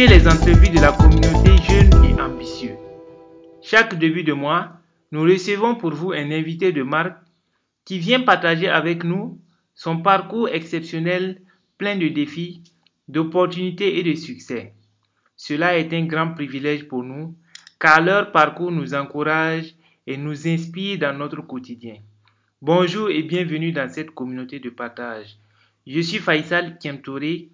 Écoutez 0.00 0.18
les 0.18 0.28
entrevues 0.28 0.70
de 0.70 0.80
la 0.80 0.92
communauté 0.92 1.58
jeune 1.58 1.90
et 2.06 2.18
ambitieux. 2.18 2.76
Chaque 3.60 3.98
début 3.98 4.24
de 4.24 4.32
mois, 4.32 4.80
nous 5.12 5.20
recevons 5.20 5.74
pour 5.74 5.92
vous 5.92 6.12
un 6.12 6.30
invité 6.30 6.72
de 6.72 6.82
marque 6.82 7.18
qui 7.84 7.98
vient 7.98 8.20
partager 8.20 8.66
avec 8.66 9.04
nous 9.04 9.38
son 9.74 10.00
parcours 10.00 10.48
exceptionnel 10.48 11.42
plein 11.76 11.98
de 11.98 12.08
défis, 12.08 12.62
d'opportunités 13.08 13.98
et 13.98 14.02
de 14.02 14.14
succès. 14.14 14.72
Cela 15.36 15.76
est 15.76 15.92
un 15.92 16.06
grand 16.06 16.32
privilège 16.32 16.88
pour 16.88 17.02
nous 17.02 17.36
car 17.78 18.00
leur 18.00 18.32
parcours 18.32 18.72
nous 18.72 18.94
encourage 18.94 19.74
et 20.06 20.16
nous 20.16 20.48
inspire 20.48 20.98
dans 20.98 21.12
notre 21.12 21.42
quotidien. 21.42 21.96
Bonjour 22.62 23.10
et 23.10 23.22
bienvenue 23.22 23.72
dans 23.72 23.90
cette 23.90 24.12
communauté 24.12 24.60
de 24.60 24.70
partage. 24.70 25.36
Je 25.86 26.00
suis 26.00 26.20
Faisal 26.20 26.78
Kiemtouré 26.78 27.50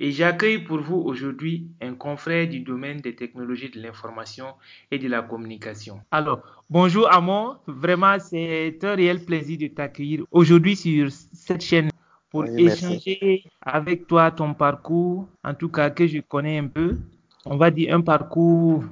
et 0.00 0.12
j'accueille 0.12 0.58
pour 0.58 0.80
vous 0.80 0.96
aujourd'hui 0.96 1.68
un 1.82 1.94
confrère 1.94 2.48
du 2.48 2.60
domaine 2.60 3.00
des 3.00 3.14
technologies 3.14 3.68
de 3.68 3.80
l'information 3.80 4.46
et 4.90 4.98
de 4.98 5.06
la 5.06 5.20
communication. 5.20 6.00
Alors, 6.10 6.40
bonjour 6.70 7.12
Amon, 7.12 7.58
vraiment 7.66 8.18
c'est 8.18 8.78
un 8.82 8.94
réel 8.94 9.22
plaisir 9.24 9.58
de 9.58 9.66
t'accueillir 9.66 10.24
aujourd'hui 10.30 10.74
sur 10.74 11.08
cette 11.10 11.60
chaîne 11.60 11.90
pour 12.30 12.46
échanger 12.46 13.44
avec 13.60 14.06
toi 14.06 14.30
ton 14.30 14.54
parcours, 14.54 15.28
en 15.44 15.52
tout 15.52 15.68
cas 15.68 15.90
que 15.90 16.06
je 16.06 16.20
connais 16.20 16.58
un 16.58 16.68
peu. 16.68 16.96
On 17.44 17.58
va 17.58 17.70
dire 17.70 17.94
un 17.94 18.00
parcours 18.00 18.82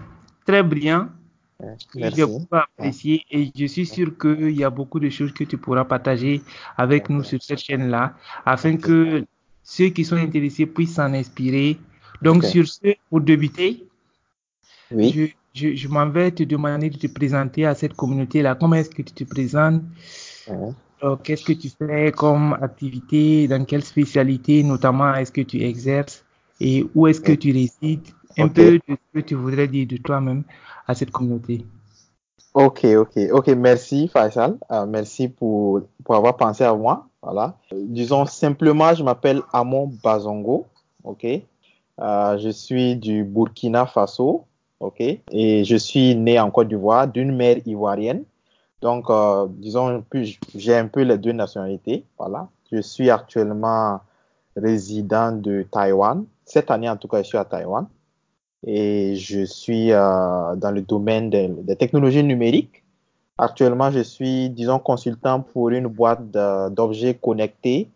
très 0.45 0.63
brillant 0.63 1.09
j'ai 1.95 2.25
beaucoup 2.25 2.55
apprécié 2.55 3.25
et 3.33 3.51
je 3.57 3.67
suis 3.67 3.87
sûr 3.87 4.17
qu'il 4.17 4.51
y 4.51 4.63
a 4.63 4.71
beaucoup 4.71 5.01
de 5.01 5.11
choses 5.11 5.33
que 5.33 5.43
tu 5.43 5.59
pourras 5.59 5.85
partager 5.85 6.41
avec 6.77 7.09
nous 7.11 7.25
sur 7.25 7.43
cette 7.43 7.59
chaîne-là 7.59 8.15
afin 8.47 8.77
que 8.77 9.25
ceux 9.69 9.91
qui 9.91 10.03
sont 10.03 10.17
intéressés 10.17 10.65
puissent 10.65 10.95
s'en 10.95 11.13
inspirer. 11.13 11.77
Donc, 12.23 12.43
sur 12.43 12.67
ce, 12.67 12.95
pour 13.11 13.21
débuter, 13.21 13.87
oui. 14.91 15.31
je, 15.55 15.75
je, 15.75 15.89
m'en 15.89 16.09
vais 16.09 16.31
te 16.31 16.43
demander 16.43 16.89
de 16.89 16.97
te 16.97 17.07
présenter 17.07 17.67
à 17.67 17.75
cette 17.75 17.93
communauté-là. 17.93 18.55
Comment 18.55 18.77
est-ce 18.77 18.89
que 18.89 19.03
tu 19.03 19.13
te 19.13 19.25
présentes? 19.25 19.83
Qu'est-ce 21.23 21.45
que 21.45 21.53
tu 21.53 21.69
fais 21.69 22.11
comme 22.13 22.55
activité? 22.55 23.47
Dans 23.47 23.63
quelle 23.67 23.85
spécialité, 23.85 24.63
notamment, 24.63 25.15
est-ce 25.15 25.33
que 25.33 25.43
tu 25.43 25.63
exerces? 25.63 26.25
Et 26.61 26.87
où 26.95 27.07
est-ce 27.07 27.21
que 27.21 27.33
tu 27.33 27.53
résides? 27.53 28.09
Un 28.39 28.49
peu 28.49 28.79
de 28.79 28.81
ce 28.89 29.21
que 29.21 29.21
tu 29.21 29.35
voudrais 29.35 29.69
dire 29.69 29.87
de 29.87 29.99
toi-même 29.99 30.45
à 30.87 30.95
cette 30.95 31.11
communauté. 31.11 31.67
Ok, 32.55 32.85
ok, 32.85 33.19
ok. 33.33 33.49
Merci 33.49 34.09
Faisal. 34.09 34.57
Euh, 34.71 34.87
merci 34.87 35.29
pour, 35.29 35.83
pour 36.03 36.15
avoir 36.17 36.37
pensé 36.39 36.65
à 36.65 36.75
moi. 36.75 37.08
Voilà. 37.23 37.57
disons 37.73 38.27
simplement, 38.27 38.95
je 38.95 39.03
m'appelle 39.03 39.43
Amon 39.53 39.91
Bazongo. 40.03 40.67
Ok? 41.05 41.25
Euh, 41.25 42.39
je 42.39 42.49
suis 42.49 42.97
du 42.97 43.25
Burkina 43.25 43.87
Faso. 43.87 44.45
Ok? 44.81 45.01
Et 45.01 45.65
je 45.65 45.77
suis 45.77 46.15
né 46.15 46.39
en 46.39 46.51
Côte 46.51 46.69
d'Ivoire 46.69 47.09
d'une 47.09 47.35
mère 47.35 47.57
ivoirienne. 47.67 48.25
Donc, 48.81 49.11
euh, 49.11 49.47
disons, 49.51 50.05
j'ai 50.55 50.77
un 50.77 50.87
peu 50.87 51.03
les 51.03 51.19
deux 51.19 51.33
nationalités. 51.33 52.05
Voilà. 52.17 52.49
Je 52.71 52.81
suis 52.81 53.11
actuellement 53.11 54.01
résident 54.55 55.33
de 55.33 55.67
Taïwan. 55.71 56.25
Cette 56.45 56.71
année, 56.71 56.89
en 56.89 56.97
tout 56.97 57.09
cas, 57.09 57.23
je 57.23 57.29
suis 57.29 57.39
à 57.39 57.45
Taïwan 57.45 57.89
et 58.67 59.15
je 59.17 59.45
suis 59.45 59.93
euh, 59.93 60.57
dans 60.57 60.71
le 60.73 60.83
domaine 60.83 61.31
des, 61.31 61.77
technologies 61.77 62.25
numériques. 62.25 62.78
Actuellement, 63.41 63.93
je 63.93 64.01
suis, 64.01 64.51
disons, 64.51 64.81
consultant 64.81 65.41
pour 65.41 65.71
une 65.71 65.87
boîte 65.87 66.29
d'objets 66.73 67.15
connectés. 67.15 67.89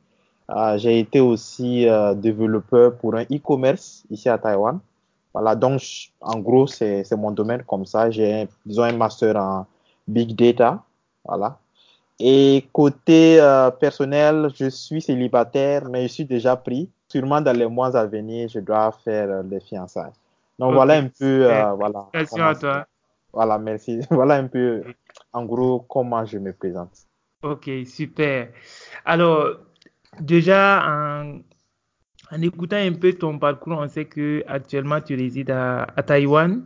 Euh, 0.51 0.79
j'ai 0.79 1.01
été 1.01 1.19
aussi 1.19 1.89
euh, 1.89 2.15
développeur 2.15 2.97
pour 2.97 3.17
un 3.17 3.23
e-commerce 3.23 4.05
ici 4.08 4.29
à 4.29 4.39
Taïwan. 4.39 4.79
Voilà, 5.35 5.57
donc 5.57 5.80
en 6.20 6.39
gros, 6.39 6.69
c'est 6.69 7.11
mon 7.17 7.33
domaine 7.33 7.64
comme 7.64 7.86
ça. 7.86 8.08
J'ai, 8.11 8.47
disons, 8.64 8.85
un 8.85 8.92
master 8.92 9.36
en 9.36 9.67
big 10.07 10.36
data. 10.36 10.80
Voilà. 11.25 11.59
Et 12.20 12.69
côté 12.73 13.41
euh, 13.41 13.70
personnel, 13.70 14.51
je 14.55 14.69
suis 14.69 15.03
célibataire, 15.03 15.89
mais 15.89 16.03
je 16.03 16.13
suis 16.13 16.24
déjà 16.24 16.55
pris. 16.55 16.89
Sûrement 17.09 17.41
dans 17.41 17.57
les 17.57 17.67
mois 17.67 17.97
à 17.97 18.07
venir, 18.07 18.48
je 18.48 18.61
dois 18.61 18.92
faire 19.05 19.42
les 19.42 19.61
fiançailles. 19.61 20.13
Donc 20.59 20.74
voilà 20.74 20.95
un 20.95 21.09
peu, 21.09 21.48
voilà. 21.77 22.07
à 22.13 22.55
toi. 22.55 22.86
Voilà, 23.33 23.59
merci. 23.59 24.01
Voilà 24.11 24.35
un 24.35 24.47
peu, 24.47 24.83
en 25.33 25.45
gros, 25.45 25.81
comment 25.81 26.25
je 26.25 26.39
me 26.39 26.53
présente. 26.53 26.91
Ok, 27.43 27.69
super. 27.87 28.48
Alors, 29.05 29.57
déjà, 30.20 30.83
en, 30.87 31.41
en, 32.31 32.43
écoutant 32.43 32.77
un 32.77 32.93
peu 32.93 33.13
ton 33.15 33.39
parcours, 33.39 33.79
on 33.79 33.89
sait 33.89 34.05
que 34.05 34.45
actuellement 34.47 35.01
tu 35.01 35.17
résides 35.17 35.51
à, 35.51 35.87
à 35.97 36.03
Taïwan. 36.03 36.65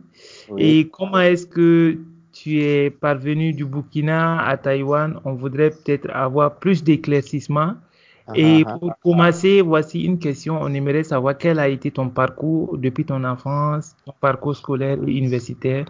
Et 0.57 0.87
comment 0.89 1.19
est-ce 1.19 1.47
que 1.47 1.97
tu 2.31 2.61
es 2.61 2.91
parvenu 2.91 3.53
du 3.53 3.65
Burkina 3.65 4.45
à 4.45 4.57
Taïwan? 4.57 5.19
On 5.25 5.33
voudrait 5.33 5.71
peut-être 5.71 6.09
avoir 6.11 6.59
plus 6.59 6.83
d'éclaircissements 6.83 7.75
et 8.35 8.63
ah, 8.65 8.71
ah, 8.73 8.77
pour 8.79 8.91
ah. 8.91 8.97
commencer, 9.03 9.61
voici 9.61 10.03
une 10.03 10.19
question. 10.19 10.59
On 10.61 10.73
aimerait 10.73 11.03
savoir 11.03 11.37
quel 11.37 11.59
a 11.59 11.67
été 11.67 11.91
ton 11.91 12.09
parcours 12.09 12.77
depuis 12.77 13.05
ton 13.05 13.23
enfance, 13.23 13.95
ton 14.05 14.13
parcours 14.19 14.55
scolaire 14.55 14.97
et 15.07 15.11
universitaire. 15.11 15.85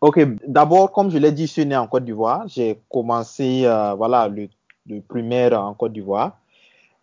Ok, 0.00 0.20
d'abord, 0.46 0.92
comme 0.92 1.10
je 1.10 1.18
l'ai 1.18 1.32
dit, 1.32 1.46
je 1.46 1.52
suis 1.52 1.66
né 1.66 1.76
en 1.76 1.86
Côte 1.86 2.04
d'Ivoire. 2.04 2.46
J'ai 2.48 2.78
commencé 2.90 3.62
euh, 3.64 3.94
voilà, 3.94 4.28
le, 4.28 4.48
le, 4.86 5.00
primaire 5.00 5.60
en 5.60 5.74
Côte 5.74 5.92
d'Ivoire. 5.92 6.38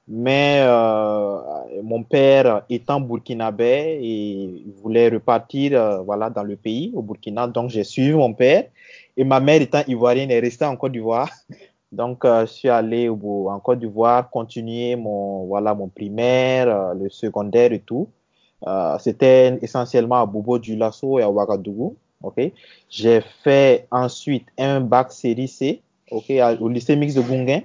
Mais 0.07 0.59
euh, 0.61 1.37
mon 1.81 2.03
père 2.03 2.63
étant 2.69 2.99
burkinabé 2.99 3.99
et 4.01 4.65
voulait 4.81 5.09
repartir 5.09 5.79
euh, 5.79 6.01
voilà, 6.01 6.29
dans 6.29 6.43
le 6.43 6.55
pays, 6.57 6.91
au 6.93 7.01
Burkina, 7.01 7.47
donc 7.47 7.69
j'ai 7.69 7.83
suivi 7.83 8.13
mon 8.13 8.33
père. 8.33 8.65
Et 9.17 9.23
ma 9.23 9.39
mère 9.39 9.61
étant 9.61 9.81
ivoirienne 9.87 10.31
est 10.31 10.39
restée 10.39 10.65
en 10.65 10.75
Côte 10.75 10.91
d'Ivoire. 10.91 11.29
Donc, 11.93 12.25
euh, 12.25 12.41
je 12.47 12.51
suis 12.51 12.69
allé 12.69 13.07
au, 13.07 13.49
en 13.49 13.59
Côte 13.59 13.79
d'Ivoire 13.79 14.29
continuer 14.31 14.95
mon, 14.95 15.45
voilà, 15.45 15.75
mon 15.75 15.89
primaire, 15.89 16.67
euh, 16.67 16.93
le 16.95 17.09
secondaire 17.09 17.71
et 17.71 17.81
tout. 17.81 18.09
Euh, 18.65 18.97
C'était 18.99 19.59
essentiellement 19.61 20.19
à 20.21 20.25
Bobo 20.25 20.57
du 20.57 20.75
Lasso 20.75 21.19
et 21.19 21.21
à 21.21 21.29
Ouagadougou. 21.29 21.95
Ok. 22.23 22.39
J'ai 22.89 23.22
fait 23.44 23.88
ensuite 23.91 24.47
un 24.57 24.81
bac 24.81 25.11
série 25.11 25.47
C, 25.47 25.81
ok, 26.09 26.31
au 26.59 26.69
lycée 26.69 26.95
mix 26.95 27.13
de 27.13 27.22
Gunguin. 27.22 27.61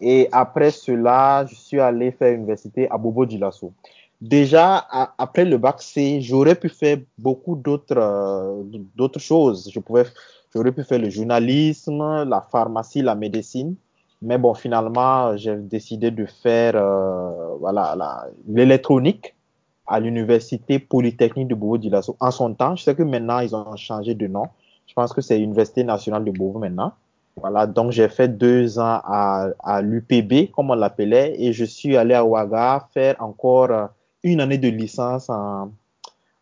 Et 0.00 0.28
après 0.32 0.70
cela, 0.70 1.44
je 1.46 1.54
suis 1.54 1.80
allé 1.80 2.12
faire 2.12 2.32
l'université 2.32 2.88
à 2.90 2.98
Bobo 2.98 3.26
du 3.26 3.38
Lasso. 3.38 3.72
Déjà, 4.20 4.86
après 5.18 5.44
le 5.44 5.58
bac 5.58 5.80
C, 5.80 6.20
j'aurais 6.20 6.54
pu 6.54 6.68
faire 6.68 6.98
beaucoup 7.18 7.54
d'autres 7.54 7.96
euh, 7.98 8.62
d'autres 8.96 9.20
choses. 9.20 9.70
Je 9.72 9.78
pouvais 9.78 10.04
J'aurais 10.54 10.72
pu 10.72 10.82
faire 10.82 10.98
le 10.98 11.10
journalisme, 11.10 12.24
la 12.24 12.40
pharmacie, 12.40 13.02
la 13.02 13.14
médecine. 13.14 13.76
Mais 14.22 14.38
bon, 14.38 14.54
finalement, 14.54 15.36
j'ai 15.36 15.56
décidé 15.56 16.10
de 16.10 16.26
faire 16.26 16.74
euh, 16.74 17.54
voilà 17.60 18.28
l'électronique 18.48 19.34
à 19.88 20.00
l'université 20.00 20.78
polytechnique 20.78 21.48
de 21.48 21.54
Bobo-Dioulasso 21.54 22.16
en 22.20 22.30
son 22.30 22.54
temps. 22.54 22.76
Je 22.76 22.84
sais 22.84 22.94
que 22.94 23.02
maintenant, 23.02 23.40
ils 23.40 23.54
ont 23.54 23.76
changé 23.76 24.14
de 24.14 24.26
nom. 24.26 24.44
Je 24.86 24.94
pense 24.94 25.12
que 25.12 25.20
c'est 25.20 25.38
l'Université 25.38 25.84
nationale 25.84 26.24
de 26.24 26.30
Bobo 26.30 26.58
maintenant. 26.58 26.92
Voilà, 27.36 27.66
donc 27.66 27.92
j'ai 27.92 28.08
fait 28.08 28.28
deux 28.28 28.78
ans 28.78 29.00
à, 29.04 29.48
à 29.62 29.80
l'UPB, 29.80 30.50
comme 30.50 30.70
on 30.70 30.74
l'appelait, 30.74 31.36
et 31.38 31.52
je 31.52 31.64
suis 31.64 31.96
allé 31.96 32.14
à 32.14 32.24
Ouaga 32.24 32.88
faire 32.92 33.16
encore 33.20 33.90
une 34.24 34.40
année 34.40 34.58
de 34.58 34.68
licence 34.68 35.30
en, 35.30 35.70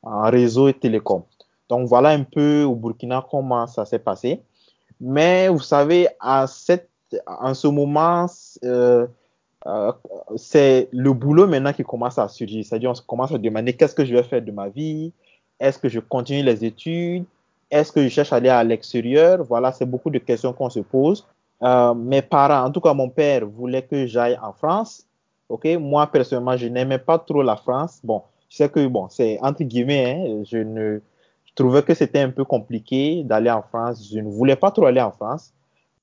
en 0.03 0.23
réseau 0.31 0.69
et 0.69 0.75
télécom. 0.75 1.23
Donc 1.69 1.87
voilà 1.87 2.11
un 2.11 2.23
peu 2.23 2.63
au 2.63 2.75
Burkina 2.75 3.25
comment 3.31 3.67
ça 3.67 3.85
s'est 3.85 3.99
passé. 3.99 4.41
Mais 5.01 5.49
vous 5.49 5.61
savez, 5.61 6.09
à 6.21 6.47
cette, 6.47 6.89
en 7.27 7.53
ce 7.53 7.67
moment, 7.67 8.27
euh, 8.65 9.07
euh, 9.67 9.93
c'est 10.37 10.89
le 10.93 11.13
boulot 11.13 11.47
maintenant 11.47 11.73
qui 11.73 11.83
commence 11.83 12.19
à 12.19 12.29
surgir. 12.29 12.65
C'est-à-dire, 12.65 12.91
on 12.91 13.07
commence 13.07 13.33
à 13.33 13.39
demander 13.39 13.73
qu'est-ce 13.73 13.95
que 13.95 14.05
je 14.05 14.15
vais 14.15 14.23
faire 14.23 14.43
de 14.43 14.53
ma 14.53 14.69
vie? 14.69 15.13
Est-ce 15.59 15.79
que 15.79 15.89
je 15.89 16.01
continue 16.01 16.43
les 16.43 16.65
études? 16.65 17.25
Est-ce 17.71 17.91
que 17.91 18.03
je 18.03 18.09
cherche 18.09 18.33
à 18.33 18.37
aller 18.37 18.49
à 18.49 18.63
l'extérieur? 18.63 19.43
Voilà, 19.45 19.73
c'est 19.73 19.87
beaucoup 19.87 20.11
de 20.11 20.19
questions 20.19 20.53
qu'on 20.53 20.71
se 20.71 20.81
pose. 20.81 21.27
Euh, 21.63 21.95
mes 21.95 22.23
parents, 22.23 22.67
en 22.67 22.71
tout 22.71 22.81
cas 22.81 22.95
mon 22.95 23.09
père, 23.09 23.47
voulait 23.47 23.83
que 23.83 24.07
j'aille 24.07 24.39
en 24.41 24.53
France. 24.53 25.05
Ok, 25.49 25.67
moi 25.81 26.07
personnellement, 26.07 26.57
je 26.57 26.67
n'aimais 26.67 26.99
pas 26.99 27.19
trop 27.19 27.43
la 27.43 27.57
France. 27.57 28.01
Bon, 28.05 28.23
je 28.49 28.57
sais 28.57 28.69
que 28.69 28.87
bon, 28.87 29.09
c'est 29.09 29.39
entre 29.43 29.65
guillemets, 29.65 30.27
hein, 30.29 30.43
je 30.49 30.59
ne 30.59 31.01
trouvais 31.55 31.83
que 31.83 31.95
c'était 31.95 32.21
un 32.21 32.31
peu 32.31 32.45
compliqué 32.45 33.25
d'aller 33.25 33.51
en 33.51 33.63
France. 33.63 34.09
Je 34.13 34.21
ne 34.21 34.29
voulais 34.29 34.57
pas 34.57 34.71
trop 34.71 34.87
aller 34.87 35.01
en 35.01 35.13
France. 35.13 35.53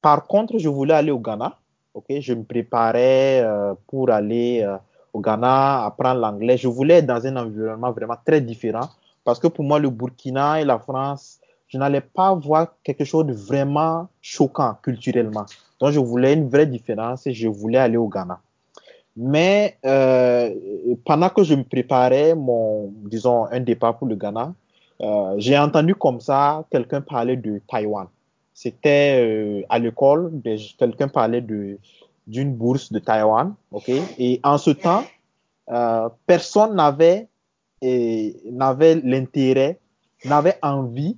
Par 0.01 0.25
contre, 0.27 0.57
je 0.57 0.67
voulais 0.67 0.93
aller 0.93 1.11
au 1.11 1.19
Ghana. 1.19 1.57
Ok, 1.93 2.05
je 2.21 2.33
me 2.33 2.43
préparais 2.43 3.41
euh, 3.43 3.75
pour 3.85 4.09
aller 4.09 4.61
euh, 4.63 4.77
au 5.13 5.19
Ghana, 5.19 5.85
apprendre 5.85 6.21
l'anglais. 6.21 6.57
Je 6.57 6.67
voulais 6.67 6.95
être 6.95 7.05
dans 7.05 7.23
un 7.23 7.35
environnement 7.37 7.91
vraiment 7.91 8.15
très 8.25 8.41
différent 8.41 8.89
parce 9.23 9.39
que 9.39 9.45
pour 9.47 9.63
moi, 9.63 9.77
le 9.77 9.91
Burkina 9.91 10.59
et 10.59 10.65
la 10.65 10.79
France, 10.79 11.39
je 11.67 11.77
n'allais 11.77 12.01
pas 12.01 12.33
voir 12.33 12.73
quelque 12.83 13.05
chose 13.05 13.27
de 13.27 13.33
vraiment 13.33 14.07
choquant 14.21 14.75
culturellement. 14.81 15.45
Donc, 15.79 15.91
je 15.91 15.99
voulais 15.99 16.33
une 16.33 16.49
vraie 16.49 16.65
différence 16.65 17.27
et 17.27 17.33
je 17.33 17.47
voulais 17.47 17.77
aller 17.77 17.97
au 17.97 18.07
Ghana. 18.07 18.39
Mais 19.15 19.77
euh, 19.85 20.49
pendant 21.05 21.29
que 21.29 21.43
je 21.43 21.53
me 21.53 21.63
préparais 21.63 22.33
mon, 22.33 22.91
disons, 23.05 23.45
un 23.51 23.59
départ 23.59 23.99
pour 23.99 24.07
le 24.07 24.15
Ghana, 24.15 24.51
j'ai 25.37 25.59
entendu 25.59 25.93
comme 25.93 26.21
ça 26.21 26.65
quelqu'un 26.71 27.01
parler 27.01 27.35
de 27.35 27.61
Taïwan. 27.67 28.07
C'était 28.53 29.19
euh, 29.19 29.61
à 29.69 29.79
l'école, 29.79 30.31
quelqu'un 30.77 31.07
parlait 31.07 31.41
d'une 31.41 32.53
bourse 32.53 32.91
de 32.91 32.99
Taïwan, 32.99 33.53
ok? 33.71 33.89
Et 34.19 34.39
en 34.43 34.57
ce 34.57 34.71
temps, 34.71 35.03
euh, 35.71 36.09
personne 36.27 36.75
n'avait 36.75 37.27
n'avait 38.49 38.95
l'intérêt, 38.95 39.79
n'avait 40.23 40.57
envie 40.61 41.17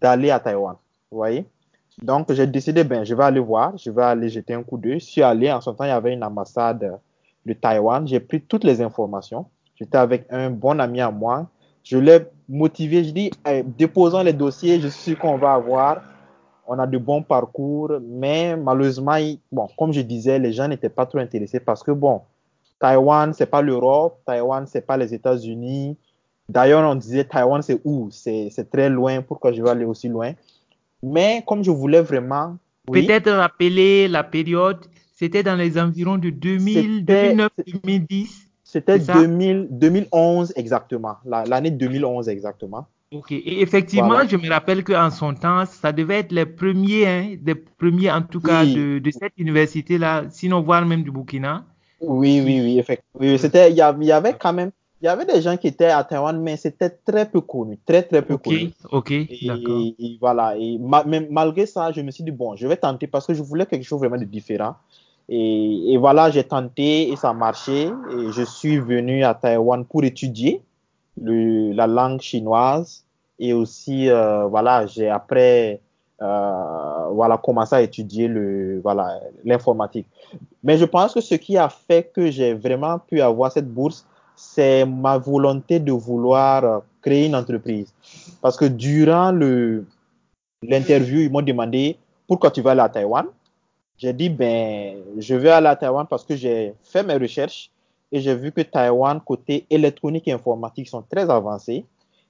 d'aller 0.00 0.30
à 0.30 0.38
Taïwan, 0.38 0.76
voyez? 1.10 1.46
Donc 2.02 2.32
j'ai 2.32 2.46
décidé, 2.46 2.84
ben 2.84 3.02
je 3.04 3.14
vais 3.14 3.24
aller 3.24 3.40
voir, 3.40 3.76
je 3.76 3.90
vais 3.90 4.04
aller 4.04 4.28
jeter 4.28 4.54
un 4.54 4.62
coup 4.62 4.78
d'œil. 4.78 5.00
Je 5.00 5.06
suis 5.06 5.22
allé, 5.22 5.50
en 5.50 5.60
ce 5.60 5.70
temps 5.70 5.84
il 5.84 5.88
y 5.88 5.90
avait 5.90 6.12
une 6.12 6.22
ambassade 6.22 7.00
de 7.44 7.52
Taïwan. 7.52 8.06
J'ai 8.06 8.20
pris 8.20 8.40
toutes 8.40 8.64
les 8.64 8.80
informations. 8.80 9.46
J'étais 9.74 9.98
avec 9.98 10.26
un 10.30 10.50
bon 10.50 10.78
ami 10.78 11.00
à 11.00 11.10
moi. 11.10 11.48
Je 11.82 11.98
l'ai 11.98 12.20
motivé. 12.48 13.04
Je 13.04 13.10
dis, 13.10 13.30
eh, 13.48 13.62
déposons 13.62 14.22
les 14.22 14.32
dossiers. 14.32 14.80
Je 14.80 14.88
suis 14.88 15.16
qu'on 15.16 15.38
va 15.38 15.54
avoir. 15.54 16.02
On 16.70 16.78
a 16.78 16.86
de 16.86 16.98
bons 16.98 17.22
parcours, 17.22 17.92
mais 18.06 18.56
malheureusement, 18.56 19.16
bon, 19.50 19.68
comme 19.78 19.92
je 19.92 20.02
disais, 20.02 20.38
les 20.38 20.52
gens 20.52 20.68
n'étaient 20.68 20.90
pas 20.90 21.06
trop 21.06 21.18
intéressés 21.18 21.60
parce 21.60 21.82
que 21.82 21.90
bon, 21.90 22.20
Taïwan, 22.78 23.32
c'est 23.32 23.46
pas 23.46 23.62
l'Europe. 23.62 24.20
Taïwan, 24.26 24.66
c'est 24.66 24.86
pas 24.86 24.96
les 24.96 25.12
États-Unis. 25.14 25.96
D'ailleurs, 26.48 26.88
on 26.88 26.94
disait 26.94 27.24
Taïwan, 27.24 27.62
c'est 27.62 27.80
où? 27.84 28.08
C'est 28.10 28.70
très 28.70 28.88
loin. 28.88 29.22
Pourquoi 29.22 29.52
je 29.52 29.62
vais 29.62 29.70
aller 29.70 29.84
aussi 29.84 30.08
loin 30.08 30.32
Mais 31.02 31.42
comme 31.46 31.64
je 31.64 31.70
voulais 31.70 32.02
vraiment. 32.02 32.56
Peut-être 32.86 33.30
rappeler 33.30 34.06
la 34.06 34.22
période 34.22 34.86
c'était 35.18 35.42
dans 35.42 35.56
les 35.56 35.76
environs 35.80 36.16
de 36.16 36.30
2000, 36.30 37.04
2009, 37.04 37.50
2010. 37.82 38.50
C'était 38.62 39.00
2011 39.00 40.52
exactement, 40.54 41.16
l'année 41.24 41.72
2011 41.72 42.28
exactement. 42.28 42.86
Ok, 43.10 43.32
et 43.32 43.62
effectivement, 43.62 44.20
je 44.28 44.36
me 44.36 44.50
rappelle 44.50 44.84
qu'en 44.84 45.10
son 45.10 45.34
temps, 45.34 45.64
ça 45.64 45.92
devait 45.92 46.18
être 46.18 46.32
les 46.32 46.44
premiers, 46.44 47.06
hein, 47.06 47.36
des 47.40 47.54
premiers 47.54 48.10
en 48.10 48.20
tout 48.20 48.40
cas 48.40 48.66
de, 48.66 48.98
de, 48.98 49.10
cette 49.10 49.32
université-là, 49.38 50.24
sinon 50.28 50.60
voire 50.60 50.84
même 50.84 51.02
du 51.02 51.10
Burkina. 51.10 51.64
Oui, 52.02 52.42
oui, 52.44 52.60
oui, 52.60 52.78
effectivement. 52.78 53.38
c'était, 53.38 53.70
il 53.70 53.76
y, 53.76 53.80
avait 53.80 54.36
quand 54.38 54.52
même, 54.52 54.72
il 55.00 55.06
y 55.06 55.08
avait 55.08 55.24
des 55.24 55.40
gens 55.40 55.56
qui 55.56 55.68
étaient 55.68 55.86
à 55.86 56.04
Taïwan, 56.04 56.38
mais 56.38 56.58
c'était 56.58 56.90
très 56.90 57.26
peu 57.26 57.40
connu, 57.40 57.78
très 57.78 58.02
très 58.02 58.20
peu 58.20 58.36
connu. 58.36 58.72
Ok, 58.92 59.10
d'accord. 59.42 59.80
Et, 59.98 60.18
voilà, 60.20 60.54
et 60.58 60.78
malgré 60.78 61.64
ça, 61.64 61.90
je 61.92 62.02
me 62.02 62.10
suis 62.10 62.24
dit 62.24 62.30
bon, 62.30 62.56
je 62.56 62.66
vais 62.66 62.76
tenter 62.76 63.06
parce 63.06 63.26
que 63.26 63.32
je 63.32 63.42
voulais 63.42 63.64
quelque 63.64 63.84
chose 63.84 64.00
vraiment 64.00 64.18
de 64.18 64.24
différent. 64.24 64.74
Et, 65.30 65.96
voilà, 65.98 66.30
j'ai 66.30 66.44
tenté 66.44 67.10
et 67.10 67.16
ça 67.16 67.30
a 67.30 67.32
marché. 67.32 67.90
Et 68.10 68.32
je 68.32 68.42
suis 68.42 68.78
venu 68.78 69.24
à 69.24 69.34
Taïwan 69.34 69.84
pour 69.84 70.04
étudier 70.04 70.62
la 71.22 71.86
langue 71.86 72.20
chinoise. 72.20 73.04
Et 73.38 73.52
aussi, 73.52 74.10
euh, 74.10 74.46
voilà, 74.46 74.86
j'ai 74.86 75.08
après, 75.08 75.80
euh, 76.20 77.08
voilà, 77.12 77.38
commencé 77.38 77.74
à 77.76 77.82
étudier 77.82 78.26
le, 78.26 78.80
voilà, 78.82 79.20
l'informatique. 79.44 80.06
Mais 80.64 80.76
je 80.76 80.84
pense 80.84 81.14
que 81.14 81.20
ce 81.20 81.36
qui 81.36 81.56
a 81.56 81.68
fait 81.68 82.10
que 82.12 82.30
j'ai 82.30 82.54
vraiment 82.54 82.98
pu 82.98 83.20
avoir 83.20 83.52
cette 83.52 83.72
bourse, 83.72 84.04
c'est 84.34 84.84
ma 84.84 85.18
volonté 85.18 85.78
de 85.78 85.92
vouloir 85.92 86.82
créer 87.00 87.26
une 87.26 87.36
entreprise. 87.36 87.92
Parce 88.42 88.56
que 88.56 88.64
durant 88.64 89.30
le, 89.30 89.86
l'interview, 90.62 91.20
ils 91.20 91.30
m'ont 91.30 91.42
demandé 91.42 91.96
pourquoi 92.26 92.50
tu 92.50 92.60
vas 92.60 92.72
aller 92.72 92.80
à 92.80 92.88
Taïwan? 92.88 93.26
J'ai 93.96 94.12
dit, 94.12 94.28
ben, 94.28 94.96
je 95.16 95.34
vais 95.34 95.50
aller 95.50 95.66
à 95.66 95.76
Taïwan 95.76 96.06
parce 96.08 96.24
que 96.24 96.36
j'ai 96.36 96.74
fait 96.82 97.02
mes 97.02 97.16
recherches 97.16 97.70
et 98.10 98.20
j'ai 98.20 98.34
vu 98.34 98.52
que 98.52 98.62
Taïwan, 98.62 99.20
côté 99.20 99.66
électronique 99.70 100.28
et 100.28 100.32
informatique, 100.32 100.88
sont 100.88 101.02
très 101.02 101.28
avancés. 101.30 101.84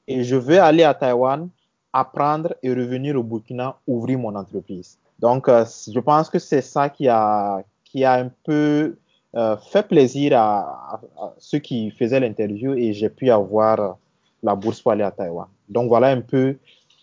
Et 0.07 0.25
je 0.25 0.37
veux 0.37 0.61
aller 0.61 0.83
à 0.83 0.95
Taïwan, 0.95 1.49
apprendre 1.93 2.55
et 2.63 2.71
revenir 2.71 3.17
au 3.17 3.23
Burkina, 3.23 3.77
ouvrir 3.87 4.19
mon 4.19 4.35
entreprise. 4.35 4.99
Donc, 5.19 5.49
euh, 5.49 5.65
je 5.93 6.01
pense 6.01 6.29
que 6.31 6.39
c'est 6.39 6.63
ça 6.63 6.89
qui 6.89 7.09
a, 7.09 7.63
qui 7.85 8.05
a 8.05 8.15
un 8.15 8.31
peu 8.45 8.97
euh, 9.35 9.57
fait 9.57 9.87
plaisir 9.87 10.39
à, 10.39 11.01
à, 11.17 11.35
ceux 11.39 11.59
qui 11.59 11.91
faisaient 11.91 12.21
l'interview 12.21 12.75
et 12.75 12.93
j'ai 12.93 13.09
pu 13.09 13.31
avoir 13.31 13.97
la 14.43 14.55
bourse 14.55 14.81
pour 14.81 14.93
aller 14.93 15.05
à 15.05 15.11
Taïwan. 15.11 15.47
Donc, 15.69 15.89
voilà 15.89 16.09
un 16.09 16.21
peu 16.21 16.57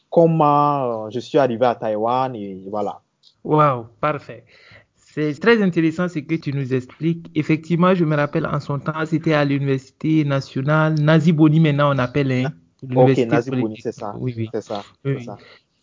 comment 0.09 1.05
euh, 1.05 1.09
je 1.09 1.19
suis 1.19 1.37
arrivé 1.37 1.65
à 1.65 1.75
Taïwan 1.75 2.35
et 2.35 2.63
voilà. 2.69 3.01
Wow, 3.43 3.87
parfait. 3.99 4.43
C'est 5.15 5.39
très 5.39 5.61
intéressant 5.63 6.09
ce 6.09 6.19
que 6.19 6.35
tu 6.35 6.51
nous 6.51 6.73
expliques. 6.73 7.31
Effectivement, 7.35 7.95
je 7.95 8.03
me 8.03 8.17
rappelle 8.17 8.45
en 8.45 8.59
son 8.59 8.79
temps, 8.79 9.05
c'était 9.05 9.31
à 9.31 9.45
l'université 9.45 10.25
nationale 10.25 10.95
Nazi 10.95 11.31
Boni, 11.31 11.61
maintenant 11.61 11.95
on 11.95 11.97
appelle. 11.99 12.33
Hein, 12.33 12.51
ok, 12.93 13.17
Nazi 13.19 13.49
Boni, 13.49 13.79
c'est 13.81 13.93
ça. 13.93 14.13
Oui, 14.19 14.33
oui. 14.35 14.49
C'est 14.53 14.59
ça. 14.59 14.83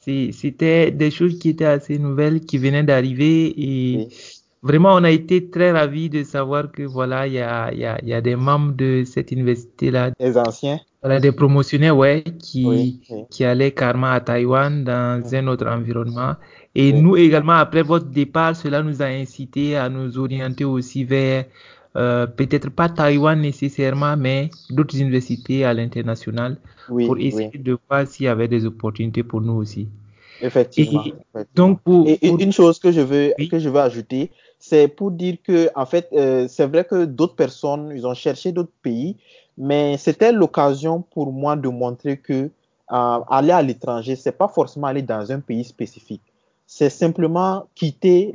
C'était 0.01 0.91
des 0.91 1.11
choses 1.11 1.39
qui 1.39 1.49
étaient 1.49 1.65
assez 1.65 1.99
nouvelles, 1.99 2.41
qui 2.41 2.59
venaient 2.59 2.83
d'arriver 2.83 3.55
et 3.57 4.09
vraiment 4.63 4.97
on 4.97 5.03
a 5.03 5.11
été 5.11 5.49
très 5.49 5.73
ravis 5.73 6.11
de 6.11 6.25
savoir 6.25 6.71
que 6.71 6.83
voilà, 6.83 7.27
il 7.27 7.33
y 7.33 7.41
a, 7.41 7.73
y, 7.73 7.87
a, 7.87 8.05
y 8.05 8.13
a 8.13 8.21
des 8.21 8.37
membres 8.37 8.75
de 8.75 9.03
cette 9.07 9.33
université-là. 9.33 10.11
Des 10.21 10.37
anciens. 10.37 10.79
Voilà, 11.03 11.19
des 11.19 11.33
promotionnaires, 11.33 11.97
ouais, 11.97 12.23
qui, 12.39 13.01
qui 13.29 13.45
allaient 13.45 13.73
carrément 13.73 14.13
à 14.13 14.21
Taïwan 14.21 14.85
dans 14.85 15.23
un 15.35 15.47
autre 15.49 15.67
environnement. 15.67 16.37
Et 16.75 16.93
nous 16.93 17.17
également, 17.17 17.55
après 17.55 17.83
votre 17.83 18.07
départ, 18.07 18.55
cela 18.55 18.83
nous 18.83 19.03
a 19.03 19.07
incité 19.07 19.77
à 19.77 19.89
nous 19.89 20.17
orienter 20.17 20.65
aussi 20.65 21.05
vers 21.05 21.45
euh, 21.97 22.27
peut-être 22.27 22.71
pas 22.71 22.89
Taïwan 22.89 23.39
nécessairement, 23.41 24.17
mais 24.17 24.49
d'autres 24.71 24.99
universités 24.99 25.65
à 25.65 25.75
l'international 25.75 26.57
pour 26.87 27.19
essayer 27.19 27.59
de 27.59 27.77
voir 27.89 28.07
s'il 28.07 28.27
y 28.27 28.29
avait 28.29 28.49
des 28.49 28.65
opportunités 28.65 29.23
pour 29.23 29.41
nous 29.41 29.55
aussi. 29.55 29.89
Effectivement. 30.41 31.05
Et, 31.05 31.15
Donc 31.55 31.83
pour, 31.83 32.09
et, 32.09 32.19
une 32.23 32.53
chose 32.53 32.79
que 32.79 32.91
je 32.91 33.01
veux 33.01 33.35
que 33.51 33.59
je 33.59 33.69
veux 33.69 33.81
ajouter, 33.81 34.31
c'est 34.59 34.89
pour 34.89 35.11
dire 35.11 35.37
que 35.45 35.69
en 35.75 35.85
fait, 35.85 36.09
euh, 36.13 36.47
c'est 36.49 36.67
vrai 36.67 36.85
que 36.85 37.05
d'autres 37.05 37.37
personnes, 37.37 37.93
ils 37.95 38.07
ont 38.07 38.15
cherché 38.15 38.53
d'autres 38.53 38.73
pays, 38.83 39.17
mais 39.59 39.97
c'était 39.99 40.33
l'occasion 40.33 41.03
pour 41.03 41.33
moi 41.33 41.57
de 41.57 41.69
montrer 41.69 42.19
que 42.19 42.51
euh, 42.93 43.21
aller 43.29 43.53
à 43.53 43.63
l'étranger, 43.63 44.17
c'est 44.17 44.33
pas 44.33 44.49
forcément 44.49 44.87
aller 44.89 45.03
dans 45.03 45.31
un 45.33 45.41
pays 45.41 45.65
spécifique 45.65 46.23
c'est 46.75 46.89
simplement 46.89 47.67
quitter 47.75 48.35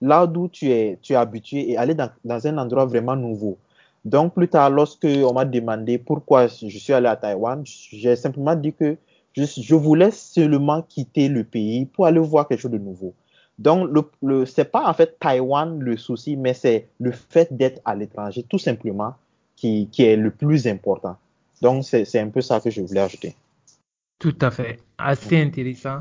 là 0.00 0.26
d'où 0.26 0.48
tu 0.48 0.70
es, 0.70 0.98
tu 1.02 1.12
es 1.12 1.16
habitué 1.16 1.70
et 1.70 1.76
aller 1.76 1.94
dans, 1.94 2.46
un 2.46 2.58
endroit 2.58 2.84
vraiment 2.84 3.14
nouveau. 3.14 3.58
Donc, 4.04 4.34
plus 4.34 4.48
tard, 4.48 4.70
lorsque 4.70 5.06
on 5.06 5.32
m'a 5.32 5.44
demandé 5.44 5.96
pourquoi 5.96 6.48
je 6.48 6.78
suis 6.78 6.92
allé 6.92 7.06
à 7.06 7.14
Taïwan, 7.14 7.62
j'ai 7.64 8.16
simplement 8.16 8.56
dit 8.56 8.72
que 8.72 8.96
je, 9.36 9.44
je, 9.44 9.74
voulais 9.76 10.10
seulement 10.10 10.82
quitter 10.82 11.28
le 11.28 11.44
pays 11.44 11.86
pour 11.86 12.06
aller 12.06 12.18
voir 12.18 12.48
quelque 12.48 12.60
chose 12.60 12.72
de 12.72 12.78
nouveau. 12.78 13.14
Donc, 13.58 13.88
le, 13.92 14.02
le 14.22 14.64
pas 14.64 14.88
en 14.88 14.92
fait 14.92 15.16
Taïwan 15.20 15.78
le 15.78 15.96
souci, 15.96 16.36
mais 16.36 16.54
c'est 16.54 16.88
le 16.98 17.12
fait 17.12 17.56
d'être 17.56 17.80
à 17.84 17.94
l'étranger, 17.94 18.42
tout 18.42 18.58
simplement, 18.58 19.14
qui, 19.56 19.88
qui 19.90 20.04
est 20.04 20.16
le 20.16 20.30
plus 20.30 20.66
important. 20.66 21.16
Donc, 21.62 21.84
c'est 21.84 22.20
un 22.20 22.28
peu 22.28 22.40
ça 22.40 22.60
que 22.60 22.70
je 22.70 22.82
voulais 22.82 23.00
ajouter. 23.00 23.34
Tout 24.18 24.36
à 24.40 24.50
fait. 24.50 24.78
Assez 24.98 25.40
intéressant. 25.40 26.00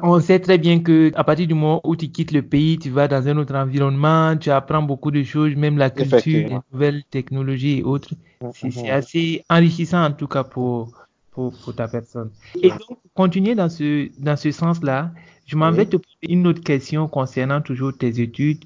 On 0.00 0.20
sait 0.20 0.38
très 0.38 0.58
bien 0.58 0.80
que 0.80 1.10
à 1.16 1.24
partir 1.24 1.46
du 1.46 1.54
moment 1.54 1.80
où 1.84 1.96
tu 1.96 2.08
quittes 2.08 2.30
le 2.30 2.42
pays, 2.42 2.78
tu 2.78 2.90
vas 2.90 3.08
dans 3.08 3.26
un 3.26 3.36
autre 3.36 3.54
environnement, 3.54 4.36
tu 4.36 4.50
apprends 4.50 4.82
beaucoup 4.82 5.10
de 5.10 5.22
choses, 5.24 5.56
même 5.56 5.76
la 5.76 5.90
culture, 5.90 6.20
les 6.24 6.58
nouvelles 6.72 7.02
technologies 7.10 7.78
et 7.78 7.82
autres. 7.82 8.14
C'est 8.54 8.68
mm-hmm. 8.68 8.92
assez 8.92 9.44
enrichissant 9.50 10.04
en 10.04 10.12
tout 10.12 10.28
cas 10.28 10.44
pour, 10.44 10.92
pour, 11.32 11.52
ta 11.74 11.88
personne. 11.88 12.30
Et 12.62 12.70
donc, 12.70 12.86
pour 12.86 13.12
continuer 13.14 13.56
dans 13.56 13.68
ce, 13.68 14.08
dans 14.20 14.36
ce 14.36 14.52
sens-là, 14.52 15.10
je 15.46 15.56
m'en 15.56 15.72
vais 15.72 15.86
te 15.86 15.96
poser 15.96 16.32
une 16.32 16.46
autre 16.46 16.62
question 16.62 17.08
concernant 17.08 17.60
toujours 17.60 17.96
tes 17.96 18.20
études. 18.20 18.64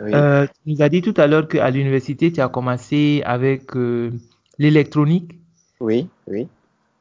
Euh, 0.00 0.46
tu 0.46 0.72
nous 0.72 0.82
as 0.82 0.88
dit 0.88 1.02
tout 1.02 1.14
à 1.16 1.26
l'heure 1.26 1.46
qu'à 1.48 1.70
l'université, 1.70 2.32
tu 2.32 2.40
as 2.40 2.48
commencé 2.48 3.22
avec 3.24 3.76
euh, 3.76 4.10
l'électronique. 4.58 5.38
Oui, 5.80 6.08
oui. 6.26 6.48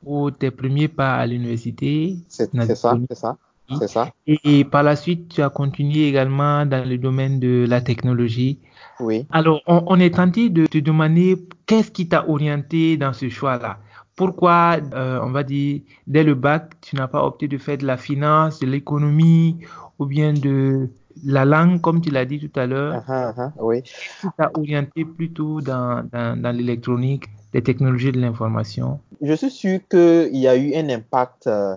Pour 0.03 0.36
tes 0.36 0.51
premiers 0.51 0.88
pas 0.88 1.15
à 1.15 1.25
l'université. 1.25 2.18
C'est 2.27 2.50
ça, 2.75 2.98
c'est 3.10 3.15
ça. 3.15 3.38
C'est 3.77 3.88
ça. 3.88 4.12
Et, 4.25 4.63
par 4.63 4.82
la 4.84 4.96
suite, 4.96 5.29
tu 5.29 5.41
as 5.41 5.50
continué 5.50 6.08
également 6.08 6.65
dans 6.65 6.88
le 6.88 6.98
domaine 6.98 7.39
de 7.39 7.65
la 7.68 7.82
technologie. 7.82 8.60
Oui. 9.00 9.27
Alors, 9.29 9.62
on, 9.68 10.00
est 10.00 10.15
tenté 10.15 10.50
de 10.50 10.65
te 10.65 10.79
demander 10.79 11.38
qu'est-ce 11.68 11.91
qui 11.91 12.08
t'a 12.08 12.27
orienté 12.27 12.98
dans 12.98 13.13
ce 13.13 13.29
choix-là? 13.29 13.77
Pourquoi, 14.15 14.77
euh, 14.94 15.20
on 15.24 15.29
va 15.29 15.44
dire, 15.44 15.82
dès 16.08 16.24
le 16.24 16.34
bac, 16.34 16.74
tu 16.82 16.96
n'as 16.96 17.08
pas 17.08 17.24
opté 17.24 17.48
de 17.48 17.58
faire 17.58 17.77
de 17.77 17.86
la 17.86 17.96
finance, 17.96 18.60
de 18.60 18.65
l'économie 18.65 19.60
ou 20.00 20.06
bien 20.06 20.34
de 20.34 20.89
la 21.25 21.45
langue, 21.45 21.81
comme 21.81 22.01
tu 22.01 22.09
l'as 22.09 22.25
dit 22.25 22.39
tout 22.39 22.59
à 22.59 22.65
l'heure 22.65 23.03
uh-huh, 23.07 23.33
uh-huh, 23.35 23.51
Oui. 23.59 23.83
Tu 23.83 24.27
t'as 24.38 24.49
orienté 24.53 25.05
plutôt 25.05 25.61
dans, 25.61 26.07
dans, 26.11 26.39
dans 26.39 26.55
l'électronique, 26.55 27.25
les 27.53 27.61
technologies 27.61 28.11
de 28.11 28.19
l'information 28.19 28.99
Je 29.21 29.33
suis 29.33 29.51
sûr 29.51 29.79
qu'il 29.89 30.38
y 30.38 30.47
a 30.47 30.55
eu 30.55 30.75
un 30.75 30.89
impact. 30.89 31.47
Euh, 31.47 31.75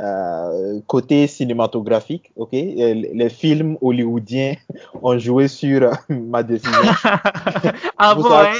euh, 0.00 0.80
côté 0.86 1.26
cinématographique, 1.26 2.32
ok, 2.36 2.52
les 2.52 3.28
films 3.28 3.76
hollywoodiens 3.82 4.54
ont 5.02 5.18
joué 5.18 5.46
sur 5.46 5.90
ma 6.08 6.42
décision. 6.42 6.80
ah 7.98 8.14
vous 8.14 8.22
bon, 8.22 8.30
hein? 8.32 8.52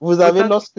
vous 0.00 0.20
avez 0.20 0.44
lorsque 0.44 0.78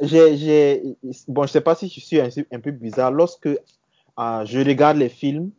j'ai, 0.00 0.36
j'ai, 0.36 0.82
bon, 1.26 1.46
je 1.46 1.52
sais 1.52 1.60
pas 1.60 1.74
si 1.74 1.88
je 1.88 1.98
suis 1.98 2.20
un, 2.20 2.28
un 2.52 2.60
peu 2.60 2.70
bizarre, 2.70 3.10
lorsque 3.10 3.46
euh, 3.46 4.44
je 4.44 4.58
regarde 4.60 4.98
les 4.98 5.08
films, 5.08 5.50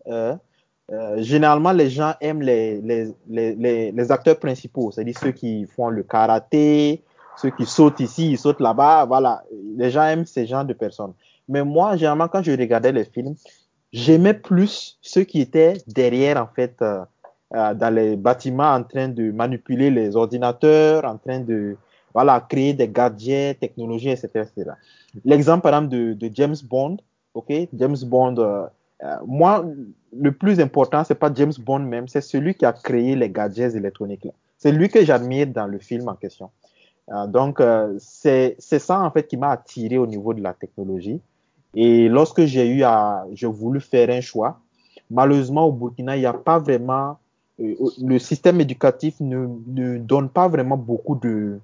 euh, 0.91 1.21
généralement 1.21 1.71
les 1.71 1.89
gens 1.89 2.13
aiment 2.19 2.41
les, 2.41 2.81
les, 2.81 3.13
les, 3.27 3.91
les 3.91 4.11
acteurs 4.11 4.39
principaux, 4.39 4.91
c'est-à-dire 4.91 5.17
ceux 5.19 5.31
qui 5.31 5.65
font 5.65 5.89
le 5.89 6.03
karaté, 6.03 7.03
ceux 7.37 7.51
qui 7.51 7.65
sautent 7.65 7.99
ici, 7.99 8.31
ils 8.31 8.37
sautent 8.37 8.59
là-bas, 8.59 9.05
voilà. 9.05 9.43
Les 9.77 9.91
gens 9.91 10.03
aiment 10.03 10.25
ces 10.25 10.45
genres 10.45 10.65
de 10.65 10.73
personnes. 10.73 11.13
Mais 11.47 11.63
moi, 11.63 11.95
généralement, 11.95 12.27
quand 12.27 12.43
je 12.43 12.51
regardais 12.51 12.91
les 12.91 13.05
films, 13.05 13.35
j'aimais 13.93 14.33
plus 14.33 14.97
ceux 15.01 15.23
qui 15.23 15.41
étaient 15.41 15.77
derrière, 15.87 16.41
en 16.41 16.47
fait, 16.47 16.75
euh, 16.81 17.03
euh, 17.55 17.73
dans 17.73 17.93
les 17.93 18.15
bâtiments, 18.15 18.73
en 18.73 18.83
train 18.83 19.07
de 19.07 19.31
manipuler 19.31 19.89
les 19.89 20.15
ordinateurs, 20.15 21.05
en 21.05 21.17
train 21.17 21.39
de, 21.39 21.77
voilà, 22.13 22.39
créer 22.41 22.73
des 22.73 22.89
gadgets, 22.89 23.59
technologies, 23.59 24.09
etc. 24.09 24.27
etc. 24.35 24.71
L'exemple, 25.23 25.61
par 25.61 25.73
exemple, 25.73 25.95
de, 25.95 26.13
de, 26.13 26.29
James 26.33 26.57
Bond, 26.63 26.97
ok, 27.33 27.51
James 27.73 27.97
Bond, 28.03 28.69
euh, 29.03 29.15
moi, 29.25 29.65
le 30.11 30.31
plus 30.31 30.59
important, 30.59 31.03
c'est 31.03 31.15
pas 31.15 31.31
James 31.33 31.53
Bond 31.59 31.79
même, 31.79 32.07
c'est 32.07 32.21
celui 32.21 32.55
qui 32.55 32.65
a 32.65 32.73
créé 32.73 33.15
les 33.15 33.29
gadgets 33.29 33.75
électroniques. 33.75 34.27
C'est 34.57 34.71
lui 34.71 34.89
que 34.89 35.03
j'admire 35.05 35.47
dans 35.47 35.67
le 35.67 35.79
film 35.79 36.09
en 36.09 36.15
question. 36.15 36.49
Euh, 37.11 37.27
donc, 37.27 37.59
euh, 37.59 37.95
c'est 37.99 38.55
ça, 38.59 39.01
en 39.01 39.11
fait, 39.11 39.27
qui 39.27 39.37
m'a 39.37 39.51
attiré 39.51 39.97
au 39.97 40.05
niveau 40.05 40.33
de 40.33 40.41
la 40.41 40.53
technologie. 40.53 41.21
Et 41.75 42.09
lorsque 42.09 42.45
j'ai 42.45 42.67
eu 42.67 42.83
à, 42.83 43.25
j'ai 43.33 43.47
voulu 43.47 43.79
faire 43.79 44.09
un 44.09 44.21
choix, 44.21 44.59
malheureusement 45.09 45.65
au 45.65 45.71
Burkina, 45.71 46.17
il 46.17 46.21
n'y 46.21 46.25
a 46.25 46.33
pas 46.33 46.59
vraiment, 46.59 47.17
euh, 47.59 47.75
le 48.01 48.19
système 48.19 48.59
éducatif 48.61 49.19
ne, 49.19 49.47
ne, 49.67 49.97
donne 49.97 50.29
pas 50.29 50.47
vraiment 50.47 50.77
beaucoup 50.77 51.15
de, 51.15 51.59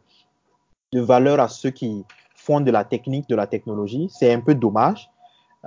de 0.94 1.01
valeur 1.01 1.39
à 1.39 1.48
ceux 1.48 1.72
qui 1.72 2.04
font 2.36 2.62
de 2.62 2.72
la 2.72 2.84
technique, 2.84 3.27
de 3.27 3.36
la 3.36 3.48
technologie. 3.48 4.08
C'est 4.12 4.32
un 4.32 4.39
peu 4.39 4.56
dommage. 4.56 5.10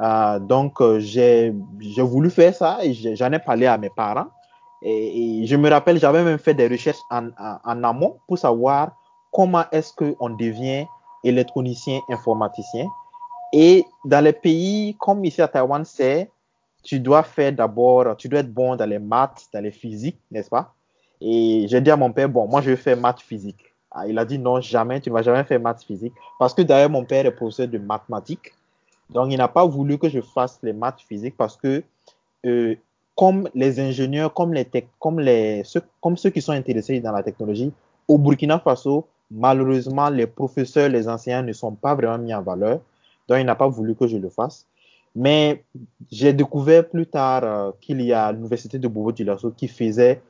Euh, 0.01 0.39
donc 0.39 0.81
euh, 0.81 1.01
j'ai 1.01 1.53
voulu 1.99 2.31
faire 2.31 2.55
ça 2.55 2.79
et 2.83 2.93
j'en 2.93 3.33
ai 3.33 3.39
parlé 3.39 3.67
à 3.67 3.79
mes 3.79 3.91
parents. 3.91 4.29
Et, 4.81 5.45
je 5.47 5.57
me 5.57 5.69
rappelle, 5.69 5.99
j'avais 5.99 6.23
même 6.23 6.39
fait 6.39 6.55
des 6.55 6.69
recherches 6.69 7.01
en 7.11 7.83
amont 7.83 8.19
pour 8.29 8.39
savoir 8.39 8.93
comment 9.33 9.65
est-ce 9.73 9.93
qu'on 9.93 10.31
devient 10.31 10.87
électronicien, 11.25 12.01
informaticien. 12.09 12.87
Et 13.53 13.85
dans 14.05 14.23
les 14.23 14.33
pays 14.33 14.97
comme 14.99 15.25
ici 15.25 15.43
à 15.43 15.49
Taïwan, 15.49 15.85
c'est 15.85 16.31
tu 16.83 17.01
dois 17.01 17.23
faire 17.23 17.53
d'abord, 17.53 18.17
tu 18.17 18.29
dois 18.29 18.41
être 18.41 18.53
bon 18.53 18.77
dans 18.77 18.87
les 18.87 18.99
maths, 18.99 19.49
dans 19.53 19.63
les 19.63 19.73
physiques, 19.73 20.21
n'est-ce 20.31 20.49
pas? 20.49 20.75
Et 21.21 21.67
j'ai 21.69 21.81
dit 21.81 21.91
à 21.91 21.97
mon 21.97 22.13
père, 22.13 22.29
bon, 22.29 22.47
moi 22.47 22.61
je 22.61 22.71
vais 22.71 22.77
faire 22.77 22.97
maths 22.97 23.21
physique. 23.21 23.75
Ah, 23.91 24.07
il 24.07 24.19
a 24.19 24.25
dit 24.25 24.39
non, 24.39 24.61
jamais, 24.61 25.01
tu 25.01 25.09
ne 25.09 25.15
vas 25.15 25.23
jamais 25.23 25.45
faire 25.45 25.61
maths 25.61 25.83
physique. 25.83 26.13
Parce 26.39 26.55
que 26.55 26.63
d'ailleurs, 26.63 26.91
mon 26.91 27.05
père 27.05 27.27
est 27.27 27.31
professeur 27.33 27.69
de 27.69 27.79
mathématiques. 27.79 28.53
Donc, 29.11 29.33
il 29.33 29.39
n'a 29.39 29.49
pas 29.49 29.65
voulu 29.67 29.99
que 29.99 30.09
je 30.09 30.21
fasse 30.21 30.59
les 30.63 30.73
maths 30.73 31.01
physiques 31.01 31.37
parce 31.37 31.57
que, 31.57 31.83
euh, 32.47 32.75
comme 33.15 33.49
les 33.55 33.81
ingénieurs, 33.81 34.33
comme, 34.35 34.53
les 34.53 34.65
tech, 34.65 34.85
comme, 34.99 35.19
les, 35.21 35.63
ceux, 35.65 35.83
comme 36.01 36.17
ceux 36.17 36.31
qui 36.31 36.43
sont 36.43 36.53
intéressés 36.53 37.01
dans 37.01 37.13
la 37.13 37.23
technologie, 37.23 37.73
au 38.07 38.19
Burkina 38.19 38.59
Faso, 38.59 39.07
malheureusement, 39.31 40.09
les 40.11 40.27
professeurs, 40.27 40.89
les 40.89 41.09
enseignants 41.09 41.43
ne 41.43 41.53
sont 41.53 41.73
pas 41.73 41.95
vraiment 41.95 42.19
mis 42.19 42.35
en 42.35 42.43
valeur. 42.43 42.81
Donc, 43.29 43.39
il 43.39 43.45
n'a 43.45 43.55
pas 43.55 43.69
voulu 43.69 43.95
que 43.95 44.07
je 44.07 44.17
le 44.17 44.29
fasse. 44.29 44.67
Mais 45.15 45.65
j'ai 46.13 46.33
découvert 46.33 46.89
plus 46.89 47.07
tard 47.07 47.45
euh, 47.45 47.71
qu'il 47.81 48.01
y 48.03 48.13
a 48.13 48.31
l'université 48.31 48.79
de 48.79 48.89
Bobo 48.89 49.11
Dioulasso 49.11 49.51
qui 49.51 49.69
faisait, 49.69 50.21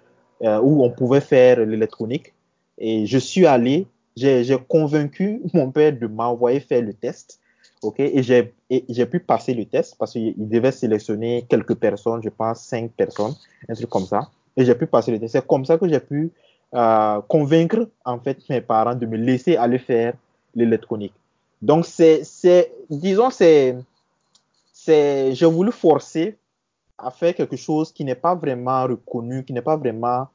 euh, 0.43 0.61
où 0.61 0.85
on 0.85 0.91
pouvait 0.91 1.21
faire 1.21 1.65
l'électronique. 1.67 2.33
Et 2.79 3.07
je 3.07 3.19
suis 3.19 3.45
allé, 3.47 3.87
j'ai 4.17 4.57
convaincu 4.69 5.43
mon 5.53 5.71
père 5.71 5.93
de 5.93 6.07
m'envoyer 6.07 6.61
faire 6.61 6.83
le 6.83 6.95
test. 6.95 7.41
OK? 7.83 8.01
Et 8.01 8.23
j'ai 8.23 9.07
pu 9.07 9.21
passer 9.21 9.55
le 9.55 9.65
test 9.65 9.97
parce 9.99 10.13
qu'il 10.13 10.35
devait 10.37 10.73
sélectionner 10.73 11.47
quelques 11.49 11.75
personnes, 11.75 12.23
je 12.23 12.29
pense 12.29 12.61
cinq 12.61 12.91
personnes, 12.93 13.35
un 13.69 13.75
truc 13.75 13.89
comme 13.89 14.07
ça. 14.07 14.29
Et 14.57 14.65
j'ai 14.65 14.75
pu 14.75 14.87
passer 14.87 15.13
le 15.13 15.19
test. 15.19 15.33
C'est 15.33 15.47
comme 15.47 15.65
ça 15.65 15.79
que 15.79 15.89
j'ai 15.89 16.01
pu 16.01 16.33
euh, 16.75 17.21
convaincre, 17.29 17.89
en 18.05 18.19
fait, 18.19 18.39
mes 18.49 18.61
parents 18.61 18.95
de 18.95 19.07
me 19.07 19.17
laisser 19.17 19.57
aller 19.57 19.79
faire 19.79 20.15
l'électronique. 20.55 21.15
Donc, 21.63 21.87
c'est, 21.87 22.25
c'est, 22.25 22.73
disons, 22.91 23.31
c'est, 23.31 23.77
c'est, 24.73 25.35
j'ai 25.35 25.47
voulu 25.47 25.73
forcer 25.73 26.37
à 26.99 27.11
faire 27.11 27.35
quelque 27.35 27.57
chose 27.57 27.93
qui 27.93 28.05
n'est 28.05 28.15
pas 28.15 28.35
vraiment 28.35 28.83
reconnu, 28.85 29.45
qui 29.45 29.53
n'est 29.53 29.63
pas 29.63 29.77
vraiment 29.77 30.27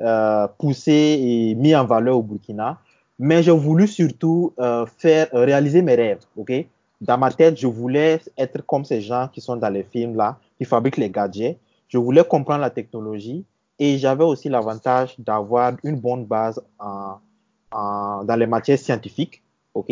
euh, 0.00 0.46
poussé 0.58 0.92
et 0.92 1.54
mis 1.54 1.74
en 1.74 1.84
valeur 1.84 2.18
au 2.18 2.22
Burkina. 2.22 2.78
Mais 3.18 3.42
j'ai 3.42 3.52
voulu 3.52 3.86
surtout 3.86 4.52
euh, 4.58 4.86
faire 4.98 5.28
réaliser 5.32 5.82
mes 5.82 5.94
rêves, 5.94 6.20
ok? 6.36 6.52
Dans 7.00 7.16
ma 7.16 7.30
tête, 7.30 7.58
je 7.58 7.66
voulais 7.66 8.20
être 8.36 8.64
comme 8.66 8.84
ces 8.84 9.00
gens 9.00 9.28
qui 9.32 9.40
sont 9.40 9.56
dans 9.56 9.70
les 9.70 9.84
films 9.84 10.16
là, 10.16 10.38
qui 10.58 10.64
fabriquent 10.64 10.98
les 10.98 11.10
gadgets. 11.10 11.58
Je 11.88 11.98
voulais 11.98 12.24
comprendre 12.24 12.60
la 12.60 12.70
technologie 12.70 13.44
et 13.78 13.96
j'avais 13.98 14.24
aussi 14.24 14.48
l'avantage 14.48 15.14
d'avoir 15.18 15.72
une 15.82 15.98
bonne 15.98 16.26
base 16.26 16.62
dans 16.78 18.36
les 18.38 18.46
matières 18.46 18.78
scientifiques, 18.78 19.42
ok? 19.74 19.90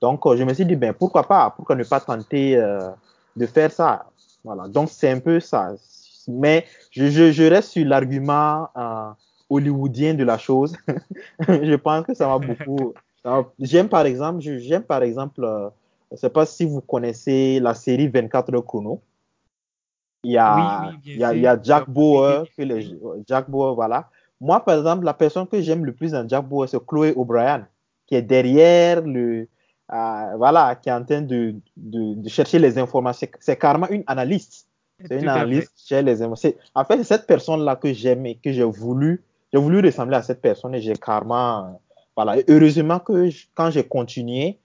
Donc 0.00 0.20
je 0.36 0.44
me 0.44 0.54
suis 0.54 0.64
dit 0.64 0.76
ben 0.76 0.92
pourquoi 0.92 1.26
pas, 1.26 1.50
pourquoi 1.50 1.76
ne 1.76 1.84
pas 1.84 2.00
tenter 2.00 2.56
euh, 2.56 2.90
de 3.36 3.46
faire 3.46 3.70
ça, 3.70 4.06
voilà. 4.44 4.68
Donc 4.68 4.88
c'est 4.90 5.10
un 5.10 5.20
peu 5.20 5.40
ça. 5.40 5.74
Mais 6.28 6.66
je, 6.90 7.48
reste 7.48 7.70
sur 7.70 7.86
l'argument 7.86 8.68
euh, 8.76 9.10
hollywoodien 9.48 10.14
de 10.14 10.24
la 10.24 10.38
chose. 10.38 10.76
je 11.48 11.74
pense 11.74 12.06
que 12.06 12.14
ça 12.14 12.28
va 12.28 12.38
beaucoup. 12.38 12.94
J'aime 13.58 13.88
par 13.88 14.06
exemple, 14.06 14.40
j'aime 14.40 14.82
par 14.82 15.02
exemple, 15.02 15.44
euh, 15.44 15.68
je 16.10 16.16
ne 16.16 16.18
sais 16.18 16.30
pas 16.30 16.46
si 16.46 16.64
vous 16.64 16.80
connaissez 16.80 17.60
la 17.60 17.74
série 17.74 18.08
24 18.08 18.54
heures 18.54 18.64
chrono. 18.64 19.00
Il 20.22 20.32
y 20.32 20.38
a, 20.38 20.88
oui, 20.88 20.96
oui, 20.96 21.12
il 21.14 21.18
y 21.18 21.24
a, 21.24 21.34
il 21.34 21.40
y 21.40 21.46
a 21.46 21.58
Jack 21.62 21.88
Bauer, 21.88 22.44
que 22.56 22.62
les, 22.62 22.98
Jack 23.26 23.48
Bauer, 23.48 23.74
voilà. 23.74 24.10
Moi, 24.40 24.62
par 24.64 24.76
exemple, 24.76 25.04
la 25.04 25.14
personne 25.14 25.46
que 25.46 25.60
j'aime 25.62 25.84
le 25.84 25.94
plus 25.94 26.12
dans 26.12 26.28
Jack 26.28 26.46
Bauer, 26.46 26.68
c'est 26.68 26.84
Chloé 26.84 27.14
O'Brien, 27.16 27.66
qui 28.06 28.16
est 28.16 28.22
derrière 28.22 29.00
le, 29.02 29.48
euh, 29.92 30.36
voilà, 30.36 30.76
qui 30.76 30.88
est 30.88 30.92
en 30.92 31.04
train 31.04 31.22
de, 31.22 31.54
de, 31.76 32.14
de 32.14 32.28
chercher 32.28 32.58
les 32.58 32.76
informations. 32.76 33.28
C'est 33.38 33.56
carrément 33.56 33.88
une 33.88 34.04
analyste. 34.06 34.66
C'est 35.02 35.20
une 35.20 35.28
analyste 35.28 35.72
qui 35.74 35.86
cherche 35.86 36.04
les 36.04 36.20
informations. 36.20 36.52
En 36.74 36.84
fait, 36.84 36.98
c'est 36.98 37.04
cette 37.04 37.26
personne-là 37.26 37.76
que 37.76 37.92
j'aime 37.92 38.26
et 38.26 38.34
que 38.34 38.52
j'ai 38.52 38.64
voulu 38.64 39.22
j'ai 39.52 39.58
voulu 39.58 39.80
ressembler 39.80 40.16
à 40.16 40.22
cette 40.22 40.40
personne 40.40 40.74
et 40.74 40.80
j'ai 40.80 40.94
carrément, 40.94 41.80
voilà. 42.16 42.38
Et 42.38 42.44
heureusement 42.48 42.98
que 42.98 43.30
je, 43.30 43.46
quand 43.54 43.70
j'ai 43.70 43.84
continué 43.84 44.58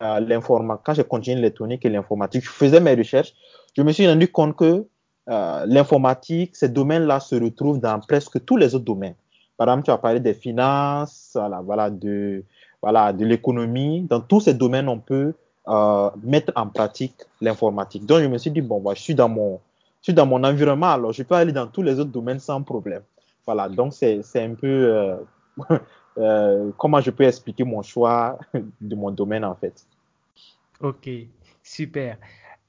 l'informatique, 0.00 0.82
quand 0.84 0.94
j'ai 0.94 1.04
continué 1.04 1.36
l'électronique 1.36 1.84
et 1.84 1.88
l'informatique, 1.88 2.44
je 2.44 2.50
faisais 2.50 2.80
mes 2.80 2.94
recherches, 2.94 3.34
je 3.76 3.82
me 3.82 3.92
suis 3.92 4.06
rendu 4.06 4.28
compte 4.30 4.56
que 4.56 4.86
euh, 5.28 5.64
l'informatique, 5.66 6.56
ces 6.56 6.68
domaines-là 6.68 7.20
se 7.20 7.36
retrouvent 7.36 7.80
dans 7.80 8.00
presque 8.00 8.44
tous 8.44 8.56
les 8.56 8.74
autres 8.74 8.84
domaines. 8.84 9.14
Par 9.56 9.68
exemple, 9.68 9.84
tu 9.84 9.90
as 9.90 9.98
parlé 9.98 10.20
des 10.20 10.34
finances, 10.34 11.30
voilà, 11.34 11.60
voilà, 11.60 11.90
de, 11.90 12.44
voilà, 12.80 13.12
de 13.12 13.24
l'économie. 13.24 14.02
Dans 14.02 14.20
tous 14.20 14.40
ces 14.40 14.54
domaines, 14.54 14.88
on 14.88 14.98
peut 14.98 15.34
euh, 15.68 16.10
mettre 16.22 16.52
en 16.56 16.66
pratique 16.66 17.14
l'informatique. 17.40 18.04
Donc, 18.06 18.20
je 18.20 18.26
me 18.26 18.38
suis 18.38 18.50
dit, 18.50 18.60
bon, 18.60 18.80
bah, 18.80 18.92
je 18.94 19.00
suis 19.02 19.14
dans 19.14 19.28
mon, 19.28 19.60
je 20.00 20.06
suis 20.06 20.14
dans 20.14 20.26
mon 20.26 20.42
environnement, 20.42 20.90
alors 20.90 21.12
je 21.12 21.22
peux 21.22 21.36
aller 21.36 21.52
dans 21.52 21.68
tous 21.68 21.82
les 21.82 22.00
autres 22.00 22.10
domaines 22.10 22.40
sans 22.40 22.62
problème. 22.62 23.02
Voilà, 23.46 23.68
donc 23.68 23.92
c'est 23.92 24.20
un 24.36 24.54
peu 24.54 24.66
euh, 24.66 25.16
euh, 26.18 26.70
comment 26.76 27.00
je 27.00 27.10
peux 27.10 27.24
expliquer 27.24 27.64
mon 27.64 27.82
choix 27.82 28.38
de 28.80 28.94
mon 28.94 29.10
domaine 29.10 29.44
en 29.44 29.54
fait? 29.54 29.86
Ok, 30.80 31.08
super. 31.62 32.18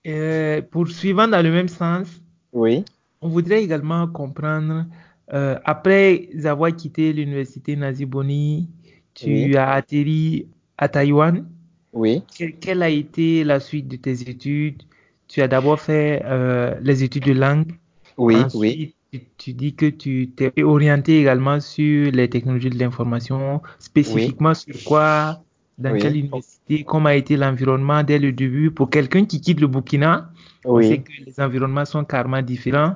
Euh, 0.05 0.61
poursuivant 0.61 1.27
dans 1.27 1.41
le 1.41 1.51
même 1.51 1.67
sens, 1.67 2.07
oui. 2.51 2.83
on 3.21 3.29
voudrait 3.29 3.63
également 3.63 4.07
comprendre, 4.07 4.85
euh, 5.33 5.57
après 5.63 6.29
avoir 6.43 6.75
quitté 6.75 7.13
l'université 7.13 7.75
Naziboni, 7.75 8.69
tu 9.13 9.25
oui. 9.25 9.57
as 9.57 9.71
atterri 9.71 10.47
à 10.77 10.89
Taïwan. 10.89 11.45
Oui. 11.93 12.23
Quelle, 12.35 12.57
quelle, 12.57 12.83
a 12.83 12.89
été 12.89 13.43
la 13.43 13.59
suite 13.59 13.87
de 13.87 13.95
tes 13.95 14.29
études? 14.29 14.83
Tu 15.27 15.41
as 15.41 15.47
d'abord 15.47 15.79
fait 15.79 16.21
euh, 16.25 16.75
les 16.81 17.03
études 17.03 17.25
de 17.25 17.33
langue. 17.33 17.71
Oui, 18.17 18.35
Ensuite, 18.35 18.59
oui. 18.59 18.95
Tu, 19.13 19.21
tu, 19.37 19.53
dis 19.53 19.75
que 19.75 19.85
tu 19.85 20.31
t'es 20.35 20.63
orienté 20.63 21.19
également 21.19 21.59
sur 21.59 22.11
les 22.11 22.27
technologies 22.31 22.71
de 22.71 22.79
l'information, 22.79 23.61
spécifiquement 23.77 24.53
oui. 24.53 24.73
sur 24.73 24.83
quoi, 24.85 25.43
dans 25.77 25.91
oui. 25.91 25.99
quelle 25.99 26.17
université, 26.17 26.83
comment 26.83 27.09
a 27.09 27.15
été 27.15 27.37
l'environnement 27.37 28.01
dès 28.01 28.17
le 28.17 28.31
début. 28.31 28.71
Pour 28.71 28.89
quelqu'un 28.89 29.25
qui 29.25 29.39
quitte 29.39 29.59
le 29.59 29.67
Burkina, 29.67 30.31
oui. 30.65 30.85
on 30.85 30.89
sait 30.89 30.97
que 31.01 31.11
les 31.27 31.39
environnements 31.39 31.85
sont 31.85 32.03
carrément 32.03 32.41
différents. 32.41 32.95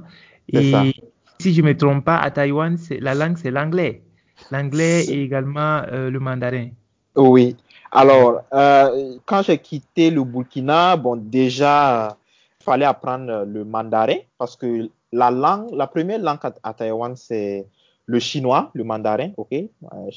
Et 0.51 0.71
ça. 0.71 0.85
si 1.39 1.53
je 1.53 1.61
ne 1.61 1.67
me 1.67 1.77
trompe 1.77 2.03
pas, 2.03 2.17
à 2.17 2.31
Taïwan, 2.31 2.75
la 2.99 3.13
langue, 3.13 3.37
c'est 3.37 3.51
l'anglais. 3.51 4.01
L'anglais 4.49 5.05
et 5.05 5.21
également 5.21 5.83
euh, 5.91 6.09
le 6.09 6.19
mandarin. 6.19 6.69
Oui. 7.15 7.55
Alors, 7.91 8.41
euh, 8.53 9.17
quand 9.27 9.43
j'ai 9.43 9.59
quitté 9.59 10.09
le 10.09 10.23
Burkina, 10.23 10.97
bon, 10.97 11.15
déjà, 11.15 12.17
fallait 12.59 12.85
apprendre 12.85 13.45
le 13.45 13.63
mandarin 13.63 14.17
parce 14.39 14.55
que 14.55 14.89
la 15.11 15.31
langue, 15.31 15.73
la 15.73 15.87
première 15.87 16.19
langue 16.19 16.39
à, 16.63 16.73
Taïwan, 16.73 17.15
c'est 17.15 17.67
le 18.05 18.19
chinois, 18.19 18.71
le 18.73 18.83
mandarin, 18.83 19.31
ok, 19.37 19.53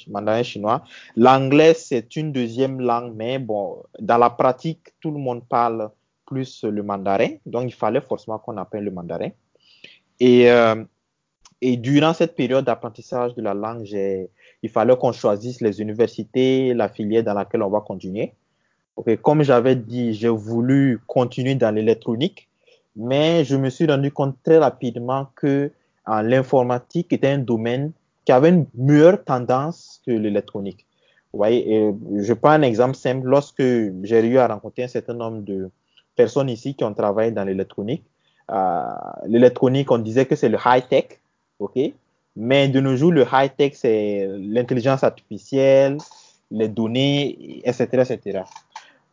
mandarin 0.09 0.43
chinois. 0.43 0.83
L'anglais, 1.17 1.75
c'est 1.75 2.17
une 2.17 2.33
deuxième 2.33 2.81
langue, 2.81 3.13
mais 3.15 3.39
bon, 3.39 3.83
dans 3.99 4.19
la 4.19 4.31
pratique, 4.31 4.95
tout 5.01 5.11
le 5.11 5.19
monde 5.19 5.43
parle 5.49 5.91
plus 6.27 6.65
le 6.65 6.83
mandarin, 6.83 7.31
donc 7.47 7.65
il 7.65 7.75
fallait 7.75 8.01
forcément 8.01 8.39
qu'on 8.39 8.57
apprenne 8.57 8.85
le 8.85 8.93
mandarin. 8.93 9.31
Et, 10.21 10.51
euh, 10.51 10.85
et 11.61 11.77
durant 11.77 12.15
cette 12.15 12.37
période 12.37 12.65
d'apprentissage 12.65 13.35
de 13.35 13.43
la 13.43 13.55
langue, 13.55 13.87
il 13.87 14.71
fallait 14.71 14.97
qu'on 14.97 15.13
choisisse 15.13 15.61
les 15.61 15.81
universités, 15.81 16.73
la 16.75 16.89
filière 16.89 17.25
dans 17.25 17.35
laquelle 17.35 17.63
on 17.63 17.71
va 17.71 17.81
continuer. 17.81 18.35
Comme 19.23 19.43
j'avais 19.43 19.77
dit, 19.77 20.13
j'ai 20.13 20.29
voulu 20.29 21.01
continuer 21.07 21.55
dans 21.55 21.75
l'électronique, 21.75 22.50
mais 22.97 23.45
je 23.45 23.57
me 23.57 23.71
suis 23.71 23.87
rendu 23.87 24.11
compte 24.11 24.37
très 24.45 24.59
rapidement 24.59 25.29
que 25.37 25.71
l'informatique 26.07 27.13
était 27.13 27.29
un 27.29 27.39
domaine 27.39 27.93
qui 28.25 28.33
avait 28.33 28.51
une 28.51 28.67
meilleure 28.75 29.23
tendance 29.25 30.01
que 30.07 30.11
l'électronique. 30.11 30.87
Vous 31.33 31.39
voyez, 31.39 31.95
je 32.17 32.33
prends 32.33 32.51
un 32.51 32.63
exemple 32.63 32.97
simple. 32.97 33.27
Lorsque 33.29 33.63
j'ai 33.63 34.27
eu 34.27 34.39
à 34.39 34.49
rencontrer 34.49 34.85
un 34.85 34.89
certain 34.89 35.15
nombre 35.15 35.43
de 35.43 35.71
personnes 36.17 36.49
ici 36.49 36.75
qui 36.75 36.83
ont 36.83 36.93
travaillé 36.95 37.31
dans 37.31 37.45
l'électronique, 37.45 38.05
euh, 38.51 38.83
l'électronique, 39.27 39.91
on 39.91 39.99
disait 39.99 40.27
que 40.27 40.35
c'est 40.35 40.49
le 40.49 40.59
high-tech, 40.65 41.21
ok? 41.61 41.79
Mais 42.37 42.69
de 42.69 42.81
nos 42.81 42.97
jours, 42.97 43.13
le 43.13 43.25
high-tech, 43.31 43.73
c'est 43.75 44.29
l'intelligence 44.39 45.05
artificielle, 45.05 45.99
les 46.51 46.69
données, 46.69 47.61
etc., 47.65 48.13
etc. 48.13 48.43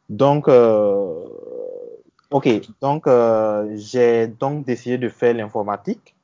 Donc, 0.10 0.48
euh, 0.48 1.24
ok, 2.32 2.62
donc 2.82 3.08
euh, 3.08 3.72
j'ai 3.76 4.28
donc 4.28 4.66
décidé 4.66 4.98
de 4.98 5.10
faire 5.10 5.34
l'informatique 5.34 6.16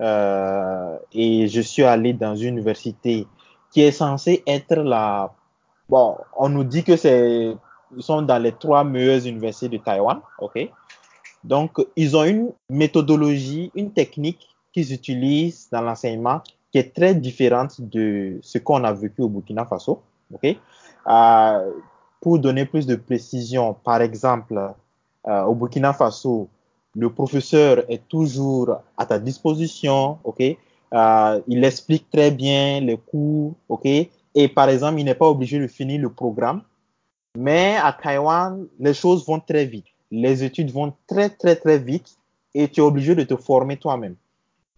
euh, 0.00 0.98
et 1.12 1.48
je 1.48 1.60
suis 1.60 1.84
allé 1.84 2.12
dans 2.12 2.34
une 2.34 2.54
université 2.54 3.26
qui 3.70 3.82
est 3.82 3.92
censée 3.92 4.42
être 4.46 4.76
la, 4.76 5.32
bon, 5.88 6.16
on 6.36 6.48
nous 6.48 6.64
dit 6.64 6.84
que 6.84 6.96
c'est, 6.96 7.54
ils 7.96 8.02
sont 8.02 8.22
dans 8.22 8.42
les 8.42 8.52
trois 8.52 8.84
meilleures 8.84 9.26
universités 9.26 9.68
de 9.68 9.82
Taïwan, 9.82 10.20
ok? 10.38 10.70
Donc, 11.44 11.78
ils 11.94 12.16
ont 12.16 12.24
une 12.24 12.52
méthodologie, 12.70 13.70
une 13.74 13.92
technique 13.92 14.48
qu'ils 14.72 14.92
utilisent 14.92 15.68
dans 15.70 15.80
l'enseignement 15.80 16.42
qui 16.72 16.78
est 16.78 16.94
très 16.94 17.14
différente 17.14 17.80
de 17.80 18.38
ce 18.42 18.58
qu'on 18.58 18.82
a 18.84 18.92
vécu 18.92 19.22
au 19.22 19.28
Burkina 19.28 19.64
Faso, 19.64 20.02
ok? 20.34 20.56
Euh, 21.08 21.70
pour 22.20 22.38
donner 22.38 22.64
plus 22.64 22.86
de 22.86 22.96
précision, 22.96 23.74
par 23.74 24.02
exemple, 24.02 24.74
euh, 25.28 25.44
au 25.44 25.54
Burkina 25.54 25.92
Faso, 25.92 26.48
le 26.94 27.10
professeur 27.10 27.84
est 27.90 28.08
toujours 28.08 28.76
à 28.96 29.06
ta 29.06 29.18
disposition, 29.18 30.18
ok? 30.24 30.56
Euh, 30.94 31.40
il 31.46 31.64
explique 31.64 32.08
très 32.10 32.30
bien 32.30 32.80
les 32.80 32.96
cours, 32.96 33.54
ok? 33.68 33.86
Et 34.34 34.48
par 34.48 34.68
exemple, 34.68 35.00
il 35.00 35.04
n'est 35.04 35.14
pas 35.14 35.28
obligé 35.28 35.58
de 35.58 35.66
finir 35.66 36.00
le 36.00 36.10
programme. 36.10 36.62
Mais 37.36 37.76
à 37.76 37.92
Taïwan, 37.92 38.66
les 38.78 38.94
choses 38.94 39.26
vont 39.26 39.40
très 39.40 39.66
vite. 39.66 39.86
Les 40.10 40.44
études 40.44 40.70
vont 40.70 40.92
très 41.06 41.28
très 41.28 41.56
très 41.56 41.78
vite 41.78 42.16
et 42.54 42.68
tu 42.68 42.80
es 42.80 42.82
obligé 42.82 43.14
de 43.14 43.24
te 43.24 43.36
former 43.36 43.76
toi-même. 43.76 44.14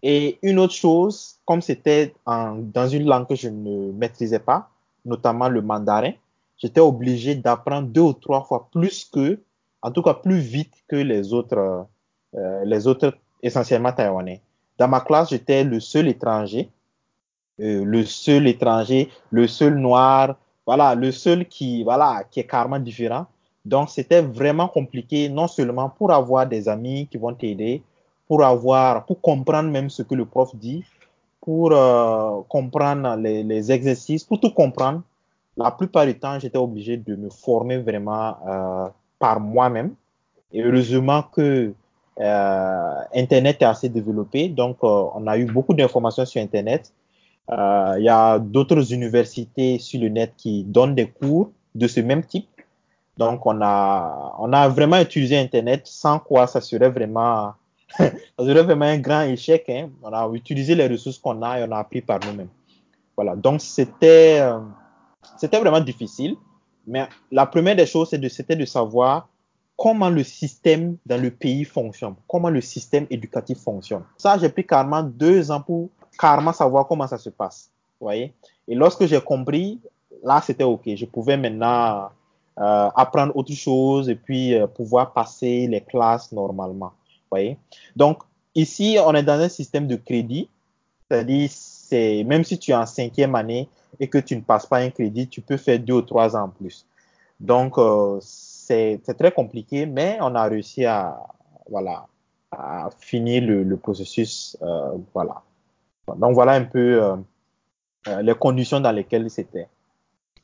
Et 0.01 0.39
une 0.41 0.59
autre 0.59 0.73
chose, 0.73 1.39
comme 1.45 1.61
c'était 1.61 2.13
dans 2.25 2.87
une 2.87 3.05
langue 3.05 3.27
que 3.27 3.35
je 3.35 3.49
ne 3.49 3.91
maîtrisais 3.91 4.39
pas, 4.39 4.69
notamment 5.05 5.49
le 5.49 5.61
mandarin, 5.61 6.11
j'étais 6.57 6.81
obligé 6.81 7.35
d'apprendre 7.35 7.87
deux 7.87 8.01
ou 8.01 8.13
trois 8.13 8.43
fois 8.43 8.69
plus 8.71 9.05
que, 9.05 9.39
en 9.81 9.91
tout 9.91 10.01
cas 10.01 10.13
plus 10.13 10.39
vite 10.39 10.73
que 10.87 10.95
les 10.95 11.33
autres, 11.33 11.87
euh, 12.35 12.65
les 12.65 12.87
autres 12.87 13.13
essentiellement 13.41 13.91
taïwanais. 13.91 14.41
Dans 14.77 14.87
ma 14.87 15.01
classe, 15.01 15.29
j'étais 15.29 15.63
le 15.63 15.79
seul 15.79 16.07
étranger, 16.07 16.69
euh, 17.59 17.83
le 17.83 18.05
seul 18.05 18.47
étranger, 18.47 19.09
le 19.31 19.47
seul 19.47 19.75
noir, 19.75 20.35
voilà, 20.65 20.95
le 20.95 21.11
seul 21.11 21.45
qui, 21.45 21.83
voilà, 21.83 22.23
qui 22.29 22.39
est 22.39 22.47
carrément 22.47 22.79
différent. 22.79 23.25
Donc, 23.65 23.89
c'était 23.89 24.21
vraiment 24.21 24.67
compliqué, 24.67 25.27
non 25.29 25.47
seulement 25.47 25.89
pour 25.89 26.11
avoir 26.11 26.47
des 26.47 26.69
amis 26.69 27.07
qui 27.07 27.17
vont 27.17 27.33
t'aider, 27.33 27.83
pour 28.27 28.43
avoir, 28.43 29.05
pour 29.05 29.19
comprendre 29.19 29.69
même 29.69 29.89
ce 29.89 30.03
que 30.03 30.15
le 30.15 30.25
prof 30.25 30.55
dit, 30.55 30.83
pour 31.41 31.71
euh, 31.71 32.41
comprendre 32.47 33.15
les, 33.15 33.43
les, 33.43 33.71
exercices, 33.71 34.23
pour 34.23 34.39
tout 34.39 34.51
comprendre 34.51 35.01
la 35.57 35.71
plupart 35.71 36.05
du 36.05 36.17
temps, 36.17 36.39
j'étais 36.39 36.57
obligé 36.57 36.95
de 36.95 37.15
me 37.15 37.29
former 37.29 37.79
vraiment 37.79 38.37
euh, 38.47 38.87
par 39.19 39.39
moi-même. 39.39 39.93
Et 40.51 40.63
heureusement 40.63 41.23
que 41.23 41.73
euh, 42.19 42.93
Internet 43.13 43.61
est 43.61 43.65
assez 43.65 43.89
développé, 43.89 44.49
donc 44.49 44.77
euh, 44.83 45.05
on 45.13 45.27
a 45.27 45.37
eu 45.37 45.45
beaucoup 45.45 45.73
d'informations 45.73 46.25
sur 46.25 46.41
Internet. 46.41 46.91
Euh, 47.51 47.95
il 47.97 48.03
y 48.03 48.09
a 48.09 48.39
d'autres 48.39 48.93
universités 48.93 49.79
sur 49.79 50.01
le 50.01 50.09
net 50.09 50.33
qui 50.37 50.63
donnent 50.63 50.95
des 50.95 51.07
cours 51.07 51.51
de 51.75 51.87
ce 51.87 51.99
même 51.99 52.23
type. 52.23 52.47
Donc 53.17 53.45
on 53.45 53.61
a, 53.61 54.35
on 54.39 54.53
a 54.53 54.67
vraiment 54.69 54.99
utilisé 54.99 55.37
Internet 55.37 55.81
sans 55.85 56.19
quoi 56.19 56.47
ça 56.47 56.61
serait 56.61 56.89
vraiment, 56.89 57.53
ça 57.97 58.11
serait 58.39 58.63
vraiment 58.63 58.85
un 58.85 58.97
grand 58.97 59.21
échec. 59.21 59.65
Hein. 59.69 59.89
On 60.03 60.11
a 60.13 60.29
utilisé 60.33 60.75
les 60.75 60.87
ressources 60.87 61.17
qu'on 61.17 61.41
a 61.41 61.59
et 61.59 61.65
on 61.67 61.71
a 61.71 61.77
appris 61.77 62.01
par 62.01 62.19
nous-mêmes. 62.25 62.49
Voilà, 63.15 63.35
donc 63.35 63.59
c'était 63.61 64.41
c'était 65.37 65.59
vraiment 65.59 65.81
difficile, 65.81 66.35
mais 66.87 67.07
la 67.31 67.45
première 67.45 67.75
des 67.75 67.85
choses, 67.85 68.09
c'était 68.09 68.55
de, 68.55 68.65
savoir 68.65 69.27
comment 69.77 70.09
le 70.09 70.23
système 70.23 70.97
dans 71.05 71.21
le 71.21 71.31
pays 71.31 71.63
fonctionne, 71.63 72.15
comment 72.27 72.49
le 72.49 72.61
système 72.61 73.05
éducatif 73.09 73.59
fonctionne. 73.59 74.03
Ça, 74.17 74.37
j'ai 74.37 74.49
pris 74.49 74.65
carrément 74.65 75.03
deux 75.03 75.51
ans 75.51 75.61
pour 75.61 75.89
carrément 76.17 76.53
savoir 76.53 76.87
comment 76.87 77.07
ça 77.07 77.17
se 77.17 77.29
passe. 77.29 77.69
Voyez 77.99 78.33
Et 78.67 78.75
lorsque 78.75 79.05
j'ai 79.05 79.21
compris, 79.21 79.79
là, 80.23 80.41
c'était 80.43 80.63
OK. 80.63 80.83
Je 80.85 81.05
pouvais 81.05 81.37
maintenant 81.37 82.09
euh, 82.59 82.89
apprendre 82.95 83.35
autre 83.37 83.53
chose 83.53 84.09
et 84.09 84.15
puis 84.15 84.53
euh, 84.53 84.67
pouvoir 84.67 85.13
passer 85.13 85.67
les 85.67 85.81
classes 85.81 86.31
normalement. 86.31 86.91
Voyez 87.31 87.57
Donc, 87.95 88.23
ici, 88.55 88.97
on 89.05 89.13
est 89.13 89.23
dans 89.23 89.39
un 89.39 89.49
système 89.49 89.87
de 89.87 89.95
crédit, 89.95 90.49
c'est-à-dire, 91.09 91.49
c'est 91.89 92.23
même 92.23 92.43
si 92.43 92.57
tu 92.59 92.71
es 92.71 92.75
en 92.75 92.85
cinquième 92.85 93.35
année, 93.35 93.67
et 93.99 94.07
que 94.07 94.19
tu 94.19 94.35
ne 94.35 94.41
passes 94.41 94.65
pas 94.65 94.77
un 94.77 94.91
crédit, 94.91 95.27
tu 95.27 95.41
peux 95.41 95.57
faire 95.57 95.79
deux 95.79 95.95
ou 95.95 96.01
trois 96.01 96.35
ans 96.35 96.43
en 96.43 96.49
plus. 96.49 96.85
Donc, 97.39 97.77
euh, 97.77 98.19
c'est 98.21 99.01
très 99.17 99.31
compliqué, 99.31 99.85
mais 99.85 100.17
on 100.21 100.35
a 100.35 100.43
réussi 100.43 100.85
à, 100.85 101.17
voilà, 101.69 102.05
à 102.51 102.89
finir 102.99 103.43
le, 103.43 103.63
le 103.63 103.77
processus. 103.77 104.57
Euh, 104.61 104.91
voilà. 105.13 105.41
Donc, 106.17 106.33
voilà 106.33 106.53
un 106.53 106.65
peu 106.65 107.01
euh, 107.01 108.21
les 108.21 108.35
conditions 108.35 108.79
dans 108.79 108.91
lesquelles 108.91 109.29
c'était. 109.29 109.67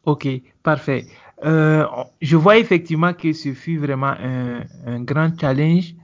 Ok, 0.06 0.28
parfait. 0.64 1.06
Je 1.42 2.36
vois 2.36 2.58
effectivement 2.58 3.14
que 3.14 3.34
ce 3.34 3.54
fut 3.54 3.78
vraiment 3.78 4.16
un, 4.20 4.62
un 4.86 5.02
grand 5.02 5.30
challenge 5.40 5.96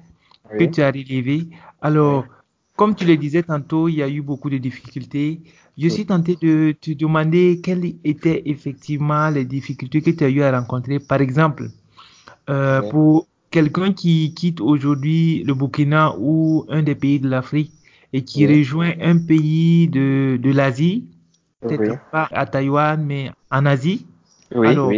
oui. 0.51 0.57
que 0.59 0.63
tu 0.65 0.81
as 0.81 0.91
relevé. 0.91 1.47
Alors, 1.81 2.23
oui. 2.23 2.35
Comme 2.81 2.95
tu 2.95 3.05
le 3.05 3.15
disais 3.15 3.43
tantôt, 3.43 3.89
il 3.89 3.97
y 3.97 4.01
a 4.01 4.09
eu 4.09 4.23
beaucoup 4.23 4.49
de 4.49 4.57
difficultés. 4.57 5.39
Je 5.77 5.87
suis 5.87 6.03
tenté 6.03 6.35
de 6.41 6.71
te 6.81 6.89
demander 6.93 7.61
quelles 7.63 7.93
étaient 8.03 8.41
effectivement 8.45 9.29
les 9.29 9.45
difficultés 9.45 10.01
que 10.01 10.09
tu 10.09 10.23
as 10.23 10.29
eu 10.29 10.41
à 10.41 10.59
rencontrer. 10.59 10.97
Par 10.97 11.21
exemple, 11.21 11.69
euh, 12.49 12.81
pour 12.89 13.27
quelqu'un 13.51 13.93
qui 13.93 14.33
quitte 14.33 14.61
aujourd'hui 14.61 15.43
le 15.43 15.53
Burkina 15.53 16.15
ou 16.17 16.65
un 16.69 16.81
des 16.81 16.95
pays 16.95 17.19
de 17.19 17.29
l'Afrique 17.29 17.71
et 18.13 18.23
qui 18.23 18.47
rejoint 18.47 18.93
un 18.99 19.19
pays 19.19 19.87
de, 19.87 20.39
de 20.41 20.51
l'Asie, 20.51 21.05
peut-être 21.61 21.81
oui. 21.81 21.97
pas 22.11 22.29
à 22.31 22.47
Taïwan, 22.47 23.05
mais 23.05 23.29
en 23.51 23.67
Asie. 23.67 24.07
Alors, 24.55 24.91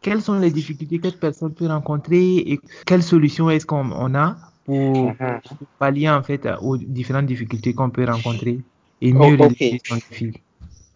quelles 0.00 0.22
sont 0.22 0.38
les 0.38 0.50
difficultés 0.50 0.98
que 0.98 1.10
cette 1.10 1.20
personne 1.20 1.52
peut 1.52 1.66
rencontrer 1.66 2.36
et 2.38 2.60
quelles 2.86 3.02
solutions 3.02 3.50
est-ce 3.50 3.66
qu'on 3.66 4.14
a? 4.14 4.36
Pour, 4.66 5.14
pour 5.16 5.56
pallier 5.78 6.10
en 6.10 6.22
fait 6.22 6.46
aux 6.60 6.76
différentes 6.76 7.26
difficultés 7.26 7.72
qu'on 7.72 7.90
peut 7.90 8.04
rencontrer 8.04 8.60
et 9.00 9.12
mieux 9.12 9.36
oh, 9.40 9.44
okay. 9.44 9.80
son 9.84 9.94
défi. 9.96 10.32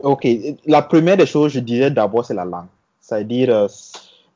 Ok, 0.01 0.27
la 0.67 0.83
première 0.83 1.17
des 1.17 1.27
choses, 1.27 1.53
je 1.53 1.61
dirais 1.61 1.91
d'abord, 1.91 2.25
c'est 2.25 2.35
la 2.35 2.45
langue. 2.45 2.67
C'est-à-dire, 3.01 3.51
euh, 3.51 3.69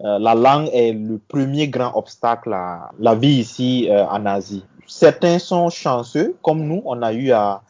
la 0.00 0.34
langue 0.34 0.68
est 0.72 0.92
le 0.92 1.18
premier 1.18 1.68
grand 1.68 1.96
obstacle 1.96 2.52
à 2.52 2.90
la 2.98 3.14
vie 3.14 3.40
ici 3.40 3.88
euh, 3.88 4.04
en 4.06 4.26
Asie. 4.26 4.64
Certains 4.86 5.38
sont 5.38 5.70
chanceux, 5.70 6.36
comme 6.42 6.62
nous, 6.66 6.82
on 6.84 7.00
a 7.02 7.12
eu 7.12 7.30
à 7.30 7.62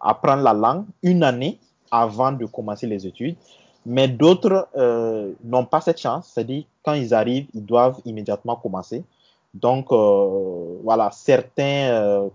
apprendre 0.00 0.42
la 0.42 0.52
langue 0.52 0.84
une 1.02 1.22
année 1.22 1.58
avant 1.90 2.32
de 2.32 2.44
commencer 2.44 2.86
les 2.86 3.06
études, 3.06 3.36
mais 3.86 4.08
d'autres 4.08 4.68
euh, 4.76 5.32
n'ont 5.42 5.64
pas 5.64 5.80
cette 5.80 5.98
chance, 5.98 6.30
c'est-à-dire 6.34 6.64
quand 6.82 6.92
ils 6.92 7.14
arrivent, 7.14 7.46
ils 7.54 7.64
doivent 7.64 7.98
immédiatement 8.04 8.56
commencer. 8.56 9.02
Donc, 9.54 9.92
euh, 9.92 10.78
voilà, 10.82 11.10
certains 11.10 12.28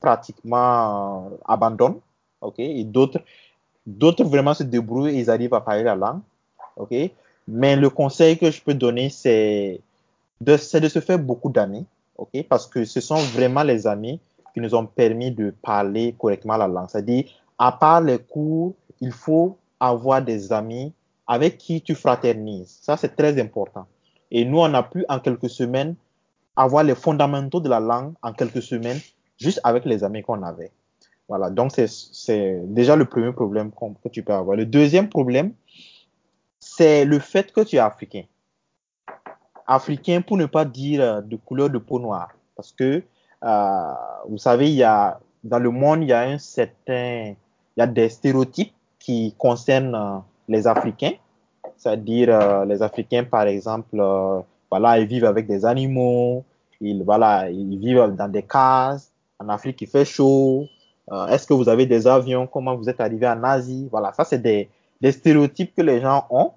pratiquement 0.00 1.30
abandonnent 1.44 2.00
ok, 2.40 2.58
et 2.58 2.84
d'autres, 2.84 3.20
d'autres 3.86 4.24
vraiment 4.24 4.54
se 4.54 4.62
débrouillent 4.62 5.16
et 5.16 5.20
ils 5.20 5.30
arrivent 5.30 5.54
à 5.54 5.60
parler 5.60 5.82
la 5.82 5.96
langue, 5.96 6.20
ok. 6.76 6.94
Mais 7.48 7.76
le 7.76 7.90
conseil 7.90 8.38
que 8.38 8.50
je 8.50 8.60
peux 8.60 8.74
donner, 8.74 9.08
c'est 9.08 9.80
de, 10.40 10.56
c'est 10.56 10.80
de 10.80 10.88
se 10.88 11.00
faire 11.00 11.18
beaucoup 11.18 11.50
d'amis, 11.50 11.86
ok 12.16 12.44
Parce 12.48 12.66
que 12.66 12.84
ce 12.84 13.00
sont 13.00 13.16
vraiment 13.16 13.62
les 13.62 13.86
amis 13.86 14.20
qui 14.52 14.60
nous 14.60 14.74
ont 14.74 14.86
permis 14.86 15.30
de 15.30 15.54
parler 15.62 16.14
correctement 16.18 16.56
la 16.56 16.66
langue. 16.66 16.88
C'est-à-dire, 16.88 17.24
à 17.58 17.72
part 17.72 18.00
les 18.00 18.18
cours, 18.18 18.74
il 19.00 19.12
faut 19.12 19.56
avoir 19.78 20.22
des 20.22 20.52
amis 20.52 20.92
avec 21.26 21.58
qui 21.58 21.82
tu 21.82 21.94
fraternises. 21.94 22.78
Ça, 22.80 22.96
c'est 22.96 23.14
très 23.14 23.40
important. 23.40 23.86
Et 24.30 24.44
nous, 24.44 24.58
on 24.58 24.72
a 24.74 24.82
pu 24.82 25.04
en 25.08 25.20
quelques 25.20 25.50
semaines 25.50 25.94
avoir 26.56 26.82
les 26.84 26.94
fondamentaux 26.94 27.60
de 27.60 27.68
la 27.68 27.80
langue 27.80 28.14
en 28.22 28.32
quelques 28.32 28.62
semaines 28.62 28.98
juste 29.38 29.60
avec 29.62 29.84
les 29.84 30.02
amis 30.02 30.22
qu'on 30.22 30.42
avait. 30.42 30.72
Voilà, 31.28 31.50
donc 31.50 31.72
c'est 31.72 32.60
déjà 32.66 32.94
le 32.96 33.04
premier 33.04 33.32
problème 33.32 33.70
que 33.72 34.08
tu 34.08 34.22
peux 34.22 34.32
avoir. 34.32 34.56
Le 34.56 34.64
deuxième 34.64 35.08
problème, 35.08 35.52
c'est 36.60 37.04
le 37.04 37.18
fait 37.18 37.52
que 37.52 37.62
tu 37.62 37.76
es 37.76 37.80
africain. 37.80 38.22
Africain 39.66 40.20
pour 40.20 40.36
ne 40.36 40.46
pas 40.46 40.64
dire 40.64 41.02
euh, 41.02 41.20
de 41.20 41.36
couleur 41.36 41.68
de 41.68 41.78
peau 41.78 41.98
noire. 41.98 42.28
Parce 42.54 42.72
que, 42.72 43.02
euh, 43.44 43.92
vous 44.28 44.38
savez, 44.38 44.70
il 44.70 44.76
y 44.76 44.84
a, 44.84 45.18
dans 45.42 45.58
le 45.58 45.70
monde, 45.70 46.02
il 46.02 46.08
y 46.08 46.12
a 46.12 46.20
un 46.20 46.38
certain, 46.38 47.34
il 47.76 47.80
y 47.80 47.82
a 47.82 47.86
des 47.88 48.08
stéréotypes 48.08 48.72
qui 49.00 49.34
concernent 49.36 49.94
euh, 49.94 50.18
les 50.48 50.68
Africains. 50.68 51.14
C'est-à-dire, 51.76 52.28
euh, 52.30 52.64
les 52.64 52.82
Africains, 52.82 53.24
par 53.24 53.42
exemple, 53.42 53.98
euh, 53.98 54.40
voilà, 54.70 54.98
ils 54.98 55.06
vivent 55.06 55.24
avec 55.24 55.46
des 55.46 55.64
animaux, 55.64 56.44
ils, 56.80 57.02
voilà, 57.02 57.50
ils 57.50 57.78
vivent 57.78 58.14
dans 58.16 58.28
des 58.28 58.42
cases. 58.42 59.12
En 59.38 59.48
Afrique, 59.48 59.80
il 59.82 59.88
fait 59.88 60.04
chaud. 60.04 60.66
Euh, 61.12 61.26
Est-ce 61.28 61.46
que 61.46 61.54
vous 61.54 61.68
avez 61.68 61.86
des 61.86 62.06
avions? 62.06 62.46
Comment 62.46 62.74
vous 62.76 62.88
êtes 62.88 63.00
arrivé 63.00 63.28
en 63.28 63.42
Asie? 63.44 63.88
Voilà, 63.90 64.12
ça, 64.12 64.24
c'est 64.24 64.40
des, 64.40 64.68
stéréotypes 65.10 65.74
que 65.74 65.82
les 65.82 66.00
gens 66.00 66.26
ont. 66.30 66.52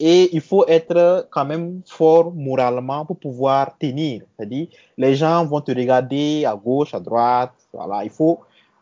Et 0.00 0.34
il 0.34 0.40
faut 0.40 0.66
être 0.66 1.28
quand 1.30 1.44
même 1.44 1.82
fort 1.86 2.32
moralement 2.34 3.06
pour 3.06 3.16
pouvoir 3.16 3.78
tenir. 3.78 4.22
C'est-à-dire, 4.36 4.66
les 4.98 5.14
gens 5.14 5.46
vont 5.46 5.60
te 5.60 5.70
regarder 5.70 6.44
à 6.44 6.56
gauche, 6.56 6.94
à 6.94 7.00
droite. 7.00 7.52
Voilà, 7.72 8.04
il 8.04 8.10
faut 8.10 8.40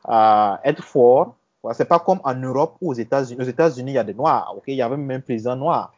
euh, 0.09 0.55
être 0.65 0.83
fort. 0.83 1.37
Voilà, 1.63 1.75
c'est 1.75 1.85
pas 1.85 2.01
comme 2.01 2.21
en 2.25 2.35
Europe 2.35 2.77
ou 2.81 2.91
aux 2.91 2.95
États-Unis. 2.95 3.41
Aux 3.41 3.47
États-Unis, 3.47 3.93
il 3.93 3.95
y 3.95 3.99
a 3.99 4.05
des 4.05 4.15
noirs. 4.15 4.55
Ok, 4.57 4.65
il 4.69 4.75
y 4.75 4.83
a 4.83 4.89
même 4.89 5.11
un 5.11 5.21
président 5.21 5.55
noir. 5.55 5.93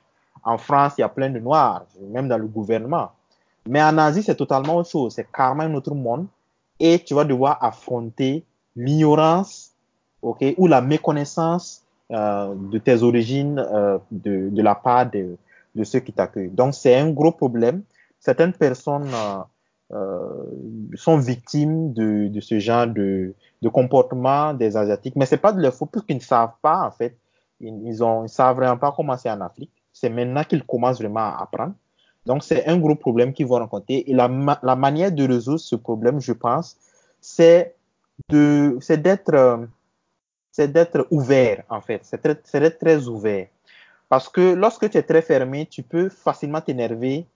En 0.45 0.59
France, 0.59 0.95
il 0.99 1.01
y 1.01 1.05
a 1.05 1.09
plein 1.09 1.31
de 1.31 1.39
noirs, 1.39 1.87
même 2.01 2.29
dans 2.29 2.39
le 2.39 2.47
gouvernement. 2.47 3.11
Mais 3.67 3.83
en 3.83 3.97
Asie, 3.99 4.23
c'est 4.23 4.35
totalement 4.35 4.77
autre 4.77 4.91
chose. 4.91 5.15
C'est 5.15 5.31
carrément 5.31 5.63
un 5.63 5.75
autre 5.75 5.95
monde. 5.95 6.27
Et 6.79 6.99
tu 6.99 7.15
vas 7.15 7.25
devoir 7.25 7.63
affronter 7.63 8.45
l'ignorance, 8.77 9.73
ok, 10.23 10.45
ou 10.59 10.67
la 10.67 10.81
méconnaissance 10.81 11.83
euh, 12.11 12.55
de 12.55 12.79
tes 12.79 13.03
origines 13.03 13.59
euh, 13.59 13.99
de, 14.11 14.51
de, 14.51 14.63
la 14.63 14.75
part 14.75 15.11
de, 15.11 15.37
de 15.75 15.85
ceux 15.85 16.01
qui 16.01 16.13
t'accueillent. 16.13 16.51
Donc, 16.51 16.75
c'est 16.75 16.97
un 16.97 17.11
gros 17.11 17.33
problème. 17.33 17.83
Certaines 18.21 18.53
personnes 18.53 19.09
euh, 19.15 19.39
euh, 19.93 20.45
sont 20.95 21.17
victimes 21.17 21.93
de, 21.93 22.29
de 22.29 22.41
ce 22.41 22.59
genre 22.59 22.87
de, 22.87 23.35
de, 23.63 23.69
comportement 23.69 24.53
des 24.53 24.77
Asiatiques. 24.77 25.17
Mais 25.17 25.27
c'est 25.27 25.39
pas 25.39 25.53
de 25.53 25.61
leur 25.61 25.73
faute, 25.73 25.91
puisqu'ils 25.93 26.17
ne 26.17 26.21
savent 26.21 26.57
pas, 26.61 26.87
en 26.87 26.91
fait. 26.91 27.17
Ils, 27.61 27.81
ils, 27.87 28.03
ont, 28.03 28.25
ils 28.25 28.29
savent 28.29 28.57
vraiment 28.57 28.77
pas 28.77 28.93
comment 28.95 29.17
c'est 29.17 29.31
en 29.31 29.41
Afrique. 29.41 29.71
C'est 29.95 30.11
maintenant 30.11 30.45
qu'ils 30.45 30.65
commencent 30.65 30.99
vraiment 31.01 31.21
à 31.21 31.39
apprendre. 31.43 31.73
Donc, 32.27 32.43
c'est 32.43 32.67
un 32.67 32.77
gros 32.77 32.97
problème 32.97 33.33
qu'ils 33.33 33.47
vont 33.47 33.59
rencontrer. 33.59 34.05
Et 34.07 34.13
la, 34.13 34.29
la 34.63 34.77
manière 34.77 35.13
de 35.13 35.27
résoudre 35.27 35.61
ce 35.61 35.77
problème, 35.77 36.21
je 36.21 36.33
pense, 36.33 36.77
c'est 37.21 37.75
d'être, 38.29 39.69
c'est 40.51 40.73
d'être 40.73 41.07
ouvert, 41.11 41.63
en 41.71 41.81
fait. 41.81 42.01
C'est 42.03 42.23
d'être 42.23 42.43
très, 42.43 42.71
très 42.71 43.07
ouvert. 43.09 43.47
Parce 44.09 44.29
que 44.29 44.55
lorsque 44.55 44.91
tu 44.91 44.99
es 44.99 45.03
très 45.03 45.23
fermé, 45.23 45.67
tu 45.67 45.83
peux 45.83 46.09
facilement 46.09 46.61
t'énerver 46.61 47.27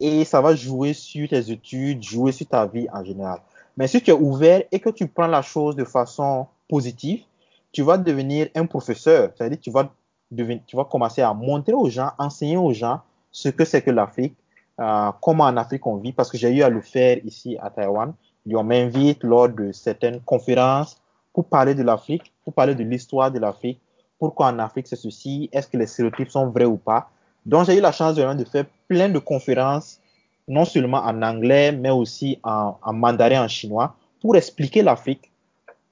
et 0.00 0.24
ça 0.24 0.40
va 0.40 0.54
jouer 0.54 0.92
sur 0.92 1.28
tes 1.28 1.50
études, 1.50 2.02
jouer 2.02 2.32
sur 2.32 2.46
ta 2.46 2.66
vie 2.66 2.86
en 2.92 3.04
général. 3.04 3.40
Mais 3.76 3.88
si 3.88 4.02
tu 4.02 4.10
es 4.10 4.14
ouvert 4.14 4.62
et 4.70 4.80
que 4.80 4.90
tu 4.90 5.06
prends 5.08 5.26
la 5.26 5.42
chose 5.42 5.76
de 5.76 5.84
façon 5.84 6.46
positive, 6.68 7.22
tu 7.72 7.82
vas 7.82 7.98
devenir 7.98 8.48
un 8.54 8.66
professeur. 8.66 9.32
C'est-à-dire 9.36 9.58
tu 9.60 9.70
vas 9.70 9.92
tu 10.66 10.76
vas 10.76 10.84
commencer 10.84 11.22
à 11.22 11.32
montrer 11.34 11.72
aux 11.72 11.88
gens, 11.88 12.10
enseigner 12.18 12.56
aux 12.56 12.72
gens 12.72 13.00
ce 13.30 13.48
que 13.48 13.64
c'est 13.64 13.82
que 13.82 13.90
l'Afrique, 13.90 14.36
euh, 14.80 15.10
comment 15.20 15.44
en 15.44 15.56
Afrique 15.56 15.86
on 15.86 15.96
vit, 15.96 16.12
parce 16.12 16.30
que 16.30 16.38
j'ai 16.38 16.50
eu 16.50 16.62
à 16.62 16.68
le 16.68 16.80
faire 16.80 17.18
ici 17.24 17.56
à 17.60 17.70
Taïwan. 17.70 18.12
On 18.52 18.64
m'invite 18.64 19.24
lors 19.24 19.48
de 19.48 19.72
certaines 19.72 20.20
conférences 20.20 21.00
pour 21.32 21.46
parler 21.46 21.74
de 21.74 21.82
l'Afrique, 21.82 22.32
pour 22.44 22.52
parler 22.52 22.74
de 22.74 22.84
l'histoire 22.84 23.30
de 23.30 23.38
l'Afrique, 23.38 23.80
pourquoi 24.18 24.46
en 24.46 24.58
Afrique 24.58 24.86
c'est 24.86 24.96
ceci, 24.96 25.48
est-ce 25.52 25.68
que 25.68 25.76
les 25.76 25.86
stéréotypes 25.86 26.30
sont 26.30 26.46
vrais 26.48 26.64
ou 26.64 26.76
pas. 26.76 27.10
Donc 27.44 27.66
j'ai 27.66 27.76
eu 27.76 27.80
la 27.80 27.92
chance 27.92 28.14
de, 28.14 28.34
de 28.34 28.44
faire 28.44 28.64
plein 28.88 29.08
de 29.08 29.18
conférences, 29.18 30.00
non 30.46 30.64
seulement 30.64 30.98
en 30.98 31.22
anglais, 31.22 31.72
mais 31.72 31.90
aussi 31.90 32.38
en, 32.42 32.76
mandarin, 32.92 33.44
en 33.44 33.48
chinois, 33.48 33.96
pour 34.20 34.36
expliquer 34.36 34.82
l'Afrique 34.82 35.30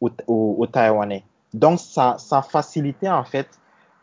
aux, 0.00 0.10
aux, 0.26 0.66
Taïwanais. 0.66 1.24
Donc 1.52 1.80
ça, 1.80 2.16
ça 2.18 2.42
facilitait 2.42 3.08
en 3.08 3.24
fait 3.24 3.48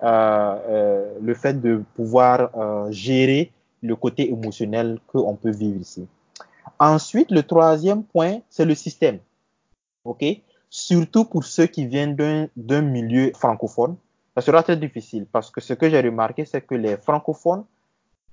le 0.01 1.33
fait 1.33 1.59
de 1.61 1.83
pouvoir 1.95 2.49
euh, 2.55 2.91
gérer 2.91 3.51
le 3.81 3.95
côté 3.95 4.29
émotionnel 4.29 4.99
qu'on 5.07 5.35
peut 5.35 5.51
vivre 5.51 5.79
ici. 5.79 6.07
Ensuite, 6.79 7.31
le 7.31 7.43
troisième 7.43 8.03
point, 8.03 8.39
c'est 8.49 8.65
le 8.65 8.75
système. 8.75 9.19
OK? 10.05 10.23
Surtout 10.69 11.25
pour 11.25 11.43
ceux 11.43 11.65
qui 11.65 11.85
viennent 11.87 12.15
d'un 12.55 12.81
milieu 12.81 13.31
francophone, 13.35 13.95
ça 14.35 14.41
sera 14.41 14.63
très 14.63 14.77
difficile 14.77 15.25
parce 15.31 15.49
que 15.49 15.61
ce 15.61 15.73
que 15.73 15.89
j'ai 15.89 15.99
remarqué, 15.99 16.45
c'est 16.45 16.61
que 16.61 16.75
les 16.75 16.97
francophones, 16.97 17.63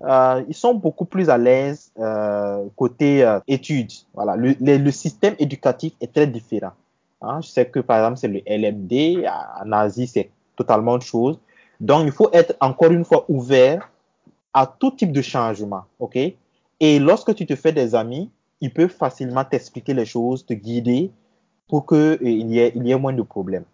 euh, 0.03 0.43
ils 0.47 0.55
sont 0.55 0.75
beaucoup 0.75 1.05
plus 1.05 1.29
à 1.29 1.37
l'aise 1.37 1.91
euh, 1.97 2.65
côté 2.75 3.23
euh, 3.23 3.39
études. 3.47 3.91
Voilà, 4.13 4.35
le, 4.35 4.55
le, 4.61 4.77
le, 4.77 4.91
système 4.91 5.35
éducatif 5.39 5.93
est 5.99 6.13
très 6.13 6.27
différent. 6.27 6.73
Hein? 7.21 7.41
Je 7.41 7.47
sais 7.47 7.65
que 7.65 7.79
par 7.79 7.97
exemple 7.97 8.17
c'est 8.17 8.27
le 8.27 8.41
LMD, 8.45 9.27
en 9.27 9.71
Asie 9.71 10.05
c'est 10.05 10.29
totalement 10.55 10.93
autre 10.93 11.05
chose. 11.05 11.39
Donc 11.79 12.05
il 12.05 12.11
faut 12.11 12.29
être 12.33 12.55
encore 12.59 12.91
une 12.91 13.05
fois 13.05 13.25
ouvert 13.29 13.89
à 14.53 14.65
tout 14.65 14.91
type 14.91 15.11
de 15.11 15.21
changement, 15.21 15.83
ok? 15.99 16.17
Et 16.79 16.99
lorsque 16.99 17.33
tu 17.35 17.45
te 17.45 17.55
fais 17.55 17.71
des 17.71 17.95
amis, 17.95 18.31
ils 18.61 18.73
peuvent 18.73 18.89
facilement 18.89 19.43
t'expliquer 19.43 19.93
les 19.93 20.05
choses, 20.05 20.45
te 20.45 20.53
guider 20.53 21.11
pour 21.67 21.85
que 21.85 22.17
il 22.21 22.49
y 22.51 22.59
ait, 22.59 22.71
il 22.75 22.87
y 22.87 22.91
ait 22.91 22.97
moins 22.97 23.13
de 23.13 23.21
problèmes. 23.21 23.65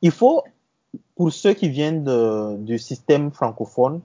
Il 0.00 0.10
faut 0.10 0.42
pour 1.16 1.32
ceux 1.32 1.54
qui 1.54 1.68
viennent 1.68 2.04
du 2.64 2.78
système 2.78 3.30
francophone, 3.30 4.00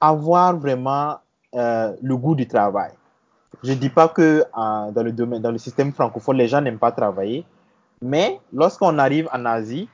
avoir 0.00 0.56
vraiment 0.56 1.16
euh, 1.54 1.94
le 2.02 2.16
goût 2.16 2.34
du 2.34 2.46
travail. 2.46 2.92
Je 3.62 3.72
ne 3.72 3.76
dis 3.76 3.90
pas 3.90 4.08
que 4.08 4.44
dans 4.54 5.02
le 5.02 5.12
domaine, 5.12 5.42
dans 5.42 5.52
le 5.52 5.58
système 5.58 5.92
francophone, 5.92 6.36
les 6.36 6.48
gens 6.48 6.60
n'aiment 6.60 6.78
pas 6.78 6.92
travailler, 6.92 7.44
mais 8.00 8.40
lorsqu'on 8.52 8.98
arrive 8.98 9.28
en 9.32 9.44
Asie, 9.44 9.88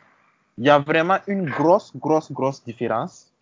il 0.59 0.67
y 0.67 0.71
a 0.71 0.79
vraiment 0.81 1.19
une 1.29 1.49
grosse, 1.49 1.93
grosse, 1.97 2.33
grosse 2.33 2.65
différence 2.65 3.33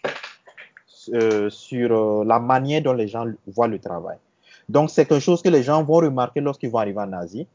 euh, 1.15 1.49
sur 1.49 2.25
la 2.25 2.39
manière 2.39 2.83
dont 2.83 2.93
les 2.93 3.09
gens 3.09 3.25
voient 3.47 3.69
le 3.69 3.79
travail. 3.79 4.19
Donc, 4.69 4.91
c'est 4.91 5.07
quelque 5.07 5.23
chose 5.23 5.41
que 5.41 5.49
les 5.49 5.63
gens 5.63 5.83
vont 5.83 5.97
remarquer 5.97 6.41
lorsqu'ils 6.41 6.71
vont 6.71 6.79
arriver 6.79 6.99
en 6.99 7.13
Asie. 7.15 7.47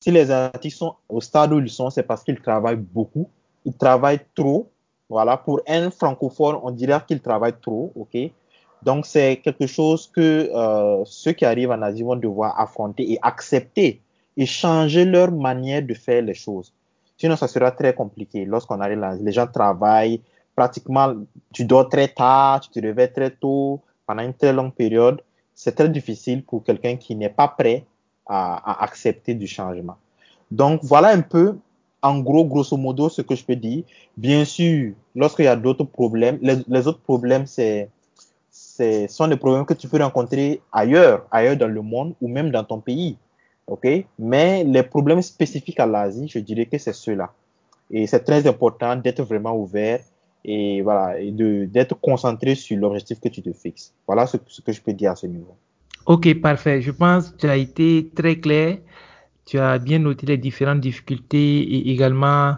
Si 0.00 0.10
les 0.10 0.30
Asiatiques 0.30 0.72
sont 0.72 0.96
au 1.08 1.20
stade 1.20 1.52
où 1.52 1.60
ils 1.60 1.70
sont, 1.70 1.90
c'est 1.90 2.02
parce 2.02 2.24
qu'ils 2.24 2.40
travaillent 2.40 2.76
beaucoup, 2.76 3.28
ils 3.64 3.76
travaillent 3.76 4.24
trop. 4.34 4.68
Voilà, 5.08 5.36
pour 5.36 5.60
un 5.68 5.90
francophone, 5.90 6.58
on 6.62 6.70
dirait 6.72 7.00
qu'il 7.06 7.20
travaille 7.20 7.54
trop, 7.60 7.92
ok? 7.94 8.16
Donc 8.82 9.06
c'est 9.06 9.36
quelque 9.36 9.66
chose 9.66 10.10
que 10.14 10.50
euh, 10.52 11.02
ceux 11.04 11.32
qui 11.32 11.44
arrivent 11.44 11.70
en 11.70 11.80
Asie 11.82 12.02
vont 12.02 12.16
devoir 12.16 12.58
affronter 12.60 13.12
et 13.12 13.18
accepter 13.22 14.00
et 14.36 14.46
changer 14.46 15.04
leur 15.04 15.30
manière 15.30 15.82
de 15.82 15.94
faire 15.94 16.22
les 16.22 16.34
choses. 16.34 16.72
Sinon, 17.16 17.36
ça 17.36 17.48
sera 17.48 17.70
très 17.70 17.94
compliqué. 17.94 18.44
Lorsqu'on 18.44 18.80
arrive 18.80 18.98
là, 18.98 19.14
les 19.20 19.32
gens 19.32 19.46
travaillent 19.46 20.20
pratiquement, 20.54 21.14
tu 21.52 21.64
dors 21.64 21.88
très 21.88 22.08
tard, 22.08 22.60
tu 22.60 22.70
te 22.70 22.80
réveilles 22.80 23.12
très 23.12 23.30
tôt 23.30 23.80
pendant 24.06 24.22
une 24.22 24.34
très 24.34 24.52
longue 24.52 24.74
période. 24.74 25.20
C'est 25.54 25.74
très 25.74 25.88
difficile 25.88 26.44
pour 26.44 26.64
quelqu'un 26.64 26.96
qui 26.96 27.14
n'est 27.14 27.28
pas 27.28 27.48
prêt 27.48 27.84
à, 28.26 28.82
accepter 28.82 29.34
du 29.34 29.46
changement. 29.46 29.96
Donc 30.50 30.80
voilà 30.82 31.08
un 31.08 31.20
peu 31.20 31.56
en 32.02 32.18
gros, 32.20 32.44
grosso 32.44 32.76
modo, 32.76 33.08
ce 33.08 33.22
que 33.22 33.34
je 33.34 33.44
peux 33.44 33.56
dire. 33.56 33.84
Bien 34.16 34.44
sûr, 34.44 34.92
lorsqu'il 35.14 35.46
y 35.46 35.48
a 35.48 35.56
d'autres 35.56 35.84
problèmes, 35.84 36.38
les, 36.42 36.86
autres 36.86 37.00
problèmes, 37.00 37.46
c'est, 37.46 37.88
sont 39.08 39.26
des 39.26 39.36
problèmes 39.36 39.64
que 39.64 39.72
tu 39.72 39.88
peux 39.88 40.02
rencontrer 40.02 40.60
ailleurs, 40.70 41.26
ailleurs 41.30 41.56
dans 41.56 41.68
le 41.68 41.80
monde 41.80 42.14
ou 42.20 42.28
même 42.28 42.50
dans 42.50 42.62
ton 42.62 42.78
pays. 42.78 43.16
OK? 43.66 43.86
Mais 44.18 44.64
les 44.64 44.82
problèmes 44.82 45.22
spécifiques 45.22 45.80
à 45.80 45.86
l'Asie, 45.86 46.28
je 46.28 46.38
dirais 46.38 46.66
que 46.66 46.78
c'est 46.78 46.92
ceux-là. 46.92 47.32
Et 47.90 48.06
c'est 48.06 48.20
très 48.20 48.46
important 48.46 48.96
d'être 48.96 49.22
vraiment 49.22 49.56
ouvert 49.56 50.00
et 50.44 50.82
voilà, 50.82 51.18
et 51.18 51.30
d'être 51.30 51.98
concentré 52.00 52.54
sur 52.54 52.76
l'objectif 52.76 53.20
que 53.20 53.28
tu 53.28 53.42
te 53.42 53.52
fixes. 53.52 53.92
Voilà 54.06 54.26
ce, 54.26 54.36
ce 54.46 54.60
que 54.60 54.72
je 54.72 54.80
peux 54.80 54.92
dire 54.92 55.12
à 55.12 55.16
ce 55.16 55.26
niveau. 55.26 55.56
Ok, 56.06 56.34
parfait. 56.40 56.82
Je 56.82 56.90
pense 56.90 57.30
que 57.30 57.36
tu 57.38 57.46
as 57.48 57.56
été 57.56 58.10
très 58.14 58.36
clair. 58.36 58.78
Tu 59.46 59.58
as 59.58 59.78
bien 59.78 59.98
noté 59.98 60.26
les 60.26 60.36
différentes 60.36 60.80
difficultés 60.80 61.60
et 61.60 61.90
également 61.90 62.54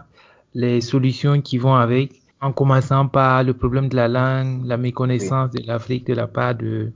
les 0.53 0.81
solutions 0.81 1.41
qui 1.41 1.57
vont 1.57 1.75
avec, 1.75 2.11
en 2.41 2.51
commençant 2.51 3.07
par 3.07 3.43
le 3.43 3.53
problème 3.53 3.87
de 3.89 3.95
la 3.95 4.07
langue, 4.07 4.65
la 4.65 4.77
méconnaissance 4.77 5.51
oui. 5.53 5.61
de 5.61 5.67
l'Afrique 5.67 6.07
de 6.07 6.13
la 6.13 6.27
part 6.27 6.55
de, 6.55 6.91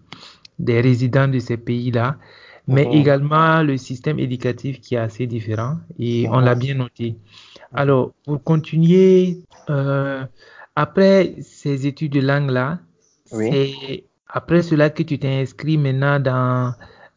des 0.59 0.81
résidents 0.81 1.27
de 1.27 1.39
ces 1.39 1.57
pays-là. 1.57 2.17
Mais 2.71 2.87
également 2.91 3.61
le 3.63 3.77
système 3.77 4.19
éducatif 4.19 4.81
qui 4.81 4.95
est 4.95 4.99
assez 4.99 5.27
différent 5.27 5.77
et 5.99 6.27
on 6.29 6.39
l'a 6.39 6.55
bien 6.55 6.75
noté. 6.75 7.15
Alors, 7.73 8.11
pour 8.25 8.43
continuer, 8.43 9.37
euh, 9.69 10.25
après 10.75 11.35
ces 11.41 11.87
études 11.87 12.13
de 12.13 12.21
langue-là, 12.21 12.79
c'est 13.25 14.03
après 14.27 14.61
cela 14.61 14.89
que 14.89 15.03
tu 15.03 15.19
t'es 15.19 15.41
inscrit 15.41 15.77
maintenant 15.77 16.19
dans, 16.19 16.73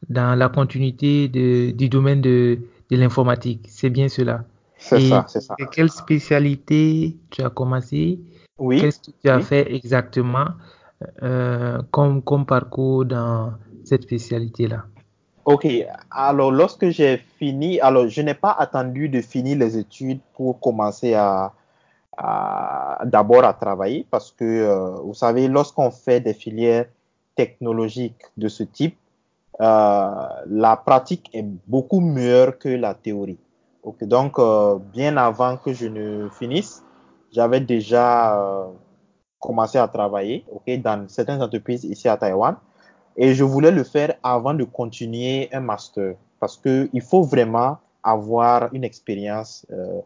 dans 0.09 0.35
la 0.39 0.49
continuité 0.49 1.29
de, 1.29 1.71
du 1.71 1.89
domaine 1.89 2.21
de, 2.21 2.59
de 2.91 2.97
l'informatique. 2.97 3.67
C'est 3.69 3.91
bien 3.91 4.09
cela. 4.09 4.45
C'est 4.79 5.09
ça, 5.09 5.25
c'est 5.29 5.41
ça. 5.41 5.55
Et 5.59 5.65
quelle 5.73 5.91
spécialité 5.91 7.17
tu 7.31 7.43
as 7.43 7.51
commencé? 7.51 8.21
Oui. 8.59 8.81
Qu'est-ce 8.81 9.01
que 9.01 9.17
tu 9.23 9.29
as 9.29 9.41
fait 9.41 9.75
exactement 9.75 10.47
euh, 11.23 11.81
comme, 11.91 12.23
comme 12.23 12.47
parcours 12.47 13.05
dans 13.05 13.55
cette 13.85 14.03
spécialité-là 14.03 14.85
Ok, 15.45 15.67
alors 16.11 16.51
lorsque 16.51 16.89
j'ai 16.89 17.19
fini, 17.19 17.79
alors 17.81 18.09
je 18.09 18.23
n'ai 18.23 18.33
pas 18.33 18.53
attendu 18.53 19.11
de 19.11 19.21
finir 19.21 19.59
les 19.59 19.77
études 19.77 20.21
pour 20.33 20.59
commencer 20.59 21.13
à, 21.13 21.53
d'abord 23.05 23.45
à 23.45 23.53
travailler 23.53 24.07
parce 24.11 24.33
que 24.33 24.45
euh, 24.45 24.91
vous 25.03 25.13
savez, 25.13 25.49
lorsqu'on 25.49 25.91
fait 25.91 26.21
des 26.21 26.33
filières 26.33 26.87
technologiques 27.37 28.23
de 28.39 28.49
ce 28.49 28.63
type, 28.63 28.97
euh, 29.61 30.29
la 30.47 30.77
pratique 30.77 31.29
est 31.35 31.45
beaucoup 31.67 32.01
meilleure 32.01 32.59
que 32.59 32.71
la 32.71 32.95
théorie. 32.95 33.39
Okay, 33.83 34.07
donc, 34.07 34.39
euh, 34.39 34.79
bien 34.79 35.19
avant 35.19 35.59
que 35.59 35.75
je 35.75 35.89
ne 35.89 36.31
finisse, 36.31 36.83
j'avais 37.33 37.61
déjà 37.61 38.67
commencé 39.39 39.77
à 39.77 39.89
travailler 39.89 40.47
okay, 40.51 40.79
dans 40.79 41.07
certaines 41.09 41.43
entreprises 41.43 41.85
ici 41.85 42.09
à 42.09 42.17
Taïwan. 42.17 42.57
Et 43.17 43.35
je 43.35 43.45
voulais 43.45 43.71
le 43.71 43.85
faire 43.85 44.15
avant 44.23 44.55
de 44.55 44.65
continuer 44.65 45.49
un 45.53 45.61
master 45.61 46.15
parce 46.41 46.57
que 46.57 46.89
il 46.93 47.01
faut 47.01 47.23
vraiment 47.23 47.79
avoir 48.03 48.69
une 48.73 48.85
expérience 48.85 49.67
euh, 49.73 50.01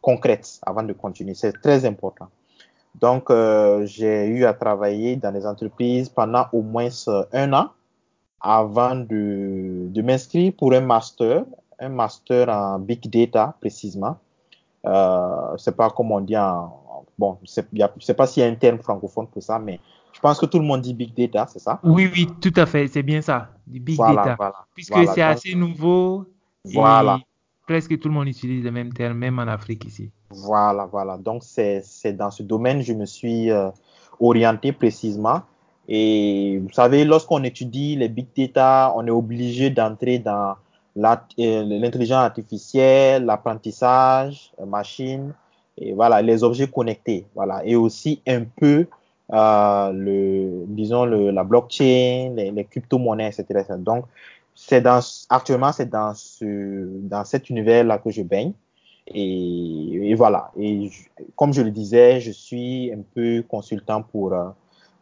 concrète 0.00 0.60
avant 0.64 0.82
de 0.82 0.92
continuer. 0.92 1.34
C'est 1.34 1.60
très 1.60 1.84
important. 1.84 2.28
Donc, 2.94 3.30
euh, 3.30 3.84
j'ai 3.86 4.26
eu 4.26 4.44
à 4.44 4.54
travailler 4.54 5.16
dans 5.16 5.32
des 5.32 5.46
entreprises 5.46 6.08
pendant 6.08 6.46
au 6.52 6.62
moins 6.62 6.88
un 7.32 7.52
an 7.52 7.70
avant 8.40 8.96
de, 8.96 9.88
de 9.88 10.02
m'inscrire 10.02 10.52
pour 10.56 10.72
un 10.72 10.80
master, 10.80 11.44
un 11.78 11.88
master 11.88 12.48
en 12.48 12.78
big 12.78 13.08
data 13.08 13.54
précisément. 13.60 14.16
Euh, 14.84 15.56
c'est 15.58 15.76
pas 15.76 15.90
comme 15.90 16.10
on 16.10 16.20
dit 16.20 16.36
en, 16.36 16.72
bon, 17.18 17.38
c'est 17.44 18.14
pas 18.14 18.26
s'il 18.26 18.42
y 18.42 18.46
a 18.46 18.48
un 18.48 18.54
terme 18.54 18.78
francophone 18.78 19.28
pour 19.28 19.42
ça, 19.42 19.58
mais 19.58 19.78
pense 20.22 20.38
que 20.38 20.46
tout 20.46 20.58
le 20.58 20.64
monde 20.64 20.80
dit 20.80 20.94
big 20.94 21.14
data, 21.14 21.46
c'est 21.52 21.58
ça? 21.58 21.80
Oui, 21.82 22.08
oui, 22.14 22.28
tout 22.40 22.52
à 22.56 22.64
fait, 22.64 22.86
c'est 22.88 23.02
bien 23.02 23.20
ça, 23.20 23.50
du 23.66 23.80
big 23.80 23.98
data. 23.98 24.38
Puisque 24.74 25.06
c'est 25.14 25.22
assez 25.22 25.54
nouveau. 25.54 26.24
Voilà. 26.64 27.18
presque 27.66 27.98
tout 27.98 28.08
le 28.08 28.14
monde 28.14 28.28
utilise 28.28 28.64
le 28.64 28.70
même 28.70 28.92
terme, 28.92 29.18
même 29.18 29.38
en 29.38 29.48
Afrique 29.48 29.84
ici. 29.84 30.10
Voilà, 30.30 30.86
voilà. 30.86 31.18
Donc, 31.18 31.42
c'est 31.42 31.82
dans 32.16 32.30
ce 32.30 32.42
domaine 32.42 32.78
que 32.78 32.84
je 32.84 32.92
me 32.92 33.04
suis 33.04 33.50
euh, 33.50 33.70
orienté 34.20 34.72
précisément. 34.72 35.42
Et 35.88 36.60
vous 36.62 36.72
savez, 36.72 37.04
lorsqu'on 37.04 37.42
étudie 37.42 37.96
les 37.96 38.08
big 38.08 38.28
data, 38.36 38.92
on 38.94 39.06
est 39.06 39.10
obligé 39.10 39.70
d'entrer 39.70 40.20
dans 40.20 40.54
euh, 40.96 41.64
l'intelligence 41.64 42.24
artificielle, 42.24 43.24
l'apprentissage, 43.24 44.52
machine, 44.64 45.34
et 45.78 45.92
voilà, 45.92 46.22
les 46.22 46.44
objets 46.44 46.68
connectés, 46.68 47.26
voilà, 47.34 47.64
et 47.64 47.76
aussi 47.76 48.20
un 48.28 48.44
peu 48.44 48.86
le, 49.32 50.64
disons 50.66 51.04
le, 51.06 51.30
la 51.30 51.44
blockchain, 51.44 52.34
les, 52.36 52.50
les 52.50 52.64
crypto-monnaies, 52.64 53.28
etc., 53.28 53.64
Donc, 53.78 54.04
c'est 54.54 54.80
dans, 54.82 55.00
actuellement, 55.30 55.72
c'est 55.72 55.88
dans 55.88 56.12
ce, 56.14 56.44
dans 57.00 57.24
cet 57.24 57.48
univers-là 57.50 57.98
que 57.98 58.10
je 58.10 58.22
baigne. 58.22 58.52
Et, 59.08 60.10
et 60.10 60.14
voilà. 60.14 60.50
Et 60.58 60.90
comme 61.34 61.52
je 61.52 61.62
le 61.62 61.70
disais, 61.70 62.20
je 62.20 62.30
suis 62.30 62.92
un 62.92 63.02
peu 63.14 63.42
consultant 63.48 64.02
pour, 64.02 64.32
euh, 64.32 64.50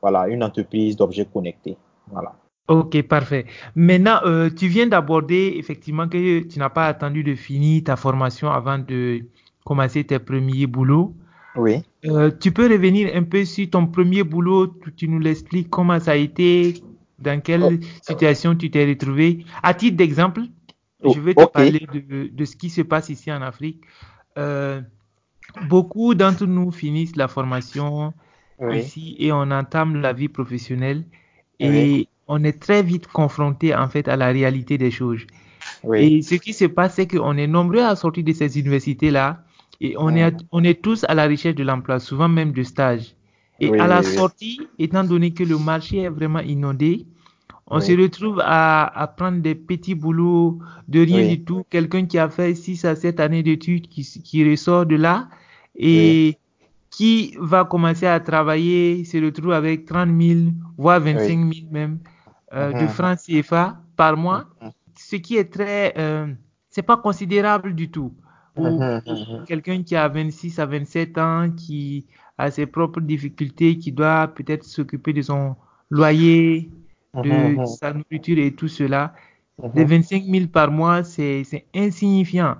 voilà, 0.00 0.28
une 0.28 0.42
entreprise 0.42 0.96
d'objets 0.96 1.26
connectés. 1.26 1.76
Voilà. 2.10 2.32
Ok, 2.68 3.02
parfait. 3.02 3.46
Maintenant, 3.74 4.20
euh, 4.24 4.48
tu 4.48 4.68
viens 4.68 4.86
d'aborder 4.86 5.54
effectivement 5.56 6.08
que 6.08 6.40
tu 6.44 6.58
n'as 6.60 6.70
pas 6.70 6.86
attendu 6.86 7.24
de 7.24 7.34
finir 7.34 7.82
ta 7.84 7.96
formation 7.96 8.48
avant 8.48 8.78
de 8.78 9.22
commencer 9.64 10.04
tes 10.04 10.20
premiers 10.20 10.68
boulots. 10.68 11.12
Oui. 11.56 11.82
Euh, 12.04 12.30
tu 12.40 12.52
peux 12.52 12.70
revenir 12.70 13.10
un 13.14 13.24
peu 13.24 13.44
sur 13.44 13.68
ton 13.70 13.86
premier 13.86 14.22
boulot, 14.22 14.68
tu, 14.96 15.08
nous 15.08 15.18
l'expliques 15.18 15.68
comment 15.68 15.98
ça 15.98 16.12
a 16.12 16.16
été, 16.16 16.82
dans 17.18 17.40
quelle 17.40 17.62
oh. 17.62 17.72
situation 18.02 18.54
tu 18.54 18.70
t'es 18.70 18.86
retrouvé. 18.86 19.44
À 19.62 19.74
titre 19.74 19.96
d'exemple, 19.96 20.42
je 21.04 21.20
vais 21.20 21.34
te 21.34 21.44
parler 21.46 21.86
de, 21.92 22.28
de, 22.32 22.44
ce 22.44 22.56
qui 22.56 22.70
se 22.70 22.82
passe 22.82 23.08
ici 23.08 23.32
en 23.32 23.42
Afrique. 23.42 23.82
Euh, 24.38 24.80
beaucoup 25.68 26.14
d'entre 26.14 26.46
nous 26.46 26.70
finissent 26.70 27.16
la 27.16 27.28
formation 27.28 28.12
ici 28.72 29.16
et 29.18 29.32
on 29.32 29.50
entame 29.50 29.96
la 29.96 30.12
vie 30.12 30.28
professionnelle 30.28 31.04
et 31.58 32.08
on 32.28 32.44
est 32.44 32.60
très 32.60 32.82
vite 32.82 33.06
confronté 33.06 33.74
en 33.74 33.88
fait 33.88 34.06
à 34.06 34.16
la 34.16 34.28
réalité 34.28 34.78
des 34.78 34.90
choses. 34.90 35.26
Et 35.94 36.22
ce 36.22 36.34
qui 36.36 36.52
se 36.52 36.66
passe, 36.66 36.94
c'est 36.94 37.06
qu'on 37.06 37.36
est 37.36 37.46
nombreux 37.46 37.82
à 37.82 37.96
sortir 37.96 38.24
de 38.24 38.32
ces 38.32 38.58
universités-là 38.58 39.42
et 39.80 39.94
on, 39.98 40.14
est, 40.14 40.34
on 40.52 40.62
est 40.62 40.82
tous 40.82 41.04
à 41.08 41.14
la 41.14 41.26
recherche 41.26 41.54
de 41.54 41.64
l'emploi, 41.64 41.98
souvent 41.98 42.28
même 42.28 42.52
de 42.52 42.62
stage. 42.62 43.14
Et 43.60 43.78
à 43.78 43.86
la 43.86 44.02
sortie, 44.02 44.60
étant 44.78 45.04
donné 45.04 45.32
que 45.32 45.44
le 45.44 45.58
marché 45.58 45.98
est 45.98 46.08
vraiment 46.08 46.40
inondé, 46.40 47.06
on 47.66 47.80
se 47.80 47.92
retrouve 47.92 48.40
à, 48.42 48.84
à, 49.00 49.06
prendre 49.06 49.40
des 49.40 49.54
petits 49.54 49.94
boulots 49.94 50.58
de 50.88 51.00
rien 51.00 51.28
du 51.28 51.44
tout. 51.44 51.64
Quelqu'un 51.70 52.04
qui 52.06 52.18
a 52.18 52.28
fait 52.28 52.54
6 52.54 52.84
à 52.84 52.96
7 52.96 53.20
années 53.20 53.42
d'études 53.42 53.86
qui, 53.88 54.02
qui 54.02 54.50
ressort 54.50 54.86
de 54.86 54.96
là 54.96 55.28
et 55.76 56.36
qui 56.90 57.36
va 57.38 57.64
commencer 57.64 58.06
à 58.06 58.18
travailler, 58.18 59.04
se 59.04 59.18
retrouve 59.18 59.52
avec 59.52 59.86
30 59.86 60.08
000, 60.20 60.40
voire 60.76 61.00
25 61.00 61.54
000 61.54 61.66
même 61.70 62.00
euh, 62.52 62.72
de 62.72 62.78
uh-huh. 62.78 62.88
francs 62.88 63.18
CFA 63.18 63.80
par 63.94 64.16
mois, 64.16 64.46
uh-huh. 64.60 64.72
ce 64.96 65.16
qui 65.16 65.36
est 65.36 65.52
très, 65.52 65.94
euh, 65.96 66.26
c'est 66.70 66.82
pas 66.82 66.96
considérable 66.96 67.74
du 67.76 67.90
tout. 67.90 68.12
Pour, 68.54 68.66
uh-huh, 68.66 69.44
quelqu'un 69.46 69.82
qui 69.82 69.96
a 69.96 70.08
26 70.08 70.58
à 70.58 70.66
27 70.66 71.18
ans, 71.18 71.50
qui 71.56 72.06
a 72.38 72.50
ses 72.50 72.66
propres 72.66 73.00
difficultés, 73.00 73.76
qui 73.78 73.92
doit 73.92 74.28
peut-être 74.28 74.64
s'occuper 74.64 75.12
de 75.12 75.22
son 75.22 75.56
loyer, 75.90 76.70
de 77.14 77.64
sa 77.64 77.92
nourriture 77.92 78.38
et 78.38 78.52
tout 78.52 78.68
cela, 78.68 79.14
les 79.74 79.84
25 79.84 80.24
000 80.24 80.46
par 80.46 80.70
mois, 80.70 81.04
c'est 81.04 81.44
insignifiant. 81.74 82.56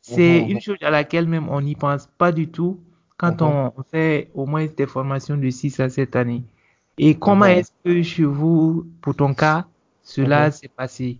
C'est 0.00 0.40
une 0.40 0.60
chose 0.60 0.76
à 0.82 0.90
laquelle 0.90 1.26
même 1.26 1.48
on 1.48 1.60
n'y 1.60 1.74
pense 1.74 2.06
pas 2.18 2.30
du 2.30 2.48
tout 2.48 2.78
quand 3.16 3.42
on 3.42 3.72
fait 3.90 4.30
au 4.34 4.46
moins 4.46 4.66
des 4.66 4.86
formations 4.86 5.36
de 5.36 5.50
6 5.50 5.80
à 5.80 5.88
7 5.88 6.14
années. 6.16 6.44
Et 6.98 7.18
comment 7.18 7.46
est-ce 7.46 7.72
que 7.84 8.02
chez 8.02 8.24
vous, 8.24 8.86
pour 9.00 9.16
ton 9.16 9.34
cas, 9.34 9.66
cela 10.02 10.50
s'est 10.50 10.68
passé? 10.68 11.18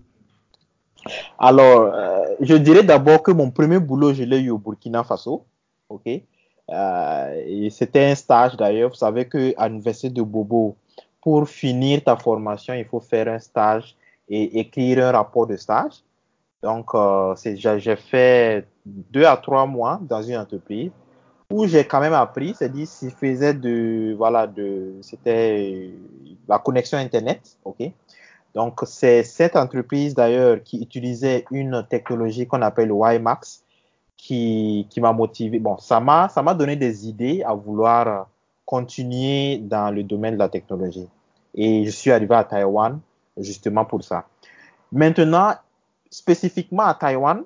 Alors, 1.38 1.92
euh, 1.92 2.23
je 2.40 2.54
dirais 2.54 2.82
d'abord 2.82 3.22
que 3.22 3.30
mon 3.30 3.50
premier 3.50 3.78
boulot, 3.78 4.12
je 4.12 4.24
l'ai 4.24 4.40
eu 4.40 4.50
au 4.50 4.58
Burkina 4.58 5.04
Faso. 5.04 5.44
OK? 5.88 6.08
Euh, 6.70 7.68
c'était 7.70 8.04
un 8.04 8.14
stage 8.14 8.56
d'ailleurs. 8.56 8.90
Vous 8.90 8.96
savez 8.96 9.28
qu'à 9.28 9.68
l'université 9.68 10.10
de 10.10 10.22
Bobo, 10.22 10.76
pour 11.20 11.48
finir 11.48 12.02
ta 12.04 12.16
formation, 12.16 12.74
il 12.74 12.84
faut 12.84 13.00
faire 13.00 13.28
un 13.28 13.38
stage 13.38 13.96
et 14.28 14.60
écrire 14.60 15.06
un 15.06 15.12
rapport 15.12 15.46
de 15.46 15.56
stage. 15.56 16.02
Donc, 16.62 16.94
euh, 16.94 17.34
j'ai 17.36 17.96
fait 17.96 18.66
deux 18.86 19.24
à 19.24 19.36
trois 19.36 19.66
mois 19.66 20.00
dans 20.02 20.22
une 20.22 20.36
entreprise 20.36 20.90
où 21.50 21.66
j'ai 21.66 21.84
quand 21.84 22.00
même 22.00 22.14
appris, 22.14 22.54
c'est 22.58 22.72
dit, 22.72 22.86
s'il 22.86 23.10
faisait 23.10 23.54
de, 23.54 24.14
voilà, 24.16 24.46
de, 24.46 24.94
c'était 25.02 25.90
la 26.48 26.58
connexion 26.58 26.98
Internet, 26.98 27.58
ok? 27.64 27.90
Donc, 28.54 28.80
c'est 28.84 29.24
cette 29.24 29.56
entreprise 29.56 30.14
d'ailleurs 30.14 30.62
qui 30.62 30.80
utilisait 30.80 31.44
une 31.50 31.84
technologie 31.88 32.46
qu'on 32.46 32.62
appelle 32.62 32.92
WiMAX 32.92 33.64
qui, 34.16 34.86
qui 34.90 35.00
m'a 35.00 35.12
motivé. 35.12 35.58
Bon, 35.58 35.76
ça 35.78 36.00
m'a, 36.00 36.54
donné 36.54 36.76
des 36.76 37.08
idées 37.08 37.42
à 37.42 37.54
vouloir 37.54 38.28
continuer 38.64 39.58
dans 39.58 39.92
le 39.92 40.04
domaine 40.04 40.34
de 40.34 40.38
la 40.38 40.48
technologie. 40.48 41.08
Et 41.54 41.84
je 41.84 41.90
suis 41.90 42.10
arrivé 42.10 42.34
à 42.34 42.44
Taïwan 42.44 43.00
justement 43.36 43.84
pour 43.84 44.02
ça. 44.04 44.26
Maintenant, 44.92 45.54
spécifiquement 46.08 46.84
à 46.84 46.94
Taïwan, 46.94 47.42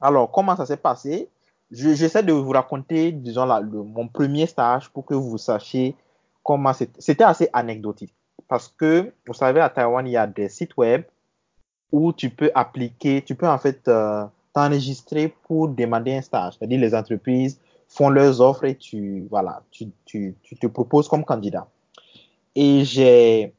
alors 0.00 0.30
comment 0.30 0.56
ça 0.56 0.64
s'est 0.64 0.78
passé? 0.78 1.28
J'essaie 1.70 2.22
de 2.22 2.32
vous 2.32 2.50
raconter, 2.50 3.12
disons, 3.12 3.44
le, 3.44 3.82
mon 3.82 4.08
premier 4.08 4.46
stage 4.46 4.88
pour 4.88 5.04
que 5.04 5.14
vous 5.14 5.36
sachiez 5.36 5.94
comment 6.42 6.72
c'était 6.72 7.24
assez 7.24 7.50
anecdotique. 7.52 8.14
Parce 8.46 8.68
que, 8.68 9.12
vous 9.26 9.34
savez, 9.34 9.60
à 9.60 9.68
Taïwan, 9.68 10.06
il 10.06 10.12
y 10.12 10.16
a 10.16 10.26
des 10.26 10.48
sites 10.48 10.76
web 10.76 11.02
où 11.90 12.12
tu 12.12 12.30
peux 12.30 12.50
appliquer, 12.54 13.22
tu 13.22 13.34
peux 13.34 13.48
en 13.48 13.58
fait 13.58 13.88
euh, 13.88 14.24
t'enregistrer 14.52 15.34
pour 15.44 15.68
demander 15.68 16.14
un 16.14 16.22
stage. 16.22 16.54
C'est-à-dire, 16.58 16.80
les 16.80 16.94
entreprises 16.94 17.58
font 17.88 18.10
leurs 18.10 18.40
offres 18.40 18.64
et 18.64 18.76
tu, 18.76 19.26
voilà, 19.30 19.62
tu, 19.70 19.88
tu, 20.04 20.36
tu 20.42 20.56
te 20.56 20.66
proposes 20.66 21.08
comme 21.08 21.24
candidat. 21.24 21.66
Et 22.54 22.84
j'ai, 22.84 23.54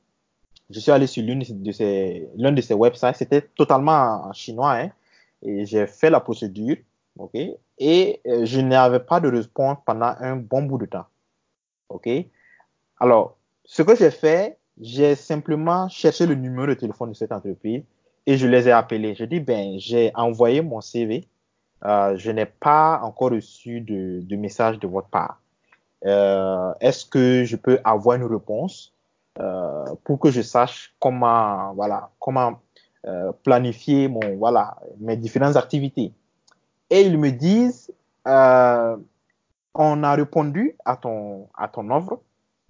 je 0.69 0.79
suis 0.79 0.91
allé 0.91 1.07
sur 1.07 1.23
l'une 1.23 1.39
de 1.39 1.71
ces, 1.71 2.29
l'un 2.35 2.51
de 2.51 2.61
ces 2.61 2.73
websites, 2.73 3.15
c'était 3.15 3.41
totalement 3.41 4.27
en 4.27 4.33
chinois, 4.33 4.73
hein, 4.73 4.91
et 5.41 5.65
j'ai 5.65 5.87
fait 5.87 6.09
la 6.09 6.19
procédure, 6.19 6.77
ok, 7.17 7.35
et 7.77 8.21
euh, 8.27 8.45
je 8.45 8.59
n'avais 8.59 8.99
pas 8.99 9.19
de 9.19 9.29
réponse 9.29 9.77
pendant 9.85 10.13
un 10.19 10.35
bon 10.35 10.63
bout 10.63 10.77
de 10.77 10.85
temps, 10.85 11.05
ok. 11.89 12.07
Alors, 12.99 13.37
ce 13.65 13.81
que 13.81 13.95
j'ai 13.95 14.11
fait, 14.11 14.58
j'ai 14.79 15.15
simplement 15.15 15.89
cherché 15.89 16.25
le 16.25 16.35
numéro 16.35 16.67
de 16.67 16.73
téléphone 16.73 17.09
de 17.09 17.15
cette 17.15 17.31
entreprise 17.31 17.83
et 18.25 18.37
je 18.37 18.47
les 18.47 18.67
ai 18.67 18.71
appelés. 18.71 19.15
Je 19.15 19.25
dis, 19.25 19.39
ben, 19.39 19.77
j'ai 19.77 20.11
envoyé 20.15 20.61
mon 20.61 20.81
CV, 20.81 21.27
euh, 21.85 22.15
je 22.17 22.31
n'ai 22.31 22.45
pas 22.45 22.99
encore 23.03 23.31
reçu 23.31 23.81
de, 23.81 24.21
de 24.21 24.35
message 24.35 24.79
de 24.79 24.87
votre 24.87 25.09
part. 25.09 25.41
Euh, 26.05 26.73
Est-ce 26.79 27.05
que 27.05 27.43
je 27.43 27.55
peux 27.55 27.79
avoir 27.83 28.17
une 28.17 28.25
réponse 28.25 28.93
euh, 29.39 29.85
pour 30.03 30.19
que 30.19 30.31
je 30.31 30.41
sache 30.41 30.93
comment, 30.99 31.73
voilà, 31.73 32.09
comment 32.19 32.59
euh, 33.05 33.31
planifier 33.43 34.07
mon, 34.07 34.37
voilà, 34.37 34.77
mes 34.99 35.17
différentes 35.17 35.55
activités? 35.55 36.13
Et 36.89 37.01
ils 37.01 37.17
me 37.17 37.31
disent, 37.31 37.91
euh, 38.27 38.97
on 39.73 40.03
a 40.03 40.15
répondu 40.15 40.75
à 40.85 40.95
ton, 40.95 41.47
à 41.55 41.67
ton 41.67 41.89
offre 41.91 42.19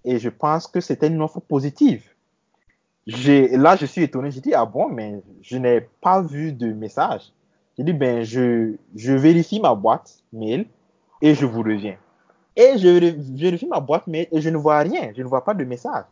et 0.06 0.20
je 0.20 0.30
pense 0.30 0.68
que 0.68 0.80
c'était 0.80 1.08
une 1.08 1.22
offre 1.22 1.40
positive. 1.40 2.04
Là, 3.08 3.76
je 3.76 3.86
suis 3.86 4.04
étonné. 4.04 4.32
J'ai 4.32 4.42
dit, 4.42 4.54
ah 4.54 4.66
bon, 4.66 4.90
mais 4.90 5.22
je 5.42 5.58
n'ai 5.58 5.82
pas 6.02 6.22
vu 6.22 6.54
de 6.54 6.72
message. 6.74 7.32
J'ai 7.78 7.84
dit, 7.84 7.94
ben, 7.94 8.24
je, 8.24 8.76
je 8.96 9.14
vérifie 9.14 9.60
ma 9.60 9.74
boîte 9.74 10.24
mail 10.32 10.68
et 11.22 11.34
je 11.34 11.46
vous 11.46 11.62
reviens. 11.62 11.98
Et 12.56 12.78
je 12.78 13.16
vérifie 13.38 13.68
ma 13.68 13.80
boîte 13.80 14.06
mail 14.08 14.28
et 14.32 14.42
je 14.42 14.50
ne 14.50 14.58
vois 14.58 14.80
rien. 14.80 15.12
Je 15.16 15.22
ne 15.22 15.28
vois 15.28 15.44
pas 15.44 15.54
de 15.54 15.64
message. 15.64 16.06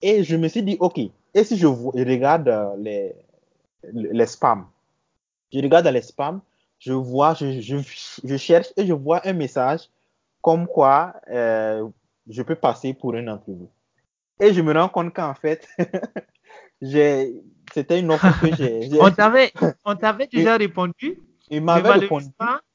Et 0.00 0.22
je 0.22 0.36
me 0.36 0.48
suis 0.48 0.62
dit, 0.62 0.76
OK, 0.80 0.98
et 0.98 1.44
si 1.44 1.56
je 1.56 1.66
regarde 1.66 2.48
euh, 2.48 2.74
les, 2.78 3.14
les 3.92 4.26
spams 4.26 4.66
Je 5.52 5.60
regarde 5.60 5.84
dans 5.84 5.92
les 5.92 6.02
spams, 6.02 6.40
je 6.78 6.92
vois, 6.92 7.34
je, 7.34 7.60
je, 7.60 7.76
je, 8.24 8.36
cherche 8.36 8.68
et 8.76 8.86
je 8.86 8.92
vois 8.92 9.26
un 9.26 9.32
message 9.32 9.88
comme 10.42 10.66
quoi 10.66 11.14
euh, 11.30 11.88
je 12.28 12.42
peux 12.42 12.54
passer 12.54 12.94
pour 12.94 13.14
une 13.14 13.28
entrevue. 13.28 13.68
Et 14.40 14.52
je 14.52 14.60
me 14.60 14.72
rends 14.72 14.88
compte 14.88 15.12
qu'en 15.14 15.34
fait, 15.34 15.66
c'était 16.82 18.00
une 18.00 18.10
offre 18.12 18.40
que 18.40 18.54
j'ai. 18.54 18.88
on 19.00 19.10
t'avait, 19.10 19.52
on 19.84 19.96
t'avait 19.96 20.26
déjà 20.26 20.54
et, 20.54 20.58
répondu. 20.58 21.18
Il 21.50 21.62
m'avait 21.62 21.90
répondu. 21.90 22.28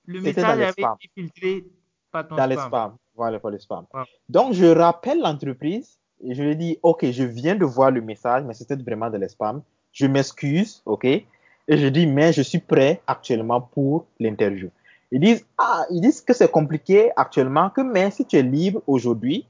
Le 0.05 0.21
message 0.21 0.43
avait 0.43 0.69
été 0.69 1.09
filtré 1.15 1.65
par 2.11 2.27
ton 2.27 2.35
dans 2.35 2.43
spam. 2.43 2.49
les 2.49 2.57
spams. 2.57 2.95
Voilà, 3.15 3.39
pour 3.39 3.49
les 3.51 3.59
spams. 3.59 3.85
Ouais. 3.93 4.03
Donc, 4.27 4.53
je 4.53 4.65
rappelle 4.65 5.19
l'entreprise 5.19 5.99
et 6.21 6.33
je 6.33 6.43
lui 6.43 6.55
dis, 6.55 6.79
OK, 6.81 7.05
je 7.09 7.23
viens 7.23 7.55
de 7.55 7.65
voir 7.65 7.91
le 7.91 8.01
message, 8.01 8.43
mais 8.43 8.53
c'était 8.53 8.75
vraiment 8.75 9.09
dans 9.09 9.19
les 9.19 9.29
spams. 9.29 9.61
Je 9.91 10.07
m'excuse, 10.07 10.81
OK? 10.85 11.05
Et 11.05 11.27
je 11.69 11.87
dis, 11.87 12.07
mais 12.07 12.33
je 12.33 12.41
suis 12.41 12.59
prêt 12.59 13.01
actuellement 13.07 13.61
pour 13.61 14.05
l'interview. 14.19 14.69
Ils 15.13 15.19
disent, 15.19 15.45
ah, 15.59 15.85
ils 15.91 16.01
disent 16.01 16.21
que 16.21 16.33
c'est 16.33 16.49
compliqué 16.49 17.11
actuellement, 17.15 17.69
que 17.69 17.81
mais 17.81 18.09
si 18.09 18.25
tu 18.25 18.35
es 18.35 18.41
libre 18.41 18.81
aujourd'hui, 18.87 19.45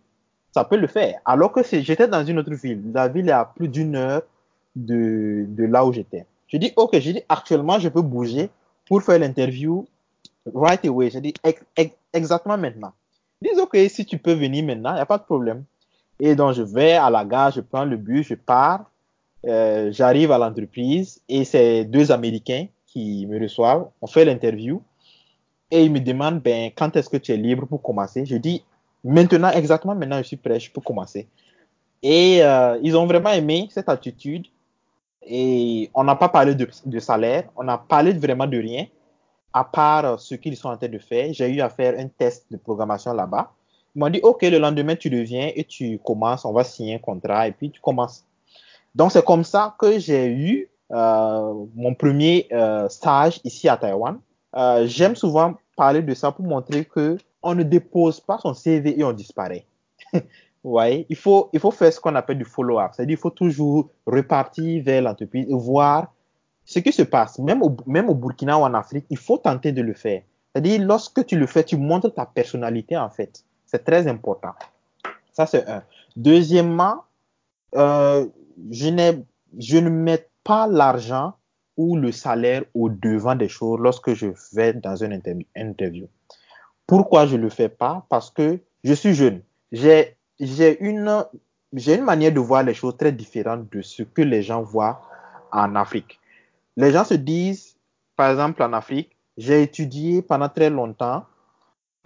ça 0.54 0.66
peut 0.66 0.76
le 0.76 0.88
faire. 0.88 1.22
Alors 1.24 1.54
que 1.54 1.62
j'étais 1.64 2.06
dans 2.06 2.26
une 2.26 2.38
autre 2.40 2.54
ville. 2.54 2.84
La 2.94 3.08
ville 3.08 3.30
est 3.30 3.32
à 3.32 3.46
plus 3.46 3.70
d'une 3.70 3.96
heure 3.96 4.24
de, 4.76 5.48
là 5.58 5.86
où 5.86 5.94
j'étais. 5.94 6.26
Je 6.50 6.58
dis, 6.58 6.74
OK, 6.76 7.00
je 7.00 7.12
dis, 7.12 7.22
actuellement, 7.30 7.80
je 7.80 7.88
peux 7.88 8.02
bouger 8.02 8.50
pour 8.86 9.02
faire 9.04 9.18
l'interview 9.20 9.88
right 10.54 10.86
away. 10.86 11.10
Je 11.10 11.20
dis, 11.20 11.34
ex 11.46 11.62
ex 11.78 11.96
exactement 12.12 12.58
maintenant. 12.58 12.92
Ils 13.42 13.52
disent, 13.52 13.60
OK, 13.60 13.78
si 13.88 14.06
tu 14.06 14.18
peux 14.18 14.34
venir 14.34 14.66
maintenant, 14.66 14.92
il 14.92 14.96
n'y 14.96 15.00
a 15.00 15.06
pas 15.06 15.18
de 15.18 15.24
problème. 15.24 15.64
Et 16.20 16.36
donc, 16.36 16.56
je 16.56 16.62
vais 16.62 16.92
à 16.92 17.10
la 17.10 17.24
gare, 17.24 17.52
je 17.52 17.62
prends 17.62 17.86
le 17.86 17.96
bus, 17.96 18.28
je 18.28 18.36
pars, 18.36 18.92
euh, 19.46 19.94
j'arrive 19.94 20.34
à 20.34 20.38
l'entreprise 20.38 21.22
et 21.30 21.46
c'est 21.46 21.86
deux 21.86 22.12
Américains 22.12 22.68
qui 22.86 23.26
me 23.28 23.40
reçoivent. 23.40 23.88
On 24.02 24.08
fait 24.08 24.26
l'interview 24.26 24.82
et 25.74 25.84
ils 25.86 25.92
me 25.92 26.00
demandent, 26.00 26.40
ben, 26.40 26.70
quand 26.76 26.96
est-ce 26.96 27.10
que 27.10 27.18
tu 27.18 27.32
es 27.32 27.38
libre 27.38 27.66
pour 27.66 27.82
commencer? 27.82 28.28
Je 28.28 28.36
dis, 28.36 28.64
maintenant, 29.04 29.50
exactement 29.50 29.96
maintenant, 29.96 30.20
je 30.20 30.28
suis 30.28 30.38
prêt, 30.38 30.60
je 30.60 30.72
peux 30.72 30.82
commencer. 30.82 31.28
Et 32.04 32.44
euh, 32.44 32.78
ils 32.84 32.96
ont 32.96 33.08
vraiment 33.08 33.32
aimé 33.32 33.68
cette 33.72 33.90
attitude. 33.90 34.46
Et 35.24 35.90
on 35.96 36.04
n'a 36.04 36.16
pas 36.16 36.30
parlé 36.30 36.54
de, 36.54 37.00
salaire, 37.00 37.50
on 37.56 37.64
n'a 37.64 37.80
parlé 37.80 38.14
vraiment 38.14 38.46
de 38.46 38.58
rien, 38.58 38.86
à 39.52 39.64
part 39.64 40.20
ce 40.20 40.36
qu'ils 40.36 40.56
sont 40.56 40.70
en 40.70 40.78
train 40.78 40.90
de 40.90 41.00
faire. 41.00 41.34
J'ai 41.34 41.50
eu 41.50 41.62
à 41.62 41.70
faire 41.70 41.98
un 41.98 42.08
test 42.08 42.46
de 42.52 42.58
programmation 42.58 43.12
là-bas. 43.14 43.52
Ils 43.96 44.00
m'ont 44.00 44.10
dit, 44.12 44.20
OK, 44.22 44.44
le 44.44 44.60
lendemain, 44.60 44.96
tu 44.96 45.10
reviens 45.10 45.50
et 45.56 45.64
tu 45.64 45.98
commences, 46.06 46.46
on 46.46 46.54
va 46.54 46.64
signer 46.64 46.96
un 46.96 47.00
contrat 47.00 47.48
et 47.48 47.52
puis 47.52 47.72
tu 47.72 47.82
commences. 47.82 48.24
Donc, 48.94 49.12
c'est 49.12 49.26
comme 49.26 49.44
ça 49.44 49.76
que 49.80 49.98
j'ai 49.98 50.28
eu 50.28 50.70
euh, 50.92 51.54
mon 51.74 51.96
premier 51.96 52.48
euh, 52.52 52.88
stage 52.90 53.40
ici 53.44 53.68
à 53.68 53.78
Taïwan. 53.78 54.20
J'aime 54.86 55.16
souvent 55.16 55.56
parler 55.76 56.02
de 56.02 56.14
ça 56.14 56.32
pour 56.32 56.46
montrer 56.46 56.86
que 56.86 57.18
on 57.42 57.56
ne 57.56 57.64
dépose 57.64 58.20
pas 58.20 58.38
son 58.38 58.54
CV 58.54 59.00
et 59.00 59.04
on 59.04 59.12
disparaît. 59.12 59.66
ouais, 60.64 61.06
il 61.10 61.16
faut, 61.16 61.50
il 61.54 61.60
faut 61.60 61.72
faire 61.72 61.92
ce 61.92 62.00
qu'on 62.00 62.16
appelle 62.16 62.38
du 62.38 62.46
follow-up. 62.46 62.92
C'est-à-dire, 62.94 63.18
il 63.18 63.22
faut 63.22 63.30
toujours 63.30 63.90
repartir 64.06 64.84
vers 64.84 65.02
l'entreprise 65.02 65.46
et 65.50 65.54
voir 65.54 66.14
ce 66.66 66.80
qui 66.80 66.92
se 66.92 67.04
passe. 67.04 67.40
Même 67.40 67.62
au, 67.62 67.76
même 67.86 68.10
au 68.10 68.16
Burkina 68.16 68.58
ou 68.58 68.62
en 68.62 68.74
Afrique, 68.74 69.06
il 69.10 69.18
faut 69.18 69.38
tenter 69.38 69.72
de 69.72 69.82
le 69.82 69.94
faire. 69.94 70.22
C'est-à-dire, 70.54 70.82
lorsque 70.82 71.26
tu 71.26 71.38
le 71.38 71.48
fais, 71.48 71.64
tu 71.64 71.78
montres 71.78 72.14
ta 72.14 72.26
personnalité, 72.26 72.96
en 72.98 73.10
fait. 73.10 73.44
C'est 73.66 73.84
très 73.84 74.08
important. 74.08 74.54
Ça, 75.34 75.46
c'est 75.46 75.68
un. 75.68 75.84
Deuxièmement, 76.16 77.04
euh, 77.76 78.28
je, 78.70 79.18
je 79.58 79.78
ne 79.78 79.90
mets 79.90 80.28
pas 80.44 80.68
l'argent 80.68 81.34
ou 81.78 81.98
le 81.98 82.12
salaire 82.12 82.64
au 82.74 82.90
devant 82.90 83.36
des 83.36 83.50
choses 83.50 83.80
lorsque 83.80 84.14
je 84.14 84.28
vais 84.54 84.74
dans 84.74 84.96
une 84.96 85.20
interview. 85.56 86.08
Pourquoi 86.86 87.26
je 87.26 87.38
le 87.38 87.50
fais 87.50 87.70
pas? 87.70 88.06
Parce 88.10 88.30
que 88.30 88.60
je 88.84 88.94
suis 88.94 89.14
jeune. 89.14 89.42
J'ai 89.72 90.18
une 90.40 91.26
une 91.76 92.04
manière 92.04 92.32
de 92.32 92.40
voir 92.40 92.64
les 92.64 92.74
choses 92.74 92.98
très 92.98 93.12
différente 93.12 93.72
de 93.72 93.82
ce 93.82 94.04
que 94.04 94.22
les 94.22 94.44
gens 94.44 94.62
voient 94.62 95.02
en 95.52 95.76
Afrique. 95.76 96.20
Les 96.78 96.92
gens 96.92 97.04
se 97.04 97.16
disent, 97.16 97.76
par 98.16 98.30
exemple 98.32 98.62
en 98.62 98.74
Afrique, 98.74 99.16
j'ai 99.38 99.64
étudié 99.64 100.22
pendant 100.22 100.50
très 100.50 100.70
longtemps. 100.70 101.26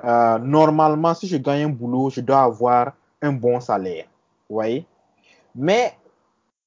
Euh, 0.03 0.37
normalement, 0.37 1.13
si 1.13 1.27
je 1.27 1.37
gagne 1.37 1.63
un 1.63 1.69
boulot, 1.69 2.09
je 2.09 2.21
dois 2.21 2.43
avoir 2.43 2.93
un 3.21 3.33
bon 3.33 3.59
salaire. 3.59 4.05
Vous 4.49 4.55
voyez? 4.55 4.85
Mais 5.55 5.93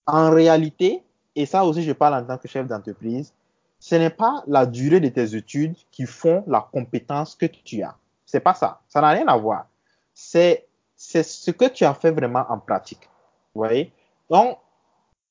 en 0.06 0.30
réalité, 0.30 1.02
et 1.36 1.46
ça 1.46 1.64
aussi 1.64 1.82
je 1.82 1.92
parle 1.92 2.14
en 2.14 2.24
tant 2.24 2.38
que 2.38 2.48
chef 2.48 2.66
d'entreprise, 2.66 3.32
ce 3.78 3.94
n'est 3.94 4.10
pas 4.10 4.44
la 4.46 4.66
durée 4.66 5.00
de 5.00 5.08
tes 5.08 5.34
études 5.34 5.74
qui 5.90 6.04
font 6.04 6.44
la 6.46 6.68
compétence 6.72 7.34
que 7.34 7.46
tu 7.46 7.82
as. 7.82 7.96
C'est 8.26 8.40
pas 8.40 8.54
ça. 8.54 8.80
Ça 8.88 9.00
n'a 9.00 9.08
rien 9.08 9.26
à 9.26 9.36
voir. 9.36 9.66
C'est 10.12 10.66
c'est 10.96 11.22
ce 11.22 11.50
que 11.50 11.64
tu 11.64 11.84
as 11.84 11.94
fait 11.94 12.10
vraiment 12.10 12.44
en 12.50 12.58
pratique. 12.58 13.08
Vous 13.54 13.62
voyez? 13.62 13.90
Donc, 14.28 14.58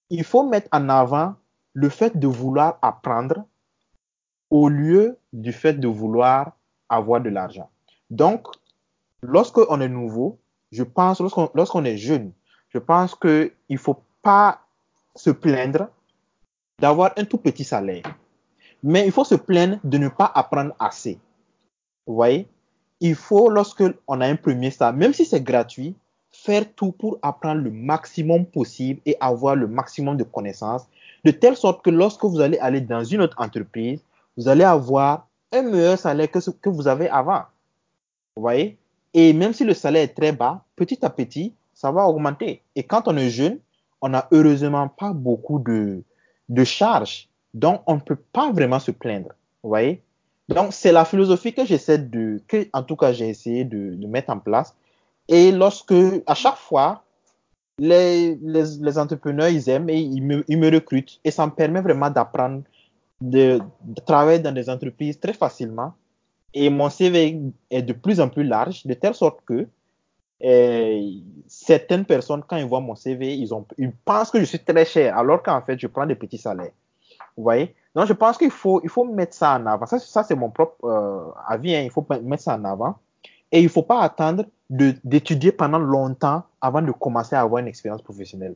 il 0.10 0.24
faut 0.24 0.44
mettre 0.44 0.68
en 0.72 0.90
avant 0.90 1.36
le 1.74 1.90
fait 1.90 2.18
de 2.18 2.28
vouloir 2.28 2.80
apprendre 2.82 3.46
au 4.50 4.68
lieu 4.68 5.20
du 5.32 5.54
fait 5.54 5.74
de 5.74 5.88
vouloir 5.88 6.54
avoir 6.90 7.22
de 7.22 7.30
l'argent. 7.30 7.70
Donc, 8.10 8.48
lorsqu'on 9.22 9.80
est 9.80 9.88
nouveau, 9.88 10.40
je 10.72 10.84
pense, 10.84 11.20
lorsqu'on 11.20 11.52
lorsqu'on 11.54 11.86
est 11.86 11.98
jeune, 11.98 12.32
je 12.70 12.80
pense 12.80 13.14
qu'il 13.14 13.52
ne 13.70 13.78
faut 13.78 14.02
pas 14.24 14.62
se 15.20 15.32
plaindre 15.32 15.90
d'avoir 16.80 17.12
un 17.18 17.26
tout 17.26 17.38
petit 17.38 17.66
salaire. 17.66 18.04
Mais 18.82 19.06
il 19.06 19.12
faut 19.12 19.26
se 19.26 19.36
plaindre 19.36 19.78
de 19.84 19.98
ne 19.98 20.08
pas 20.08 20.32
apprendre 20.34 20.74
assez. 20.80 21.20
Vous 22.08 22.16
voyez? 22.16 22.48
Il 23.02 23.16
faut, 23.16 23.50
lorsque 23.50 23.84
on 24.08 24.22
a 24.22 24.28
un 24.28 24.38
premier 24.38 24.72
stage, 24.72 24.96
même 24.96 25.14
si 25.14 25.26
c'est 25.26 25.44
gratuit, 25.44 25.94
faire 26.32 26.64
tout 26.74 26.94
pour 26.94 27.20
apprendre 27.22 27.62
le 27.62 27.72
maximum 27.72 28.46
possible 28.46 29.02
et 29.06 29.18
avoir 29.20 29.56
le 29.56 29.68
maximum 29.68 30.16
de 30.16 30.24
connaissances, 30.24 30.88
de 31.26 31.32
telle 31.32 31.58
sorte 31.58 31.84
que 31.84 31.90
lorsque 31.90 32.24
vous 32.24 32.40
allez 32.40 32.58
aller 32.60 32.80
dans 32.80 33.04
une 33.04 33.22
autre 33.22 33.42
entreprise, 33.42 34.02
vous 34.38 34.48
allez 34.48 34.64
avoir 34.64 35.28
un 35.52 35.64
meilleur 35.64 35.98
salaire 35.98 36.32
que 36.32 36.40
ce 36.40 36.52
que 36.52 36.70
vous 36.70 36.88
avez 36.88 37.10
avant. 37.10 37.44
Vous 38.38 38.42
voyez? 38.44 38.78
Et 39.14 39.34
même 39.34 39.52
si 39.52 39.66
le 39.66 39.74
salaire 39.74 40.04
est 40.04 40.16
très 40.16 40.32
bas, 40.32 40.64
petit 40.78 41.04
à 41.04 41.10
petit, 41.10 41.54
ça 41.74 41.92
va 41.92 42.06
augmenter. 42.06 42.62
Et 42.76 42.84
quand 42.84 43.10
on 43.10 43.18
est 43.18 43.30
jeune, 43.30 43.60
on 44.02 44.10
n'a 44.10 44.28
heureusement 44.32 44.88
pas 44.88 45.14
beaucoup 45.14 45.60
de, 45.60 46.04
de 46.50 46.64
charges. 46.64 47.30
Donc, 47.54 47.82
on 47.88 47.96
ne 47.96 48.00
peut 48.00 48.18
pas 48.32 48.52
vraiment 48.52 48.80
se 48.80 48.92
plaindre. 48.92 49.30
Vous 49.64 49.70
voyez? 49.70 50.02
Donc, 50.50 50.74
c'est 50.74 50.92
la 50.92 51.06
philosophie 51.06 51.54
que 51.54 51.66
j'essaie 51.66 52.00
de, 52.00 52.42
que, 52.48 52.68
en 52.74 52.84
tout 52.84 52.96
cas, 52.96 53.12
j'ai 53.12 53.30
essayé 53.30 53.66
de, 53.66 53.96
de, 53.96 54.08
mettre 54.08 54.32
en 54.32 54.40
place. 54.40 54.76
Et 55.28 55.52
lorsque, 55.52 55.94
à 56.26 56.34
chaque 56.34 56.58
fois, 56.58 57.04
les, 57.78 58.36
les, 58.42 58.78
les 58.82 58.98
entrepreneurs, 58.98 59.50
ils 59.50 59.70
aiment 59.70 59.90
et 59.90 60.00
ils 60.00 60.24
me, 60.24 60.44
ils 60.48 60.58
me, 60.58 60.72
recrutent. 60.72 61.20
Et 61.24 61.32
ça 61.32 61.46
me 61.46 61.52
permet 61.52 61.82
vraiment 61.82 62.10
d'apprendre, 62.10 62.64
de, 63.22 63.60
de 63.84 64.02
travailler 64.02 64.40
dans 64.40 64.52
des 64.52 64.70
entreprises 64.70 65.20
très 65.20 65.34
facilement. 65.34 65.94
Et 66.54 66.70
mon 66.72 66.90
CV 66.90 67.40
est 67.70 67.84
de 67.84 67.94
plus 67.94 68.20
en 68.20 68.28
plus 68.28 68.44
large, 68.44 68.86
de 68.88 68.94
telle 68.96 69.14
sorte 69.14 69.42
que 69.46 69.68
Et 70.42 71.22
certaines 71.48 72.06
personnes, 72.06 72.44
quand 72.48 72.56
ils 72.56 72.66
voient 72.66 72.80
mon 72.80 72.96
CV, 72.96 73.36
ils, 73.36 73.92
pensent 74.06 74.32
que 74.32 74.40
je 74.40 74.46
suis 74.46 74.60
très 74.60 74.86
cher, 74.86 75.18
alors 75.18 75.44
qu'en 75.44 75.62
fait, 75.62 75.78
je 75.80 75.88
prends 75.88 76.06
des 76.06 76.16
petits 76.16 76.38
salaires. 76.38 76.72
Vous 77.36 77.44
voyez? 77.44 77.76
Donc, 77.96 78.06
je 78.08 78.14
pense 78.14 78.38
qu'il 78.38 78.52
faut, 78.52 78.82
mettre 79.12 79.34
ça 79.34 79.56
en 79.56 79.66
avant. 79.66 79.86
Ça, 79.86 80.24
c'est 80.24 80.36
mon 80.36 80.50
propre 80.50 80.86
euh, 80.86 81.32
avis. 81.48 81.72
Il 81.72 81.92
faut 81.92 82.06
mettre 82.24 82.44
ça 82.44 82.56
en 82.56 82.64
avant. 82.64 82.98
Et 83.52 83.60
il 83.60 83.66
ne 83.66 83.70
faut 83.70 83.84
pas 83.84 84.02
attendre 84.02 84.46
d'étudier 84.70 85.52
pendant 85.52 85.80
longtemps 85.80 86.44
avant 86.62 86.82
de 86.82 86.92
commencer 86.92 87.36
à 87.36 87.42
avoir 87.42 87.60
une 87.60 87.68
expérience 87.68 88.02
professionnelle. 88.02 88.56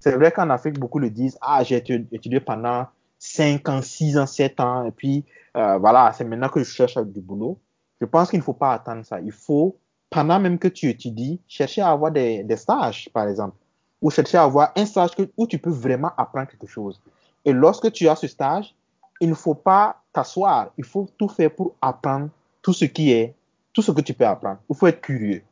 C'est 0.00 0.16
vrai 0.16 0.32
qu'en 0.32 0.50
Afrique, 0.50 0.80
beaucoup 0.80 0.98
le 0.98 1.10
disent, 1.10 1.38
ah, 1.40 1.62
j'ai 1.62 1.76
étudié 1.76 2.40
pendant 2.40 2.86
5 3.20 3.68
ans, 3.68 3.82
6 3.82 4.18
ans, 4.18 4.26
7 4.26 4.58
ans, 4.58 4.84
et 4.84 4.90
puis 4.90 5.24
euh, 5.56 5.78
voilà, 5.78 6.12
c'est 6.12 6.24
maintenant 6.24 6.48
que 6.48 6.64
je 6.64 6.68
cherche 6.70 6.98
du 6.98 7.20
boulot. 7.20 7.60
Je 8.00 8.06
pense 8.06 8.30
qu'il 8.30 8.40
ne 8.40 8.44
faut 8.44 8.52
pas 8.52 8.72
attendre 8.72 9.04
ça. 9.04 9.20
Il 9.20 9.30
faut, 9.30 9.78
pendant 10.12 10.38
même 10.38 10.58
que 10.58 10.68
tu 10.68 10.88
étudies, 10.88 11.40
chercher 11.48 11.80
à 11.80 11.90
avoir 11.90 12.12
des, 12.12 12.46
stages, 12.56 13.08
par 13.12 13.28
exemple, 13.28 13.56
ou 14.00 14.10
chercher 14.10 14.36
à 14.36 14.44
avoir 14.44 14.72
un 14.76 14.84
stage 14.84 15.10
où 15.36 15.46
tu 15.46 15.58
peux 15.58 15.70
vraiment 15.70 16.10
apprendre 16.16 16.48
quelque 16.48 16.66
chose. 16.66 17.00
Et 17.44 17.52
lorsque 17.52 17.90
tu 17.92 18.08
as 18.08 18.16
ce 18.16 18.28
stage, 18.28 18.74
il 19.20 19.30
ne 19.30 19.34
faut 19.34 19.54
pas 19.54 19.96
t'asseoir. 20.12 20.70
Il 20.76 20.84
faut 20.84 21.08
tout 21.18 21.28
faire 21.28 21.50
pour 21.50 21.74
apprendre 21.80 22.28
tout 22.60 22.72
ce 22.72 22.84
qui 22.84 23.10
est, 23.10 23.34
tout 23.72 23.82
ce 23.82 23.90
que 23.90 24.02
tu 24.02 24.12
peux 24.12 24.26
apprendre. 24.26 24.58
Il 24.68 24.76
faut 24.76 24.86
être 24.86 25.00
curieux. 25.00 25.42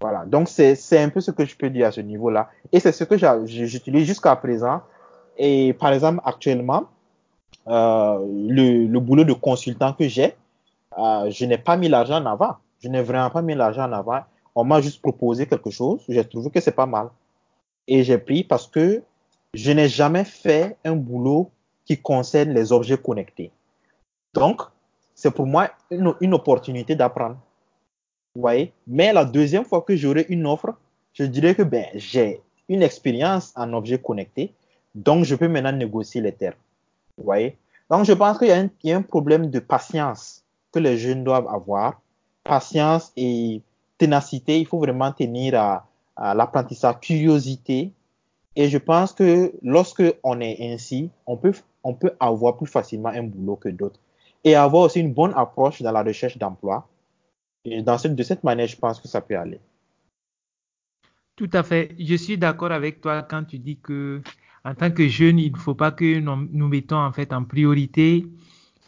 Voilà. 0.00 0.24
Donc, 0.24 0.48
c'est 0.48 0.98
un 0.98 1.10
peu 1.10 1.20
ce 1.20 1.30
que 1.30 1.44
je 1.44 1.56
peux 1.56 1.68
dire 1.68 1.88
à 1.88 1.92
ce 1.92 2.00
niveau-là. 2.00 2.48
Et 2.72 2.80
c'est 2.80 2.92
ce 2.92 3.04
que 3.04 3.16
j'utilise 3.46 4.06
jusqu'à 4.06 4.34
présent. 4.36 4.80
Et 5.36 5.72
par 5.74 5.92
exemple, 5.92 6.20
actuellement, 6.24 6.84
euh, 7.68 8.18
le, 8.48 8.86
le, 8.86 9.00
boulot 9.00 9.24
de 9.24 9.34
consultant 9.34 9.92
que 9.92 10.08
j'ai, 10.08 10.34
euh, 10.98 11.30
je 11.30 11.44
n'ai 11.44 11.58
pas 11.58 11.76
mis 11.76 11.88
l'argent 11.88 12.22
en 12.22 12.26
avant. 12.26 12.56
Je 12.80 12.88
n'ai 12.88 13.02
vraiment 13.02 13.30
pas 13.30 13.42
mis 13.42 13.54
l'argent 13.54 13.84
en 13.84 13.92
avant. 13.92 14.20
On 14.54 14.64
m'a 14.64 14.80
juste 14.80 15.00
proposé 15.00 15.46
quelque 15.46 15.70
chose. 15.70 16.02
J'ai 16.08 16.24
trouvé 16.24 16.50
que 16.50 16.60
c'est 16.60 16.72
pas 16.72 16.86
mal. 16.86 17.10
Et 17.86 18.04
j'ai 18.04 18.18
pris 18.18 18.44
parce 18.44 18.66
que 18.66 19.02
je 19.54 19.72
n'ai 19.72 19.88
jamais 19.88 20.24
fait 20.24 20.76
un 20.84 20.94
boulot 20.94 21.50
qui 21.84 21.96
concerne 21.96 22.50
les 22.50 22.70
objets 22.72 22.98
connectés. 22.98 23.50
Donc, 24.34 24.62
c'est 25.14 25.30
pour 25.30 25.46
moi 25.46 25.70
une, 25.90 26.34
opportunité 26.34 26.94
d'apprendre. 26.94 27.38
Vous 28.34 28.42
voyez? 28.42 28.72
Mais 28.86 29.12
la 29.12 29.24
deuxième 29.24 29.64
fois 29.64 29.82
que 29.82 29.96
j'aurai 29.96 30.26
une 30.28 30.46
offre, 30.46 30.74
je 31.14 31.24
dirais 31.24 31.54
que 31.54 31.62
ben, 31.62 31.86
j'ai 31.94 32.42
une 32.68 32.82
expérience 32.82 33.52
en 33.56 33.72
objets 33.72 33.98
connectés, 33.98 34.54
donc 34.94 35.24
je 35.24 35.34
peux 35.34 35.48
maintenant 35.48 35.72
négocier 35.72 36.20
les 36.20 36.32
termes. 36.32 36.58
Vous 37.16 37.24
voyez? 37.24 37.56
Donc, 37.90 38.04
je 38.04 38.12
pense 38.12 38.38
qu'il 38.38 38.48
y, 38.84 38.92
a 38.92 38.96
un 38.96 39.02
problème 39.02 39.50
de 39.50 39.58
patience 39.58 40.44
que 40.70 40.78
les 40.78 40.98
jeunes 40.98 41.24
doivent 41.24 41.48
avoir. 41.48 42.00
Patience 42.48 43.12
et 43.16 43.62
ténacité, 43.98 44.58
il 44.58 44.66
faut 44.66 44.78
vraiment 44.78 45.12
tenir 45.12 45.54
à, 45.54 45.86
à 46.16 46.34
l'apprentissage, 46.34 47.00
curiosité. 47.00 47.92
Et 48.56 48.68
je 48.68 48.78
pense 48.78 49.12
que 49.12 49.52
lorsque 49.62 50.02
on 50.24 50.40
est 50.40 50.72
ainsi, 50.72 51.10
on 51.26 51.36
peut, 51.36 51.52
on 51.84 51.94
peut 51.94 52.12
avoir 52.18 52.56
plus 52.56 52.66
facilement 52.66 53.10
un 53.10 53.22
boulot 53.22 53.56
que 53.56 53.68
d'autres. 53.68 54.00
Et 54.44 54.54
avoir 54.54 54.84
aussi 54.84 55.00
une 55.00 55.12
bonne 55.12 55.32
approche 55.36 55.82
dans 55.82 55.92
la 55.92 56.02
recherche 56.02 56.38
d'emploi. 56.38 56.88
Et 57.64 57.82
dans 57.82 57.98
cette, 57.98 58.16
de 58.16 58.22
cette 58.22 58.44
manière, 58.44 58.66
je 58.66 58.76
pense 58.76 59.00
que 59.00 59.08
ça 59.08 59.20
peut 59.20 59.36
aller. 59.36 59.60
Tout 61.36 61.50
à 61.52 61.62
fait. 61.62 61.94
Je 61.98 62.16
suis 62.16 62.36
d'accord 62.36 62.72
avec 62.72 63.00
toi 63.00 63.22
quand 63.22 63.44
tu 63.44 63.58
dis 63.58 63.78
que 63.78 64.20
en 64.64 64.74
tant 64.74 64.90
que 64.90 65.06
jeune, 65.06 65.38
il 65.38 65.52
ne 65.52 65.56
faut 65.56 65.74
pas 65.74 65.92
que 65.92 66.18
nous, 66.18 66.48
nous 66.50 66.68
mettons 66.68 66.98
en 66.98 67.12
fait 67.12 67.32
en 67.32 67.44
priorité 67.44 68.26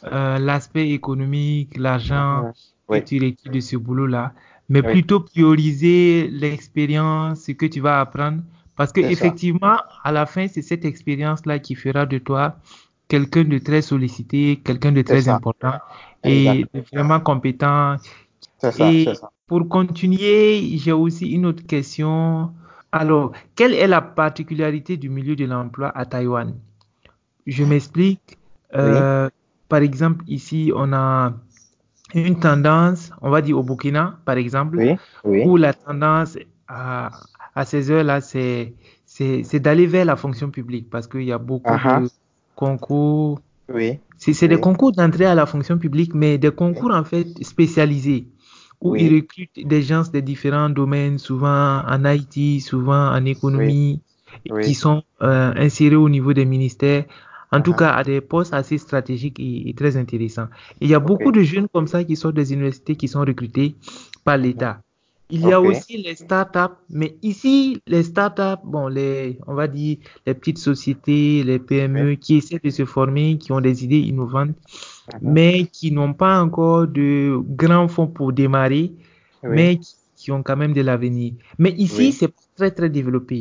euh, 0.04 0.38
l'aspect 0.38 0.90
économique, 0.90 1.76
l'argent 1.76 2.52
oui. 2.90 3.00
que 3.00 3.04
tu 3.06 3.16
retires 3.16 3.52
de 3.52 3.60
ce 3.60 3.76
boulot-là, 3.76 4.32
mais 4.68 4.84
oui. 4.84 4.92
plutôt 4.92 5.20
prioriser 5.20 6.28
l'expérience, 6.28 7.40
ce 7.44 7.52
que 7.52 7.66
tu 7.66 7.80
vas 7.80 8.00
apprendre, 8.00 8.42
parce 8.76 8.92
que 8.92 9.00
effectivement, 9.00 9.76
ça. 9.76 9.88
à 10.04 10.12
la 10.12 10.26
fin, 10.26 10.48
c'est 10.48 10.62
cette 10.62 10.84
expérience-là 10.84 11.58
qui 11.58 11.74
fera 11.74 12.06
de 12.06 12.18
toi 12.18 12.56
quelqu'un 13.08 13.44
de 13.44 13.58
très 13.58 13.82
sollicité, 13.82 14.60
quelqu'un 14.64 14.92
de 14.92 15.02
très 15.02 15.28
important 15.28 15.74
et 16.24 16.64
vraiment 16.92 17.20
compétent. 17.20 17.96
Ça, 18.58 18.70
et 18.92 19.06
pour 19.46 19.68
continuer, 19.68 20.78
j'ai 20.78 20.92
aussi 20.92 21.30
une 21.30 21.44
autre 21.46 21.66
question. 21.66 22.52
Alors, 22.92 23.32
quelle 23.56 23.74
est 23.74 23.86
la 23.86 24.00
particularité 24.00 24.96
du 24.96 25.08
milieu 25.08 25.36
de 25.36 25.44
l'emploi 25.44 25.90
à 25.94 26.04
Taïwan? 26.06 26.54
Je 27.46 27.64
m'explique. 27.64 28.38
Euh, 28.74 29.26
oui. 29.26 29.32
Par 29.68 29.82
exemple, 29.82 30.24
ici, 30.28 30.72
on 30.74 30.92
a 30.92 31.32
une 32.14 32.38
tendance, 32.38 33.10
on 33.20 33.30
va 33.30 33.42
dire 33.42 33.58
au 33.58 33.62
Burkina, 33.62 34.18
par 34.24 34.36
exemple, 34.36 34.76
oui, 34.76 34.96
oui. 35.24 35.42
où 35.46 35.56
la 35.56 35.72
tendance 35.72 36.38
à, 36.68 37.10
à 37.54 37.64
ces 37.64 37.90
heures-là, 37.90 38.20
c'est, 38.20 38.74
c'est, 39.04 39.60
d'aller 39.60 39.86
vers 39.86 40.04
la 40.04 40.16
fonction 40.16 40.50
publique 40.50 40.88
parce 40.90 41.06
qu'il 41.06 41.24
y 41.24 41.32
a 41.32 41.38
beaucoup 41.38 41.72
uh 41.72 41.76
-huh. 41.76 42.02
de 42.04 42.10
concours. 42.54 43.40
Oui. 43.72 43.98
C'est, 44.16 44.38
oui. 44.42 44.48
des 44.48 44.60
concours 44.60 44.92
d'entrée 44.92 45.26
à 45.26 45.34
la 45.34 45.46
fonction 45.46 45.78
publique, 45.78 46.12
mais 46.14 46.38
des 46.38 46.50
concours 46.50 46.92
en 46.92 47.04
fait 47.04 47.26
spécialisés 47.42 48.26
où 48.80 48.96
ils 48.96 49.14
recrutent 49.14 49.60
des 49.66 49.82
gens 49.82 50.04
de 50.12 50.20
différents 50.20 50.70
domaines, 50.70 51.18
souvent 51.18 51.82
en 51.86 52.04
IT, 52.04 52.62
souvent 52.62 53.10
en 53.12 53.24
économie, 53.26 54.00
qui 54.62 54.74
sont 54.74 55.02
euh, 55.22 55.52
insérés 55.56 55.96
au 55.96 56.08
niveau 56.08 56.32
des 56.32 56.46
ministères 56.46 57.04
en 57.52 57.60
tout 57.62 57.72
-huh. 57.72 57.78
cas 57.78 57.92
à 58.00 58.04
des 58.04 58.20
postes 58.20 58.54
assez 58.54 58.78
stratégiques 58.78 59.38
et, 59.40 59.68
et 59.68 59.74
très 59.74 59.96
intéressants. 59.96 60.48
Et 60.80 60.84
il 60.86 60.90
y 60.90 60.94
a 60.94 61.00
beaucoup 61.00 61.32
de 61.32 61.42
jeunes 61.42 61.68
comme 61.68 61.86
ça 61.86 62.04
qui 62.04 62.16
sortent 62.16 62.36
des 62.36 62.52
universités 62.52 62.96
qui 62.96 63.08
sont 63.08 63.20
recrutés 63.20 63.74
par 64.24 64.36
l'État. 64.38 64.80
Il 65.32 65.42
y 65.46 65.52
a 65.52 65.60
okay. 65.60 65.68
aussi 65.68 65.96
les 65.96 66.16
startups, 66.16 66.76
mais 66.90 67.16
ici, 67.22 67.80
les 67.86 68.02
startups, 68.02 68.60
bon, 68.64 68.88
les, 68.88 69.38
on 69.46 69.54
va 69.54 69.68
dire, 69.68 69.98
les 70.26 70.34
petites 70.34 70.58
sociétés, 70.58 71.44
les 71.44 71.60
PME 71.60 72.16
qui 72.16 72.36
essaient 72.38 72.58
de 72.62 72.70
se 72.70 72.84
former, 72.84 73.38
qui 73.38 73.52
ont 73.52 73.60
des 73.60 73.84
idées 73.84 74.00
innovantes, 74.10 74.50
uh 74.50 75.16
-huh. 75.16 75.18
mais 75.22 75.66
qui 75.76 75.92
n'ont 75.92 76.14
pas 76.14 76.42
encore 76.42 76.88
de 76.88 77.38
grands 77.62 77.88
fonds 77.94 78.08
pour 78.16 78.32
démarrer, 78.32 78.86
oui. 79.44 79.50
mais 79.56 79.70
qui, 79.82 79.94
qui, 80.16 80.32
ont 80.32 80.42
quand 80.42 80.56
même 80.62 80.74
de 80.74 80.82
l'avenir. 80.82 81.32
Mais 81.58 81.72
ici, 81.86 82.06
oui. 82.06 82.12
c'est 82.18 82.32
très, 82.56 82.72
très 82.72 82.90
développé 82.90 83.38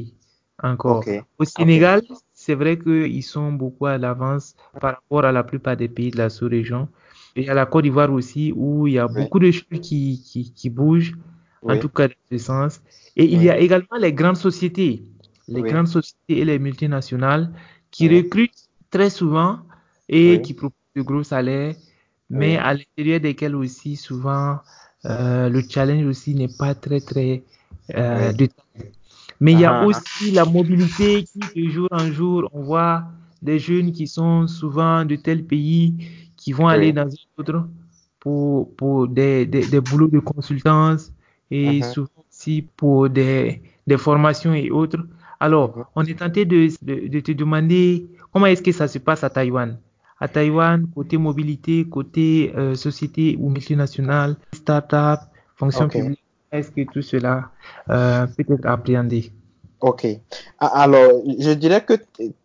encore. 0.61 0.99
Okay. 0.99 1.21
Au 1.39 1.45
Sénégal, 1.45 2.01
c'est 2.39 2.55
vrai 2.55 2.79
qu'ils 2.79 3.21
sont 3.21 3.51
beaucoup 3.51 3.85
à 3.87 3.97
l'avance 3.97 4.55
par 4.79 4.95
rapport 4.95 5.25
à 5.25 5.33
la 5.33 5.43
plupart 5.43 5.75
des 5.75 5.89
pays 5.89 6.09
de 6.09 6.17
la 6.17 6.29
sous-région. 6.29 6.87
Et 7.35 7.49
à 7.49 7.53
la 7.53 7.65
Côte 7.65 7.83
d'Ivoire 7.83 8.13
aussi, 8.13 8.53
où 8.55 8.87
il 8.87 8.93
y 8.93 8.97
a 8.97 9.07
oui. 9.07 9.13
beaucoup 9.13 9.39
de 9.39 9.51
choses 9.51 9.81
qui, 9.81 10.23
qui, 10.25 10.53
qui 10.53 10.69
bougent, 10.69 11.15
oui. 11.63 11.75
en 11.75 11.79
tout 11.79 11.89
cas 11.89 12.07
dans 12.07 12.13
ce 12.31 12.37
sens. 12.37 12.81
Et 13.17 13.23
oui. 13.23 13.29
il 13.33 13.43
y 13.43 13.49
a 13.49 13.57
également 13.59 13.97
les 13.99 14.13
grandes 14.13 14.37
sociétés, 14.37 15.03
les 15.49 15.61
grandes 15.63 15.89
sociétés 15.89 16.37
et 16.39 16.45
les 16.45 16.59
multinationales 16.59 17.51
qui 17.91 18.07
recrutent 18.07 18.69
très 18.89 19.09
souvent 19.09 19.59
et 20.07 20.41
qui 20.41 20.53
proposent 20.53 20.95
de 20.95 21.01
gros 21.01 21.23
salaires, 21.23 21.75
mais 22.29 22.55
à 22.55 22.73
l'intérieur 22.73 23.19
desquels 23.19 23.55
aussi 23.55 23.97
souvent 23.97 24.59
euh, 25.03 25.49
le 25.49 25.61
challenge 25.69 26.05
aussi 26.05 26.35
n'est 26.35 26.55
pas 26.57 26.73
très 26.73 27.01
très 27.01 27.43
euh, 27.95 28.31
de 28.31 28.47
mais 29.39 29.53
il 29.53 29.59
y 29.59 29.65
a 29.65 29.81
ah. 29.81 29.85
aussi 29.85 30.31
la 30.31 30.45
mobilité 30.45 31.23
qui, 31.23 31.39
de 31.63 31.69
jour 31.69 31.87
en 31.91 32.11
jour, 32.11 32.49
on 32.53 32.61
voit 32.63 33.03
des 33.41 33.57
jeunes 33.59 33.91
qui 33.91 34.07
sont 34.07 34.47
souvent 34.47 35.05
de 35.05 35.15
tel 35.15 35.45
pays, 35.45 35.95
qui 36.35 36.51
vont 36.51 36.67
oui. 36.67 36.73
aller 36.73 36.93
dans 36.93 37.07
un 37.07 37.41
autre 37.41 37.67
pour, 38.19 38.75
pour 38.75 39.07
des, 39.07 39.45
des, 39.45 39.65
des 39.65 39.81
boulots 39.81 40.09
de 40.09 40.19
consultance 40.19 41.13
et 41.51 41.77
uh 41.77 41.79
-huh. 41.79 41.93
souvent 41.93 42.23
aussi 42.29 42.67
pour 42.77 43.09
des, 43.09 43.61
des 43.87 43.97
formations 43.97 44.53
et 44.53 44.69
autres. 44.71 45.03
Alors, 45.39 45.69
uh 45.77 45.81
-huh. 45.81 45.85
on 45.95 46.03
est 46.03 46.19
tenté 46.19 46.45
de, 46.45 46.59
de, 46.87 46.95
de, 47.13 47.19
te 47.21 47.31
demander 47.31 48.07
comment 48.31 48.47
est-ce 48.51 48.61
que 48.67 48.73
ça 48.73 48.87
se 48.87 48.99
passe 48.99 49.23
à 49.23 49.29
Taïwan? 49.29 49.69
À 50.19 50.27
Taïwan, 50.27 50.85
côté 50.93 51.17
mobilité, 51.17 51.75
côté 51.97 52.51
euh, 52.57 52.75
société 52.75 53.25
ou 53.39 53.49
multinationale, 53.49 54.31
start-up, 54.53 55.19
fonction 55.55 55.85
okay. 55.85 56.01
publique 56.01 56.28
est-ce 56.51 56.71
que 56.71 56.81
tout 56.91 57.01
cela 57.01 57.49
euh, 57.89 58.25
peut 58.27 58.53
être 58.53 58.65
appréhendé? 58.65 59.31
Ok. 59.81 60.07
Alors, 60.59 61.21
je 61.39 61.51
dirais 61.51 61.83
que 61.85 61.93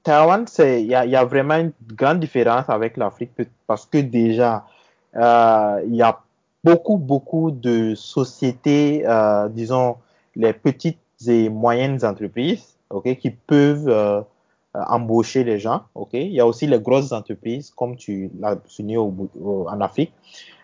Taïwan, 0.02 0.44
il 0.58 0.86
y, 0.86 0.94
a 0.94 1.24
vraiment 1.24 1.56
une 1.56 1.72
grande 1.94 2.20
différence 2.20 2.68
avec 2.68 2.96
l'Afrique 2.96 3.32
parce 3.66 3.86
que 3.86 3.98
déjà, 3.98 4.64
euh, 5.16 5.80
il 5.84 5.96
y 5.96 6.02
a 6.02 6.20
beaucoup, 6.62 6.96
beaucoup 6.96 7.50
de 7.50 7.94
sociétés, 7.96 9.02
euh, 9.04 9.48
disons, 9.48 9.96
les 10.36 10.52
petites 10.52 10.98
et 11.26 11.48
moyennes 11.48 12.04
entreprises, 12.04 12.76
ok, 12.90 13.16
qui 13.16 13.30
peuvent 13.30 14.24
embaucher 14.74 15.42
les 15.42 15.58
gens, 15.58 15.82
ok. 15.96 16.10
Il 16.12 16.32
y 16.32 16.40
a 16.40 16.46
aussi 16.46 16.68
les 16.68 16.78
grosses 16.78 17.10
entreprises, 17.10 17.72
comme 17.74 17.96
tu 17.96 18.30
l'as 18.38 18.58
souligné 18.66 18.98
en 18.98 19.80
Afrique. 19.80 20.12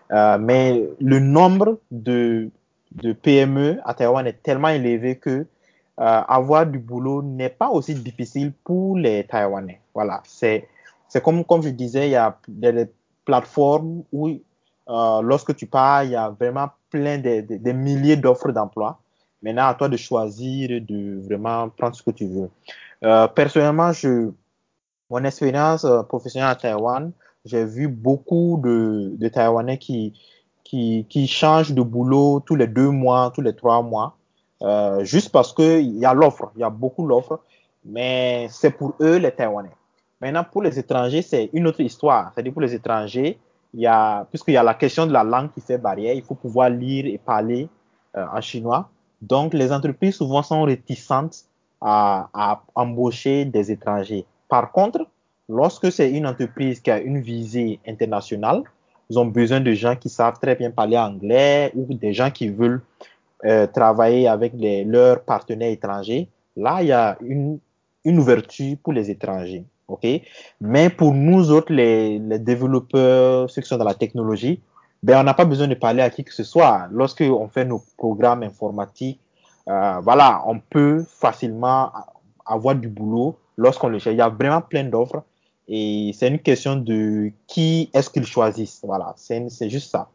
Mais 0.09 0.87
le 0.99 1.19
nombre 1.19 1.79
de 1.91 2.49
de 2.91 3.13
PME 3.13 3.79
à 3.85 3.93
Taïwan 3.93 4.27
est 4.27 4.43
tellement 4.43 4.69
élevé 4.69 5.17
que 5.17 5.29
euh, 5.29 5.45
avoir 6.27 6.65
du 6.65 6.79
boulot 6.79 7.21
n'est 7.21 7.49
pas 7.49 7.69
aussi 7.69 7.95
difficile 7.95 8.53
pour 8.63 8.97
les 8.97 9.25
Taïwanais. 9.25 9.81
Voilà, 9.93 10.21
c'est 10.25 10.67
comme 11.23 11.43
comme 11.45 11.61
je 11.61 11.69
disais, 11.69 12.07
il 12.07 12.11
y 12.11 12.15
a 12.15 12.37
des, 12.47 12.87
plateformes 13.23 14.03
où 14.11 14.29
euh, 14.29 15.21
lorsque 15.21 15.55
tu 15.55 15.67
pars, 15.67 16.03
il 16.03 16.11
y 16.11 16.15
a 16.15 16.29
vraiment 16.29 16.69
plein 16.89 17.19
de, 17.19 17.41
de, 17.41 17.71
milliers 17.71 18.15
d'offres 18.15 18.51
d'emploi 18.51 18.99
Maintenant, 19.43 19.67
à 19.67 19.75
toi 19.75 19.89
de 19.89 19.97
choisir, 19.97 20.81
de 20.81 21.19
vraiment 21.23 21.69
prendre 21.69 21.95
ce 21.95 22.01
que 22.03 22.11
tu 22.11 22.25
veux. 22.25 22.49
Euh, 23.03 23.27
personnellement, 23.27 23.91
je, 23.91 24.31
mon 25.09 25.23
expérience 25.23 25.85
professionnelle 26.09 26.49
à 26.49 26.55
Taïwan, 26.55 27.11
j'ai 27.45 27.63
vu 27.63 27.87
beaucoup 27.87 28.59
de, 28.63 29.13
de 29.17 29.27
Taïwanais 29.27 29.77
qui, 29.77 30.13
qui, 30.71 31.05
qui 31.09 31.27
changent 31.27 31.73
de 31.73 31.81
boulot 31.81 32.39
tous 32.39 32.55
les 32.55 32.65
deux 32.65 32.91
mois, 32.91 33.29
tous 33.35 33.41
les 33.41 33.53
trois 33.53 33.81
mois, 33.81 34.15
euh, 34.61 35.03
juste 35.03 35.29
parce 35.29 35.51
qu'il 35.51 35.97
y 35.97 36.05
a 36.05 36.13
l'offre, 36.13 36.49
il 36.55 36.61
y 36.61 36.63
a 36.63 36.69
beaucoup 36.69 37.05
d'offres, 37.05 37.41
mais 37.83 38.47
c'est 38.49 38.71
pour 38.71 38.93
eux 39.01 39.17
les 39.17 39.31
Taïwanais. 39.31 39.75
Maintenant, 40.21 40.45
pour 40.49 40.61
les 40.61 40.79
étrangers, 40.79 41.23
c'est 41.23 41.49
une 41.51 41.67
autre 41.67 41.81
histoire. 41.81 42.31
C'est-à-dire 42.31 42.53
pour 42.53 42.61
les 42.61 42.73
étrangers, 42.73 43.37
il 43.73 43.81
y 43.81 43.87
a, 43.87 44.25
puisqu'il 44.29 44.53
y 44.53 44.57
a 44.57 44.63
la 44.63 44.75
question 44.75 45.05
de 45.05 45.11
la 45.11 45.25
langue 45.25 45.51
qui 45.51 45.59
fait 45.59 45.77
barrière, 45.77 46.13
il 46.13 46.23
faut 46.23 46.35
pouvoir 46.35 46.69
lire 46.69 47.05
et 47.05 47.17
parler 47.17 47.67
euh, 48.15 48.25
en 48.31 48.39
chinois. 48.39 48.89
Donc, 49.21 49.53
les 49.53 49.73
entreprises 49.73 50.15
souvent 50.15 50.41
sont 50.41 50.63
réticentes 50.63 51.39
à, 51.81 52.29
à 52.33 52.61
embaucher 52.75 53.43
des 53.43 53.73
étrangers. 53.73 54.25
Par 54.47 54.71
contre, 54.71 55.05
lorsque 55.49 55.91
c'est 55.91 56.09
une 56.09 56.25
entreprise 56.25 56.79
qui 56.79 56.91
a 56.91 57.01
une 57.01 57.19
visée 57.19 57.81
internationale, 57.85 58.63
ils 59.11 59.19
ont 59.19 59.25
besoin 59.25 59.59
de 59.59 59.73
gens 59.73 59.97
qui 59.97 60.07
savent 60.07 60.39
très 60.41 60.55
bien 60.55 60.71
parler 60.71 60.97
anglais 60.97 61.69
ou 61.75 61.93
des 61.93 62.13
gens 62.13 62.31
qui 62.31 62.47
veulent 62.47 62.81
euh, 63.43 63.67
travailler 63.67 64.29
avec 64.29 64.53
leurs 64.55 65.21
partenaires 65.23 65.71
étrangers. 65.71 66.29
Là, 66.55 66.81
il 66.81 66.87
y 66.87 66.91
a 66.93 67.17
une, 67.21 67.59
ouverture 68.05 68.77
pour 68.81 68.93
les 68.93 69.11
étrangers. 69.11 69.65
OK? 69.89 70.07
Mais 70.61 70.89
pour 70.89 71.13
nous 71.13 71.51
autres, 71.51 71.73
les, 71.73 72.19
les 72.19 72.39
développeurs, 72.39 73.49
ceux 73.49 73.61
qui 73.61 73.67
sont 73.67 73.77
dans 73.77 73.85
la 73.85 73.95
technologie, 73.95 74.61
ben, 75.03 75.19
on 75.19 75.23
n'a 75.23 75.33
pas 75.33 75.45
besoin 75.45 75.67
de 75.67 75.75
parler 75.75 76.01
à 76.01 76.09
qui 76.09 76.23
que 76.23 76.33
ce 76.33 76.45
soit. 76.45 76.87
Lorsque 76.91 77.21
on 77.21 77.49
fait 77.49 77.65
nos 77.65 77.83
programmes 77.97 78.43
informatiques, 78.43 79.19
euh, 79.67 79.99
voilà, 80.01 80.41
on 80.47 80.57
peut 80.59 81.03
facilement 81.05 81.91
avoir 82.45 82.75
du 82.75 82.87
boulot 82.87 83.37
lorsqu'on 83.57 83.89
le 83.89 83.99
cherche. 83.99 84.15
Il 84.15 84.19
y 84.19 84.21
a 84.21 84.29
vraiment 84.29 84.61
plein 84.61 84.85
d'offres 84.85 85.23
et 85.73 86.11
c'est 86.13 86.27
une 86.27 86.39
question 86.39 86.75
de 86.75 87.31
qui 87.47 87.89
est-ce 87.93 88.09
qu'ils 88.09 88.25
choisissent. 88.25 88.81
Voilà, 88.83 89.13
c'est 89.15 89.69
juste 89.69 89.89
ça. 89.89 90.09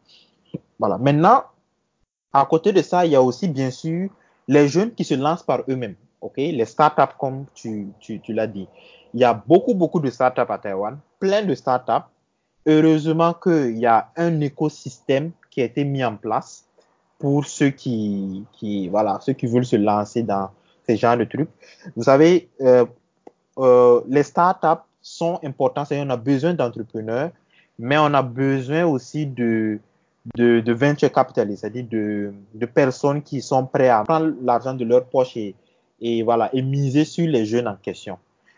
Voilà. 0.77 0.99
Maintenant, 0.99 1.45
à 2.31 2.45
côté 2.45 2.71
de 2.71 2.83
ça, 2.83 3.07
il 3.07 3.13
y 3.13 3.15
a 3.15 3.23
aussi 3.23 3.47
bien 3.47 3.71
sûr 3.71 4.11
les 4.47 4.67
jeunes 4.67 4.91
qui 4.93 5.03
se 5.03 5.15
lancent 5.15 5.41
par 5.41 5.61
eux-mêmes. 5.67 5.95
OK? 6.21 6.37
Les 6.37 6.65
startups, 6.65 7.15
comme 7.17 7.45
tu, 7.55 7.87
tu, 7.99 8.19
tu 8.19 8.33
l'as 8.33 8.45
dit. 8.45 8.67
Il 9.15 9.19
y 9.19 9.23
a 9.23 9.33
beaucoup, 9.33 9.73
beaucoup 9.73 9.99
de 9.99 10.11
startups 10.11 10.41
à 10.47 10.59
Taïwan, 10.59 10.99
plein 11.19 11.43
de 11.43 11.55
startups. 11.55 12.05
Heureusement 12.67 13.33
qu'il 13.33 13.79
y 13.79 13.87
a 13.87 14.11
un 14.15 14.39
écosystème 14.41 15.31
qui 15.49 15.61
a 15.61 15.65
été 15.65 15.83
mis 15.83 16.05
en 16.05 16.17
place 16.17 16.65
pour 17.17 17.45
ceux 17.45 17.71
qui, 17.71 18.45
qui, 18.53 18.89
voilà, 18.89 19.17
ceux 19.21 19.33
qui 19.33 19.47
veulent 19.47 19.65
se 19.65 19.75
lancer 19.75 20.21
dans 20.21 20.51
ces 20.85 20.97
genres 20.97 21.17
de 21.17 21.23
trucs. 21.23 21.49
Vous 21.95 22.03
savez, 22.03 22.47
euh, 22.61 22.85
euh, 23.57 24.01
les 24.07 24.21
startups 24.21 24.86
sont 25.07 25.39
importants, 25.43 25.85
c'est 25.85 26.01
on 26.01 26.09
a 26.09 26.17
besoin 26.17 26.53
d'entrepreneurs, 26.53 27.31
mais 27.79 27.97
on 27.97 28.13
a 28.13 28.21
besoin 28.21 28.85
aussi 28.85 29.25
de, 29.25 29.79
de, 30.35 30.73
venture 30.73 31.11
capitalistes, 31.11 31.61
c'est-à-dire 31.61 31.85
de, 31.89 32.33
de 32.53 32.65
personnes 32.65 33.21
qui 33.21 33.41
sont 33.41 33.65
prêtes 33.65 33.89
à 33.89 34.03
prendre 34.03 34.33
l'argent 34.41 34.73
de 34.73 34.83
leur 34.83 35.05
poche 35.05 35.37
et, 35.37 35.55
et 36.01 36.23
voilà, 36.23 36.49
et 36.53 36.61
miser 36.61 37.05
sur 37.05 37.27
les 37.27 37.45
jeunes 37.45 37.67
en 37.67 37.75
question. 37.75 38.17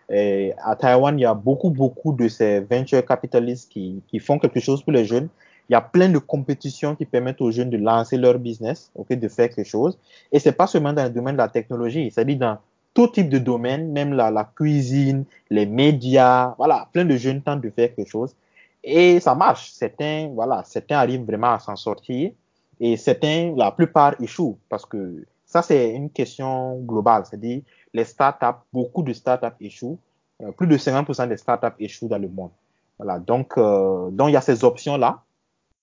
À 0.10 0.76
Taïwan, 0.76 1.18
il 1.20 1.22
y 1.22 1.26
a 1.26 1.36
beaucoup, 1.36 1.70
beaucoup 1.70 2.14
de 2.14 2.28
ces 2.28 2.62
venture 2.62 3.06
capitalistes 3.06 3.72
qui, 3.72 4.02
qui 4.08 4.18
font 4.18 4.39
quelque 4.39 4.60
chose 4.60 4.82
pour 4.82 4.91
les 4.91 5.06
jeunes. 5.06 5.30
Il 5.70 5.74
y 5.74 5.76
a 5.76 5.82
plein 5.82 6.10
de 6.10 6.18
compétitions 6.18 6.95
qui 6.95 7.06
permettent 7.06 7.41
aux 7.41 7.52
jeunes 7.52 7.70
de 7.70 7.78
lancer 7.78 8.18
leur 8.18 8.39
business, 8.39 8.91
ok, 8.95 9.14
de 9.14 9.28
faire 9.28 9.50
quelque 9.50 9.68
chose. 9.68 10.00
Et 10.32 10.39
c'est 10.39 10.54
pas 10.54 10.66
seulement 10.66 10.93
dans 10.93 11.04
le 11.04 11.12
domaine 11.12 11.36
de 11.36 11.38
la 11.38 11.47
technologie, 11.47 12.10
c'est-à-dire 12.10 12.38
dans 12.39 12.58
tout 13.00 13.08
type 13.08 13.30
de 13.30 13.38
domaine, 13.38 13.93
même 13.93 14.12
la, 14.12 14.52
cuisine, 14.58 15.24
les 15.50 15.66
médias, 15.66 16.54
voilà, 16.58 16.89
plein 16.91 17.06
de 17.06 17.16
jeunes 17.16 17.41
tentent 17.41 17.62
de 17.62 17.70
faire 17.70 17.95
quelque 17.95 18.10
chose. 18.10 18.36
Et 18.84 19.22
ça 19.22 19.36
marche. 19.36 19.72
Certains, 19.72 20.30
voilà, 20.34 20.64
certains 20.66 20.97
arrivent 20.97 21.24
vraiment 21.24 21.54
à 21.54 21.60
s'en 21.60 21.78
sortir. 21.78 22.32
Et 22.78 22.97
certains, 22.97 23.54
la 23.56 23.72
plupart 23.72 24.22
échouent 24.22 24.58
parce 24.68 24.86
que 24.86 25.24
ça, 25.45 25.62
c'est 25.62 25.91
une 25.91 26.10
question 26.10 26.76
globale. 26.80 27.24
C'est-à-dire, 27.26 27.62
les 27.93 28.04
startups, 28.04 28.60
beaucoup 28.74 29.02
de 29.02 29.14
startups 29.14 29.56
échouent. 29.62 29.97
Euh, 30.43 30.52
plus 30.52 30.68
de 30.68 30.76
50% 30.76 31.30
des 31.30 31.38
startups 31.38 31.78
échouent 31.80 32.10
dans 32.10 32.18
le 32.18 32.28
monde. 32.28 32.52
Voilà. 32.97 33.18
Donc, 33.18 33.58
euh, 33.58 34.10
donc 34.12 34.28
il 34.28 34.34
y 34.34 34.38
a 34.38 34.41
ces 34.41 34.66
options-là. 34.66 35.24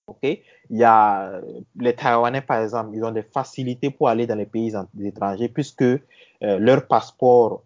OK? 0.07 0.23
Il 0.23 0.77
y 0.77 0.83
a 0.83 1.41
les 1.75 1.93
Taïwanais, 1.93 2.41
par 2.41 2.61
exemple, 2.61 2.91
ils 2.93 3.03
ont 3.03 3.11
des 3.11 3.23
facilités 3.23 3.91
pour 3.91 4.09
aller 4.09 4.25
dans 4.25 4.35
les 4.35 4.45
pays 4.45 4.73
étrangers 5.03 5.49
puisque 5.49 5.81
euh, 5.81 5.99
leur 6.41 6.87
passeport 6.87 7.63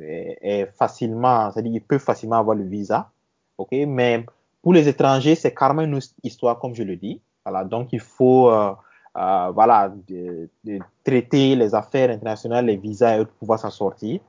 est, 0.00 0.38
est 0.40 0.66
facilement, 0.76 1.50
c'est-à-dire 1.50 1.72
ils 1.74 1.80
peuvent 1.80 2.00
facilement 2.00 2.36
avoir 2.36 2.56
le 2.56 2.64
visa. 2.64 3.10
OK? 3.58 3.72
Mais 3.86 4.24
pour 4.62 4.72
les 4.72 4.88
étrangers, 4.88 5.34
c'est 5.34 5.54
carrément 5.54 5.82
une 5.82 6.00
histoire, 6.22 6.58
comme 6.58 6.74
je 6.74 6.82
le 6.82 6.96
dis. 6.96 7.20
Voilà. 7.44 7.64
Donc, 7.64 7.88
il 7.92 8.00
faut, 8.00 8.50
euh, 8.50 8.72
euh, 9.16 9.50
voilà, 9.54 9.92
de, 10.08 10.48
de, 10.64 10.78
traiter 11.04 11.56
les 11.56 11.74
affaires 11.74 12.10
internationales, 12.10 12.66
les 12.66 12.76
visas 12.76 13.18
et 13.18 13.24
pour 13.24 13.34
pouvoir 13.34 13.58
s'en 13.58 13.70
sortir. 13.70 14.20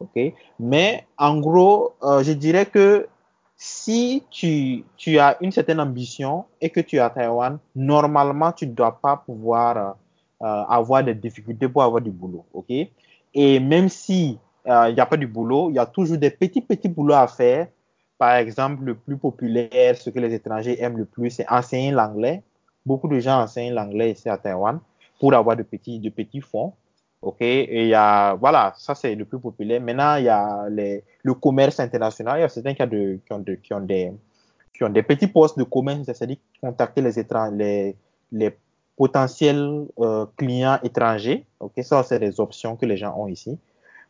OK? 0.00 0.34
Mais 0.60 1.06
en 1.16 1.40
gros, 1.40 1.94
euh, 2.02 2.22
je 2.22 2.32
dirais 2.32 2.66
que 2.66 3.08
si 3.56 4.22
tu, 4.30 4.84
tu 4.96 5.18
as 5.18 5.36
une 5.40 5.50
certaine 5.50 5.80
ambition 5.80 6.44
et 6.60 6.70
que 6.70 6.80
tu 6.80 6.96
es 6.96 6.98
à 6.98 7.10
Taïwan, 7.10 7.58
normalement, 7.74 8.52
tu 8.52 8.66
ne 8.66 8.72
dois 8.72 9.00
pas 9.00 9.16
pouvoir 9.16 9.96
euh, 10.42 10.46
avoir 10.68 11.02
des 11.02 11.14
difficultés 11.14 11.68
pour 11.68 11.82
avoir 11.82 12.02
du 12.02 12.10
boulot. 12.10 12.44
OK? 12.52 12.70
Et 13.34 13.60
même 13.60 13.88
si 13.88 14.38
il 14.66 14.94
n'y 14.94 15.00
a 15.00 15.06
pas 15.06 15.16
du 15.16 15.28
boulot, 15.28 15.70
il 15.70 15.76
y 15.76 15.78
a 15.78 15.86
toujours 15.86 16.18
des 16.18 16.30
petits, 16.30 16.60
petits 16.60 16.88
boulots 16.88 17.14
à 17.14 17.28
faire. 17.28 17.68
Par 18.18 18.34
exemple, 18.34 18.82
le 18.82 18.96
plus 18.96 19.16
populaire, 19.16 19.96
ce 19.96 20.10
que 20.10 20.18
les 20.18 20.34
étrangers 20.34 20.82
aiment 20.82 20.98
le 20.98 21.04
plus, 21.04 21.30
c'est 21.30 21.48
enseigner 21.48 21.92
l'anglais 21.92 22.42
beaucoup 22.86 23.08
de 23.08 23.18
gens 23.18 23.42
enseignent 23.42 23.74
l'anglais 23.74 24.12
ici 24.12 24.28
à 24.28 24.38
Taïwan 24.38 24.78
pour 25.18 25.34
avoir 25.34 25.56
de 25.56 25.62
petits, 25.62 25.98
de 25.98 26.08
petits 26.08 26.40
fonds. 26.40 26.72
OK? 27.22 27.36
Et 27.40 27.82
il 27.82 27.88
y 27.88 27.94
a, 27.94 28.34
voilà, 28.34 28.72
ça 28.76 28.94
c'est 28.94 29.14
le 29.14 29.24
plus 29.24 29.38
populaire. 29.38 29.80
Maintenant, 29.80 30.16
il 30.16 30.24
y 30.24 30.28
a 30.28 30.68
les, 30.70 31.04
le 31.22 31.34
commerce 31.34 31.80
international. 31.80 32.38
Il 32.38 32.42
y 32.42 32.44
a 32.44 32.48
certains 32.48 32.74
qui, 32.74 32.82
ont, 32.82 33.80
des, 33.80 35.02
petits 35.02 35.26
postes 35.26 35.58
de 35.58 35.64
commerce, 35.64 36.04
c'est-à-dire 36.04 36.36
contacter 36.60 37.00
les, 37.00 37.18
étrangers, 37.18 37.56
les, 37.56 37.96
les 38.32 38.56
potentiels 38.96 39.86
euh, 39.98 40.26
clients 40.36 40.78
étrangers. 40.82 41.46
OK? 41.60 41.72
Ça, 41.82 42.02
c'est 42.02 42.18
des 42.18 42.38
options 42.40 42.76
que 42.76 42.86
les 42.86 42.96
gens 42.96 43.14
ont 43.16 43.28
ici. 43.28 43.58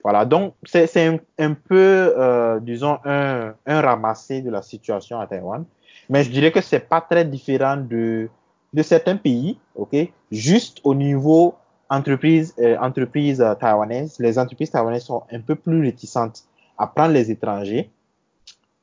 Voilà, 0.03 0.25
donc 0.25 0.55
c'est 0.65 0.89
un, 1.05 1.19
un, 1.39 1.55
peu, 1.55 2.15
euh, 2.17 2.61
disons, 2.61 2.99
un, 3.05 3.55
un 3.67 3.81
ramassé 3.81 4.41
de 4.41 4.51
la 4.51 4.63
situation 4.63 5.19
à 5.19 5.27
Taïwan. 5.27 5.65
Mais 6.09 6.23
je 6.23 6.31
dirais 6.31 6.53
que 6.53 6.61
c'est 6.61 6.89
pas 6.89 7.01
très 7.01 7.25
différent 7.25 7.77
de, 7.77 8.29
de 8.73 8.83
certains 8.83 9.17
pays, 9.17 9.59
ok, 9.75 9.97
juste 10.31 10.81
au 10.85 10.95
niveau 10.95 11.55
entreprise, 11.89 12.55
euh, 12.59 12.77
entreprise 12.79 13.41
euh, 13.41 13.55
taïwanaise, 13.55 14.19
les 14.19 14.39
entreprises 14.39 14.71
taïwanaises 14.71 15.05
sont 15.05 15.23
un 15.31 15.41
peu 15.41 15.55
plus 15.55 15.81
réticentes 15.81 16.45
à 16.79 16.87
prendre 16.87 17.13
les 17.13 17.31
étrangers 17.31 17.91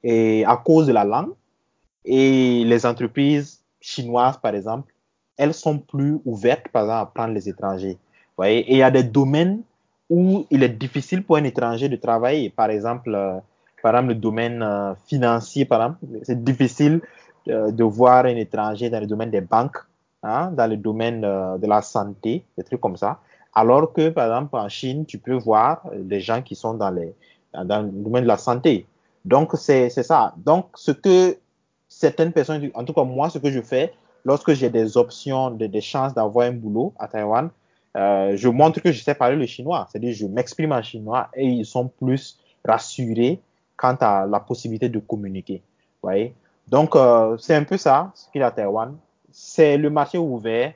et 0.04 0.46
à 0.46 0.58
cause 0.58 0.88
de 0.88 0.94
la 0.94 1.04
langue. 1.04 1.34
Et 2.06 2.64
les 2.66 2.86
entreprises 2.86 3.62
chinoises, 3.80 4.38
par 4.38 4.56
exemple, 4.56 4.94
elles 5.38 5.54
sont 5.54 5.80
plus 5.80 6.20
ouvertes, 6.26 6.68
par 6.70 6.84
exemple, 6.84 7.02
à 7.02 7.06
prendre 7.06 7.34
les 7.34 7.48
étrangers. 7.48 7.98
Et 8.44 8.74
il 8.74 8.78
y 8.78 8.84
a 8.84 8.92
des 8.92 9.04
domaines 9.04 9.62
où 10.10 10.46
il 10.50 10.64
est 10.64 10.70
difficile 10.70 11.24
pour 11.24 11.38
un 11.38 11.44
étranger 11.44 11.88
de 11.88 11.96
travailler. 11.96 12.50
Par 12.50 12.70
exemple, 12.70 13.14
euh, 13.14 13.40
par 13.82 13.96
exemple, 13.96 14.10
le 14.10 14.16
domaine 14.16 14.96
financier, 15.08 15.66
par 15.66 15.82
exemple, 15.82 16.06
c'est 16.24 16.42
difficile 16.42 17.02
de 17.48 17.84
voir 17.84 18.24
un 18.26 18.38
étranger 18.38 18.90
dans 18.90 19.02
le 19.02 19.08
domaine 19.08 19.30
des 19.30 19.42
banques, 19.42 19.78
hein, 20.24 20.52
dans 20.52 20.70
le 20.70 20.78
domaine 20.78 21.24
euh, 21.24 21.58
de 21.58 21.68
la 21.68 21.82
santé, 21.82 22.46
des 22.58 22.64
trucs 22.64 22.82
comme 22.82 22.98
ça. 22.98 23.20
Alors 23.54 23.94
que, 23.94 24.10
par 24.10 24.26
exemple, 24.26 24.56
en 24.56 24.68
Chine, 24.70 25.06
tu 25.06 25.20
peux 25.20 25.36
voir 25.36 25.84
des 25.96 26.20
gens 26.20 26.42
qui 26.42 26.56
sont 26.56 26.74
dans, 26.74 26.90
les, 26.90 27.14
dans 27.54 27.84
le 27.84 27.90
domaine 27.90 28.24
de 28.24 28.28
la 28.28 28.38
santé. 28.38 28.88
Donc, 29.26 29.52
c'est 29.56 29.90
ça. 29.90 30.34
Donc, 30.38 30.70
ce 30.76 30.92
que 30.92 31.38
certaines 31.88 32.32
personnes, 32.32 32.72
en 32.74 32.84
tout 32.84 32.94
cas 32.94 33.04
moi, 33.04 33.30
ce 33.30 33.38
que 33.38 33.52
je 33.52 33.62
fais, 33.62 33.94
lorsque 34.26 34.54
j'ai 34.54 34.70
des 34.70 34.98
options, 34.98 35.52
des, 35.52 35.68
des 35.68 35.82
chances 35.82 36.14
d'avoir 36.14 36.48
un 36.48 36.52
boulot 36.52 36.94
à 36.98 37.08
Taïwan, 37.08 37.50
euh, 37.96 38.36
je 38.36 38.50
montre 38.50 38.82
que 38.82 38.92
je 38.92 39.04
sais 39.04 39.14
parler 39.14 39.36
le 39.36 39.46
chinois. 39.46 39.88
C'est-à-dire, 39.90 40.14
je 40.14 40.26
m'exprime 40.26 40.72
en 40.72 40.82
chinois 40.82 41.30
et 41.36 41.46
ils 41.46 41.66
sont 41.66 41.88
plus 41.88 42.40
rassurés 42.66 43.40
quant 43.78 43.96
à 44.00 44.26
la 44.26 44.40
possibilité 44.40 44.90
de 44.90 45.00
communiquer. 45.00 45.62
Voyez? 46.02 46.34
Donc, 46.68 46.96
euh, 46.96 47.38
c'est 47.38 47.56
un 47.56 47.64
peu 47.64 47.78
ça, 47.78 48.12
ce 48.16 48.30
qu'il 48.32 48.42
y 48.42 48.44
a 48.44 48.48
à 48.48 48.52
Taïwan. 48.52 48.96
C'est 49.36 49.78
le 49.78 49.90
marché 49.90 50.20
ouvert, 50.20 50.74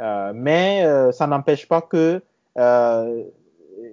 euh, 0.00 0.32
mais 0.34 0.84
euh, 0.84 1.12
ça 1.12 1.28
n'empêche 1.28 1.68
pas 1.68 1.80
que 1.80 2.20
euh, 2.58 3.22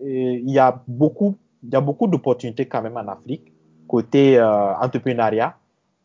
il 0.03 0.49
y 0.49 0.57
a 0.57 0.81
beaucoup, 0.87 1.37
il 1.63 1.71
y 1.71 1.75
a 1.75 1.81
beaucoup 1.81 2.07
d'opportunités 2.07 2.65
quand 2.65 2.81
même 2.81 2.97
en 2.97 3.07
Afrique 3.07 3.53
côté 3.87 4.39
entrepreneuriat. 4.39 5.55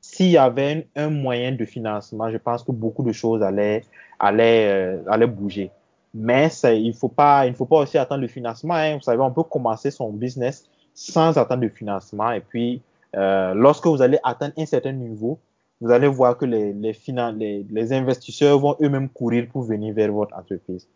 S'il 0.01 0.31
y 0.31 0.39
avait 0.39 0.87
un, 0.97 1.11
moyen 1.11 1.53
de 1.53 1.65
financement, 1.65 2.31
je 2.31 2.39
pense 2.39 2.63
que 2.63 2.73
beaucoup 2.73 3.03
de 3.03 3.13
choses 3.13 3.43
allaient, 3.43 3.85
allaient, 4.19 4.99
allaient 5.07 5.27
bouger. 5.27 5.71
Mais 6.15 6.49
il 6.65 6.95
faut 6.95 7.13
faut 7.55 7.67
pas 7.67 7.77
aussi 7.77 7.99
attendre 7.99 8.23
le 8.23 8.29
financement. 8.29 8.75
Hein. 8.75 8.95
Vous 8.95 9.03
savez, 9.03 9.21
on 9.21 9.31
peut 9.31 9.43
commencer 9.43 9.91
son 9.91 10.11
business 10.13 10.65
sans 10.95 11.37
attendre 11.37 11.63
le 11.63 11.69
financement. 11.69 12.33
Et 12.33 12.41
puis, 12.41 12.81
lorsque 13.13 13.87
vous 13.87 14.01
allez 14.01 14.19
atteindre 14.25 14.55
un 14.57 14.67
certain 14.67 14.93
niveau, 14.93 15.39
vous 15.81 15.91
allez 15.91 16.09
voir 16.09 16.37
que 16.37 16.45
les, 16.45 16.73
les, 16.73 17.67
les, 17.71 17.93
investisseurs 17.93 18.59
vont 18.59 18.77
eux-mêmes 18.81 19.09
courir 19.09 19.49
pour 19.53 19.63
venir 19.63 19.95
vers 19.95 20.13
votre 20.13 20.35
entreprise. 20.37 20.89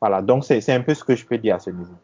Voilà, 0.00 0.20
donc 0.22 0.44
c'est 0.44 0.68
un 0.72 0.80
peu 0.80 0.94
ce 0.94 1.04
que 1.04 1.14
je 1.14 1.24
peux 1.24 1.38
dire 1.38 1.56
à 1.56 1.58
ce 1.58 1.70
niveau. 1.70 1.94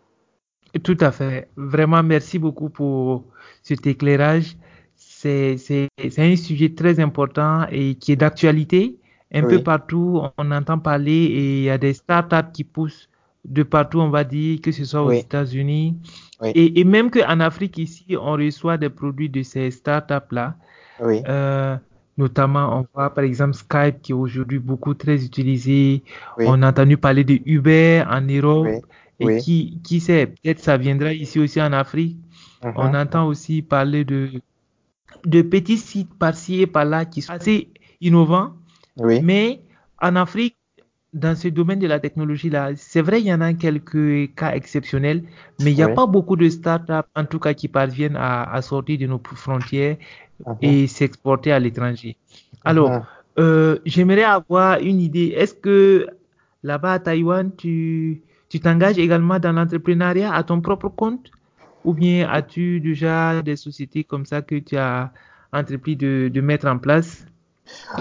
Tout 0.83 0.99
à 1.01 1.11
fait. 1.11 1.49
Vraiment, 1.57 2.03
merci 2.03 2.39
beaucoup 2.39 2.69
pour 2.69 3.25
cet 3.63 3.87
éclairage. 3.87 4.57
C'est 4.95 5.89
un 6.19 6.37
sujet 6.37 6.75
très 6.75 7.01
important 7.01 7.67
et 7.71 7.95
qui 7.95 8.13
est 8.13 8.17
d'actualité. 8.17 8.99
Un 9.33 9.43
peu 9.43 9.63
partout, 9.63 10.23
on 10.39 10.51
entend 10.53 10.79
parler 10.79 11.13
et 11.13 11.59
il 11.59 11.65
y 11.65 11.71
a 11.71 11.77
des 11.77 11.93
startups 11.93 12.51
qui 12.53 12.65
poussent 12.65 13.09
de 13.45 13.63
partout, 13.63 14.01
on 14.01 14.11
va 14.11 14.25
dire, 14.25 14.61
que 14.61 14.73
ce 14.73 14.85
soit 14.85 15.03
aux 15.03 15.13
États-Unis. 15.13 15.97
Et, 16.43 16.81
et, 16.81 16.85
même 16.85 17.11
qu'en 17.11 17.41
Afrique, 17.41 17.79
ici, 17.79 18.17
on 18.19 18.33
reçoit 18.33 18.79
des 18.79 18.91
produits 18.91 19.29
de 19.29 19.43
ces 19.43 19.71
startups-là. 19.71 20.57
Euh, 21.01 21.77
notamment, 22.19 22.81
on 22.81 22.87
voit 22.93 23.15
par 23.15 23.25
exemple 23.25 23.55
Skype 23.55 24.03
qui 24.03 24.13
est 24.13 24.15
aujourd'hui 24.15 24.59
beaucoup 24.59 24.93
très 24.93 25.25
utilisé. 25.25 26.03
On 26.39 26.63
a 26.63 26.69
entendu 26.69 26.99
parler 26.99 27.25
de 27.25 27.41
Uber 27.47 28.05
en 28.11 28.21
Europe. 28.21 28.69
Et 29.21 29.39
qui, 29.39 29.81
qui 29.83 29.99
sait, 29.99 30.29
peut-être 30.29 30.61
ça 30.61 30.77
viendra 30.77 31.13
ici 31.13 31.41
aussi 31.41 31.61
en 31.61 31.73
Afrique. 31.73 32.17
Uh-huh. 32.63 32.73
On 32.77 32.95
entend 32.95 33.27
aussi 33.27 33.63
parler 33.63 34.05
de, 34.05 34.31
de 35.27 35.43
petits 35.43 35.77
sites 35.77 36.15
par-ci 36.15 36.61
et 36.61 36.69
par-là 36.69 37.05
qui 37.05 37.23
sont 37.23 37.33
assez 37.33 37.69
innovants. 38.01 38.53
Mais 38.97 39.61
en 40.01 40.15
Afrique, 40.15 40.57
dans 41.15 41.35
ce 41.35 41.49
domaine 41.49 41.79
de 41.79 41.87
la 41.87 42.01
technologie 42.01 42.51
là, 42.51 42.71
c'est 42.77 43.01
vrai, 43.01 43.21
il 43.21 43.27
y 43.27 43.33
en 43.33 43.41
a 43.41 43.55
quelques 43.55 44.35
cas 44.35 44.53
exceptionnels, 44.53 45.23
mais 45.61 45.73
il 45.73 45.77
n'y 45.77 45.83
a 45.83 45.89
pas 45.89 46.07
beaucoup 46.07 46.37
de 46.37 46.49
startups, 46.49 47.09
en 47.15 47.25
tout 47.25 47.39
cas, 47.39 47.55
qui 47.55 47.69
parviennent 47.69 48.17
à, 48.17 48.61
sortir 48.63 48.99
de 48.99 49.07
nos 49.07 49.21
frontières 49.35 49.97
uh-huh. 50.45 50.57
et 50.61 50.87
s'exporter 50.87 51.53
à 51.53 51.59
l'étranger. 51.59 52.17
Alors, 52.65 52.91
uh-huh. 52.91 53.03
euh, 53.39 53.79
j'aimerais 53.87 54.25
avoir 54.25 54.81
une 54.81 55.01
idée. 55.01 55.35
Est-ce 55.37 55.55
que 55.55 56.07
là-bas 56.63 56.95
à 56.95 56.99
Taïwan, 56.99 57.51
tu 57.57 58.23
tu 58.49 58.61
t'engages 58.61 58.99
également 58.99 59.39
dans 59.39 59.53
l'entrepreneuriat 59.53 60.33
à 60.33 60.43
ton 60.43 60.61
propre 60.61 60.89
compte? 60.89 61.31
Ou 61.85 61.95
bien 61.95 62.29
as-tu 62.29 62.81
déjà 62.81 63.43
des 63.43 63.57
sociétés 63.57 64.05
comme 64.05 64.25
ça 64.27 64.43
que 64.43 64.57
tu 64.57 64.77
as 64.77 65.13
entrepris 65.53 65.97
de, 65.97 66.31
de 66.33 66.41
mettre 66.41 66.67
en 66.67 66.79
place? 66.79 67.27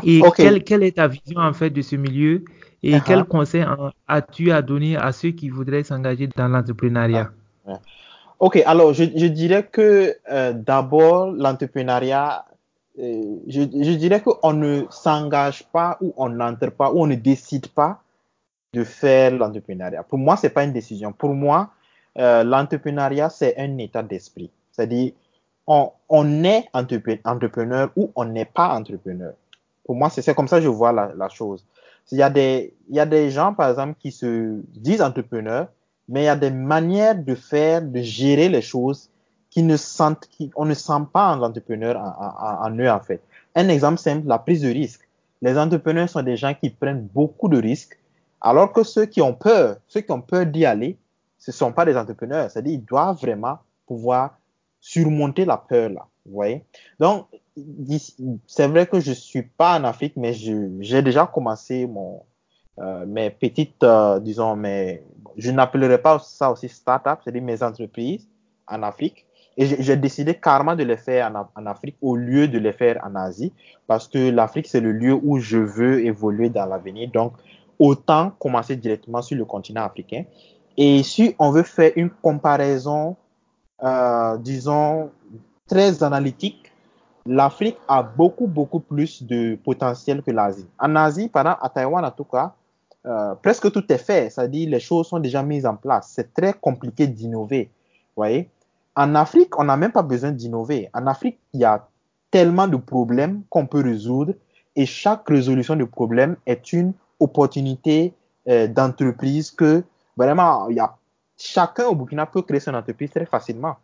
Et 0.03 0.21
quelle, 0.35 0.63
quelle, 0.63 0.83
est 0.83 0.95
ta 0.95 1.07
vision 1.07 1.39
en 1.41 1.53
fait 1.53 1.69
de 1.69 1.81
ce 1.81 1.97
milieu 1.97 2.45
et 2.83 2.93
uh-huh. 2.93 3.03
quel 3.05 3.23
conseil 3.25 3.65
as-tu 4.07 4.51
à 4.51 4.61
donner 4.61 4.97
à 4.97 5.11
ceux 5.11 5.31
qui 5.31 5.49
voudraient 5.49 5.83
s'engager 5.83 6.27
dans 6.27 6.47
l'entrepreneuriat? 6.47 7.31
Ah, 7.67 7.79
Ok, 8.39 8.61
alors 8.67 8.93
je, 8.93 9.03
je 9.03 9.25
dirais 9.25 9.63
que 9.63 10.15
euh, 10.29 10.53
d'abord 10.53 11.31
l'entrepreneuriat, 11.31 12.45
euh, 12.99 13.37
je, 13.47 13.61
je 13.61 13.91
dirais 13.93 14.21
qu'on 14.21 14.53
ne 14.53 14.83
s'engage 14.91 15.65
pas 15.71 15.97
ou 16.01 16.13
on 16.17 16.29
n'entre 16.29 16.69
pas 16.69 16.91
ou 16.91 17.01
on 17.01 17.07
ne 17.07 17.15
décide 17.15 17.67
pas 17.67 17.99
de 18.73 18.83
faire 18.83 19.31
l'entrepreneuriat. 19.31 20.03
Pour 20.03 20.19
moi, 20.19 20.37
c'est 20.37 20.51
pas 20.51 20.63
une 20.63 20.73
décision. 20.73 21.11
Pour 21.13 21.33
moi, 21.33 21.71
euh, 22.19 22.43
l'entrepreneuriat, 22.43 23.29
c'est 23.29 23.57
un 23.57 23.75
état 23.79 24.03
d'esprit. 24.03 24.51
C'est-à-dire, 24.71 25.13
on, 25.65 25.91
on, 26.07 26.43
est 26.43 26.65
entrepreneur 26.73 27.89
ou 27.95 28.11
on 28.15 28.25
n'est 28.25 28.45
pas 28.45 28.69
entrepreneur. 28.69 29.33
Pour 29.83 29.95
moi, 29.95 30.11
c'est 30.11 30.35
comme 30.35 30.47
ça 30.47 30.57
que 30.57 30.63
je 30.63 30.69
vois 30.69 30.91
la, 30.91 31.11
la, 31.17 31.29
chose. 31.29 31.65
Il 32.11 32.17
y, 32.17 32.23
a 32.23 32.29
des, 32.29 32.73
il 32.89 32.95
y 32.95 32.99
a 32.99 33.05
des 33.05 33.31
gens, 33.31 33.53
par 33.53 33.69
exemple, 33.69 33.95
qui 33.99 34.11
se 34.11 34.61
disent 34.75 35.01
entrepreneurs, 35.01 35.67
mais 36.07 36.21
il 36.21 36.25
y 36.25 36.29
a 36.29 36.35
des 36.35 36.51
manières 36.51 37.15
de 37.15 37.35
faire, 37.35 37.81
de 37.81 38.01
gérer 38.01 38.47
les 38.47 38.61
choses 38.61 39.09
qui 39.49 39.63
ne 39.63 39.75
sentent, 39.75 40.27
qui, 40.27 40.51
on 40.55 40.65
ne 40.65 40.73
sent 40.73 41.01
pas 41.11 41.35
en 41.35 41.41
entrepreneur 41.41 41.97
en, 41.97 42.65
en, 42.65 42.77
eux, 42.77 42.89
en 42.89 42.99
fait. 42.99 43.21
Un 43.55 43.67
exemple 43.69 43.97
simple, 43.97 44.27
la 44.27 44.39
prise 44.39 44.61
de 44.61 44.69
risque. 44.69 45.07
Les 45.41 45.57
entrepreneurs 45.57 46.09
sont 46.09 46.23
des 46.23 46.37
gens 46.37 46.53
qui 46.53 46.69
prennent 46.69 47.07
beaucoup 47.13 47.49
de 47.49 47.59
risques 47.59 47.97
alors 48.39 48.71
que 48.71 48.83
ceux 48.83 49.05
qui 49.05 49.21
ont 49.21 49.33
peur, 49.33 49.77
ceux 49.87 50.01
qui 50.01 50.11
ont 50.11 50.21
peur 50.21 50.45
d'y 50.45 50.65
aller, 50.65 50.97
ce 51.37 51.51
ne 51.51 51.55
sont 51.55 51.71
pas 51.71 51.85
des 51.85 51.97
entrepreneurs. 51.97 52.49
C'est-à-dire, 52.49 52.73
ils 52.73 52.85
doivent 52.85 53.19
vraiment 53.19 53.59
pouvoir 53.85 54.37
surmonter 54.79 55.45
la 55.45 55.57
peur 55.57 55.89
là. 55.89 56.07
Donc, 56.99 57.27
c'est 58.47 58.67
vrai 58.67 58.87
que 58.87 58.99
je 58.99 59.11
suis 59.11 59.43
pas 59.43 59.79
en 59.79 59.83
Afrique, 59.83 60.13
mais 60.15 60.33
j'ai 60.33 61.01
déjà 61.01 61.25
commencé 61.25 61.87
mon, 61.87 62.21
euh, 62.79 63.05
mes 63.05 63.29
petites, 63.29 63.83
euh, 63.83 64.19
disons, 64.19 64.55
mes, 64.55 65.03
je 65.37 65.51
n'appellerai 65.51 65.97
pas 65.97 66.19
ça 66.19 66.51
aussi 66.51 66.69
start-up, 66.69 67.19
c'est-à-dire 67.23 67.41
mes 67.41 67.63
entreprises 67.63 68.27
en 68.67 68.83
Afrique. 68.83 69.25
Et 69.59 69.65
j'ai 69.81 69.95
décidé 69.95 70.35
carrément 70.35 70.75
de 70.75 70.83
les 70.83 70.97
faire 70.97 71.33
en, 71.33 71.49
en, 71.59 71.65
Afrique 71.65 71.95
au 72.01 72.15
lieu 72.15 72.47
de 72.47 72.59
les 72.59 72.73
faire 72.73 73.01
en 73.03 73.15
Asie, 73.15 73.51
parce 73.87 74.07
que 74.07 74.29
l'Afrique, 74.29 74.67
c'est 74.67 74.81
le 74.81 74.91
lieu 74.91 75.13
où 75.13 75.39
je 75.39 75.57
veux 75.57 76.05
évoluer 76.05 76.49
dans 76.49 76.67
l'avenir. 76.67 77.09
Donc, 77.11 77.33
autant 77.79 78.31
commencer 78.39 78.75
directement 78.75 79.23
sur 79.23 79.35
le 79.35 79.45
continent 79.45 79.83
africain. 79.83 80.25
Et 80.77 81.01
si 81.01 81.35
on 81.39 81.49
veut 81.49 81.63
faire 81.63 81.91
une 81.95 82.11
comparaison, 82.11 83.15
euh, 83.83 84.37
disons, 84.37 85.11
très 85.67 86.03
analytique, 86.03 86.71
l'Afrique 87.25 87.77
a 87.87 88.01
beaucoup, 88.03 88.47
beaucoup 88.47 88.79
plus 88.79 89.23
de 89.23 89.55
potentiel 89.63 90.21
que 90.21 90.31
l'Asie. 90.31 90.67
En 90.79 90.95
Asie, 90.95 91.25
exemple, 91.25 91.57
à 91.61 91.69
Taïwan 91.69 92.05
en 92.05 92.11
tout 92.11 92.23
cas, 92.23 92.53
euh, 93.05 93.35
presque 93.35 93.71
tout 93.71 93.83
est 93.91 93.97
fait, 93.97 94.29
c'est-à-dire 94.29 94.69
les 94.69 94.79
choses 94.79 95.07
sont 95.07 95.19
déjà 95.19 95.43
mises 95.43 95.65
en 95.65 95.75
place. 95.75 96.11
C'est 96.13 96.33
très 96.33 96.53
compliqué 96.53 97.07
d'innover, 97.07 97.69
voyez. 98.15 98.49
En 98.95 99.13
Afrique, 99.15 99.57
on 99.59 99.65
n'a 99.65 99.77
même 99.77 99.91
pas 99.91 100.01
besoin 100.01 100.31
d'innover. 100.31 100.89
En 100.93 101.05
Afrique, 101.07 101.37
il 101.53 101.61
y 101.61 101.65
a 101.65 101.87
tellement 102.31 102.67
de 102.67 102.77
problèmes 102.77 103.43
qu'on 103.49 103.65
peut 103.65 103.81
résoudre 103.81 104.33
et 104.75 104.85
chaque 104.85 105.27
résolution 105.27 105.75
de 105.75 105.83
problème 105.83 106.35
est 106.45 106.73
une 106.73 106.93
opportunité 107.19 108.13
euh, 108.47 108.67
d'entreprise 108.67 109.51
que 109.51 109.83
vraiment, 110.15 110.67
il 110.69 110.77
y 110.77 110.79
a, 110.79 110.95
chacun 111.37 111.85
au 111.85 111.95
Burkina 111.95 112.25
peut 112.25 112.41
créer 112.41 112.59
son 112.59 112.73
entreprise 112.73 113.11
très 113.11 113.25
facilement. 113.25 113.75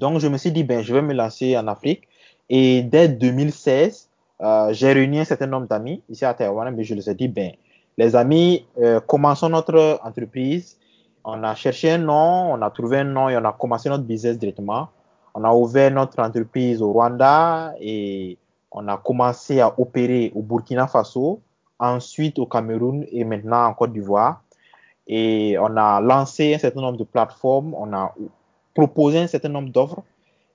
Donc, 0.00 0.18
je 0.18 0.28
me 0.28 0.38
suis 0.38 0.50
dit, 0.50 0.64
ben, 0.64 0.82
je 0.82 0.94
vais 0.94 1.02
me 1.02 1.12
lancer 1.12 1.56
en 1.58 1.68
Afrique. 1.68 2.08
Et 2.48 2.82
dès 2.82 3.08
2016, 3.08 4.08
euh, 4.40 4.72
j'ai 4.72 4.92
réuni 4.92 5.20
un 5.20 5.24
certain 5.24 5.46
nombre 5.46 5.68
d'amis 5.68 6.02
ici 6.08 6.24
à 6.24 6.32
Taïwan, 6.32 6.74
mais 6.74 6.84
je 6.84 6.94
leur 6.94 7.06
ai 7.06 7.14
dit, 7.14 7.28
ben, 7.28 7.52
les 7.98 8.16
amis, 8.16 8.66
euh, 8.78 8.98
commençons 9.00 9.50
notre 9.50 10.00
entreprise. 10.02 10.78
On 11.22 11.44
a 11.44 11.54
cherché 11.54 11.90
un 11.90 11.98
nom, 11.98 12.50
on 12.52 12.62
a 12.62 12.70
trouvé 12.70 12.98
un 12.98 13.04
nom 13.04 13.28
et 13.28 13.36
on 13.36 13.44
a 13.44 13.52
commencé 13.52 13.90
notre 13.90 14.04
business 14.04 14.38
directement. 14.38 14.88
On 15.34 15.44
a 15.44 15.52
ouvert 15.52 15.90
notre 15.90 16.18
entreprise 16.20 16.80
au 16.80 16.92
Rwanda 16.92 17.74
et 17.78 18.38
on 18.72 18.88
a 18.88 18.96
commencé 18.96 19.60
à 19.60 19.78
opérer 19.78 20.32
au 20.34 20.40
Burkina 20.40 20.86
Faso 20.86 21.40
ensuite 21.78 22.38
au 22.38 22.46
Cameroun 22.46 23.04
et 23.12 23.24
maintenant 23.24 23.66
en 23.66 23.74
Côte 23.74 23.92
d'Ivoire. 23.92 24.42
Et 25.06 25.56
on 25.60 25.76
a 25.76 26.00
lancé 26.00 26.54
un 26.54 26.58
certain 26.58 26.80
nombre 26.80 26.98
de 26.98 27.04
plateformes, 27.04 27.74
on 27.74 27.92
a 27.92 28.14
proposé 28.74 29.18
un 29.18 29.26
certain 29.26 29.48
nombre 29.48 29.70
d'offres 29.70 30.02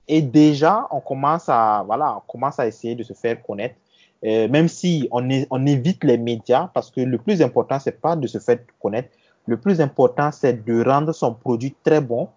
et 0.08 0.22
déjà 0.22 0.86
on 0.90 1.00
commence 1.00 1.48
à 1.48 1.82
voilà, 1.86 2.16
on 2.16 2.30
commence 2.30 2.58
à 2.58 2.66
essayer 2.66 2.94
de 2.94 3.02
se 3.02 3.12
faire 3.12 3.42
connaître. 3.42 3.76
Euh, 4.24 4.48
même 4.48 4.66
si 4.68 5.08
on, 5.10 5.28
on 5.50 5.66
évite 5.66 6.02
les 6.02 6.16
médias 6.16 6.70
parce 6.72 6.90
que 6.90 7.00
le 7.00 7.18
plus 7.18 7.42
important 7.42 7.78
c'est 7.78 8.00
pas 8.00 8.16
de 8.16 8.26
se 8.26 8.38
faire 8.38 8.58
connaître, 8.80 9.10
le 9.46 9.56
plus 9.56 9.80
important 9.80 10.32
c'est 10.32 10.64
de 10.64 10.82
rendre 10.82 11.12
son 11.12 11.34
produit 11.34 11.74
très 11.84 12.00
bon 12.00 12.28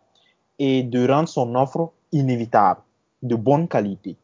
et 0.60 0.84
de 0.84 1.08
rendre 1.08 1.30
son 1.30 1.56
offre 1.56 1.92
inévitable, 2.12 2.82
de 3.24 3.36
bonne 3.36 3.68
qualité. 3.68 4.18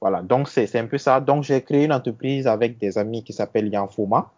Voilà, 0.00 0.22
donc 0.22 0.48
c'est 0.48 0.74
un 0.76 0.86
peu 0.86 0.98
ça. 0.98 1.20
Donc 1.20 1.44
j'ai 1.44 1.62
créé 1.62 1.84
une 1.84 1.92
entreprise 1.92 2.46
avec 2.46 2.78
des 2.78 2.98
amis 2.98 3.22
qui 3.22 3.32
s'appelle 3.32 3.72
Yanfoma. 3.72 4.30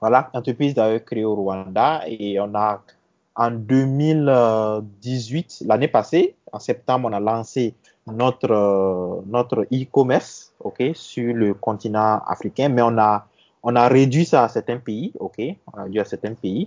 Voilà, 0.00 0.30
entreprise 0.32 0.74
d'ailleurs 0.74 1.04
créée 1.04 1.24
au 1.24 1.34
Rwanda 1.34 2.02
et 2.06 2.38
on 2.40 2.54
a 2.54 2.82
en 3.38 3.52
2018, 3.52 5.62
l'année 5.66 5.88
passée, 5.88 6.34
en 6.52 6.58
septembre, 6.58 7.08
on 7.08 7.14
a 7.14 7.20
lancé 7.20 7.72
notre 8.06 9.22
notre 9.26 9.62
e-commerce, 9.72 10.52
ok, 10.60 10.90
sur 10.94 11.34
le 11.34 11.54
continent 11.54 12.20
africain, 12.26 12.68
mais 12.68 12.82
on 12.82 12.98
a 12.98 13.26
on 13.62 13.74
a 13.76 13.86
réduit 13.88 14.24
ça 14.24 14.42
à 14.44 14.48
certains 14.48 14.78
pays, 14.78 15.12
ok, 15.20 15.40
réduit 15.72 16.00
à 16.00 16.04
certains 16.04 16.34
pays. 16.34 16.66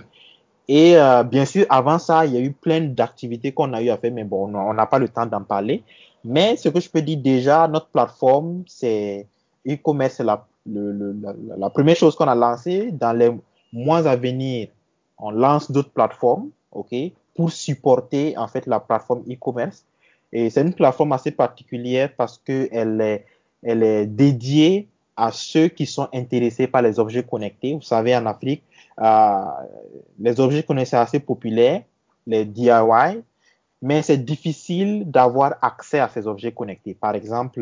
Et 0.70 0.98
euh, 0.98 1.24
bien 1.24 1.44
sûr, 1.44 1.66
avant 1.70 2.00
ça, 2.00 2.26
il 2.26 2.34
y 2.34 2.38
a 2.38 2.40
eu 2.40 2.54
plein 2.54 2.80
d'activités 2.80 3.52
qu'on 3.52 3.74
a 3.74 3.82
eu 3.82 3.90
à 3.90 3.98
faire, 3.98 4.14
mais 4.14 4.24
bon, 4.24 4.56
on 4.56 4.74
n'a 4.74 4.86
pas 4.86 5.00
le 5.00 5.10
temps 5.10 5.26
d'en 5.26 5.42
parler. 5.42 5.84
Mais 6.24 6.56
ce 6.56 6.70
que 6.70 6.80
je 6.80 6.90
peux 6.90 7.02
dire 7.02 7.18
déjà, 7.18 7.68
notre 7.68 7.88
plateforme, 7.88 8.64
c'est 8.68 9.28
e-commerce, 9.68 10.14
c'est 10.16 10.24
la, 10.24 10.46
la, 10.66 11.70
première 11.70 11.98
chose 11.98 12.16
qu'on 12.16 12.28
a 12.28 12.36
lancée. 12.36 12.92
Dans 12.94 13.12
les 13.12 13.32
mois 13.74 14.08
à 14.08 14.16
venir, 14.16 14.70
on 15.18 15.32
lance 15.32 15.70
d'autres 15.70 15.92
plateformes, 15.92 16.52
OK, 16.72 16.96
pour 17.36 17.52
supporter 17.52 18.38
en 18.38 18.48
fait 18.48 18.66
la 18.66 18.80
plateforme 18.80 19.24
e-commerce. 19.30 19.86
Et 20.34 20.50
c'est 20.50 20.62
une 20.62 20.74
plateforme 20.74 21.12
assez 21.12 21.32
particulière 21.32 22.10
parce 22.16 22.38
que 22.38 22.70
elle 22.72 23.02
est, 23.02 23.26
elle 23.64 23.84
est 23.84 24.06
dédiée 24.06 24.88
à 25.18 25.32
ceux 25.32 25.68
qui 25.68 25.86
sont 25.86 26.08
intéressés 26.14 26.68
par 26.68 26.82
les 26.82 27.00
objets 27.00 27.24
connectés. 27.24 27.74
Vous 27.74 27.82
savez, 27.82 28.16
en 28.16 28.26
Afrique, 28.26 28.64
les 30.20 30.40
objets 30.40 30.64
connectés 30.64 30.96
assez 30.96 31.20
populaires, 31.20 31.84
les 32.26 32.46
DIY, 32.46 33.22
mais 33.82 34.02
c'est 34.04 34.24
difficile 34.24 35.10
d'avoir 35.10 35.56
accès 35.62 36.00
à 36.00 36.08
ces 36.08 36.28
objets 36.28 36.52
connectés. 36.52 36.94
Par 36.94 37.16
exemple, 37.16 37.62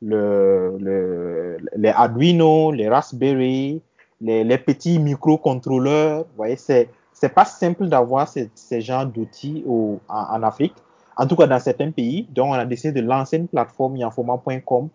le, 0.00 0.78
le, 0.78 1.58
les 1.76 1.88
Arduino, 1.88 2.70
les 2.70 2.88
Raspberry, 2.88 3.80
les, 4.20 4.44
les 4.44 4.58
petits 4.58 4.98
microcontrôleurs. 4.98 6.20
Vous 6.20 6.36
voyez, 6.36 6.56
c'est 6.56 6.88
c'est 7.22 7.28
pas 7.28 7.44
simple 7.44 7.86
d'avoir 7.86 8.26
ces, 8.26 8.50
ces 8.56 8.80
genres 8.80 9.06
d'outils 9.06 9.64
en, 10.08 10.42
Afrique, 10.42 10.74
en 11.16 11.24
tout 11.24 11.36
cas 11.36 11.46
dans 11.46 11.60
certains 11.60 11.92
pays. 11.92 12.26
Donc, 12.32 12.48
on 12.48 12.54
a 12.54 12.64
décidé 12.64 13.00
de 13.00 13.06
lancer 13.06 13.36
une 13.36 13.46
plateforme 13.46 13.96
yanfoma.com 13.96 14.88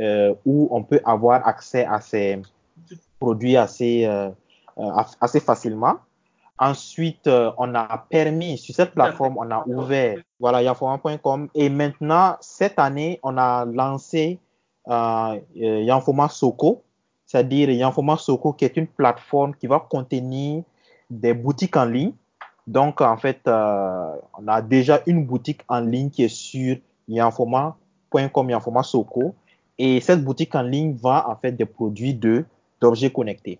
euh, 0.00 0.34
où 0.44 0.66
on 0.72 0.82
peut 0.82 1.00
avoir 1.04 1.46
accès 1.46 1.84
à 1.84 2.00
ces 2.00 2.42
produits 3.20 3.56
assez, 3.56 4.06
euh, 4.06 4.28
assez 5.20 5.38
facilement. 5.38 5.98
Ensuite, 6.58 7.28
euh, 7.28 7.52
on 7.58 7.72
a 7.76 8.06
permis, 8.10 8.58
sur 8.58 8.74
cette 8.74 8.90
plateforme, 8.90 9.36
on 9.38 9.48
a 9.48 9.62
ouvert, 9.68 10.18
voilà, 10.40 10.64
yanfoma.com. 10.64 11.48
Et 11.54 11.68
maintenant, 11.68 12.38
cette 12.40 12.80
année, 12.80 13.20
on 13.22 13.38
a 13.38 13.64
lancé 13.66 14.40
euh, 14.88 15.38
Yanfoma 15.54 16.28
Soko, 16.28 16.82
c'est-à-dire 17.24 17.70
Yanfoma 17.70 18.16
Soko, 18.16 18.52
qui 18.52 18.64
est 18.64 18.76
une 18.76 18.88
plateforme 18.88 19.54
qui 19.54 19.68
va 19.68 19.78
contenir 19.78 20.64
des 21.10 21.34
boutiques 21.34 21.76
en 21.76 21.84
ligne. 21.84 22.12
Donc, 22.66 23.00
en 23.00 23.16
fait, 23.16 23.40
euh, 23.46 24.14
on 24.38 24.46
a 24.46 24.60
déjà 24.60 25.00
une 25.06 25.24
boutique 25.24 25.62
en 25.68 25.80
ligne 25.80 26.10
qui 26.10 26.24
est 26.24 26.28
sur 26.28 26.76
yanfoma.com, 27.08 28.50
Yanfoma 28.50 28.82
Soko. 28.82 29.34
Et 29.78 30.00
cette 30.00 30.22
boutique 30.24 30.54
en 30.54 30.62
ligne 30.62 30.94
vend 30.94 31.22
en 31.26 31.36
fait 31.36 31.52
des 31.52 31.64
produits 31.64 32.14
de 32.14 32.44
d'objets 32.80 33.10
connectés. 33.10 33.58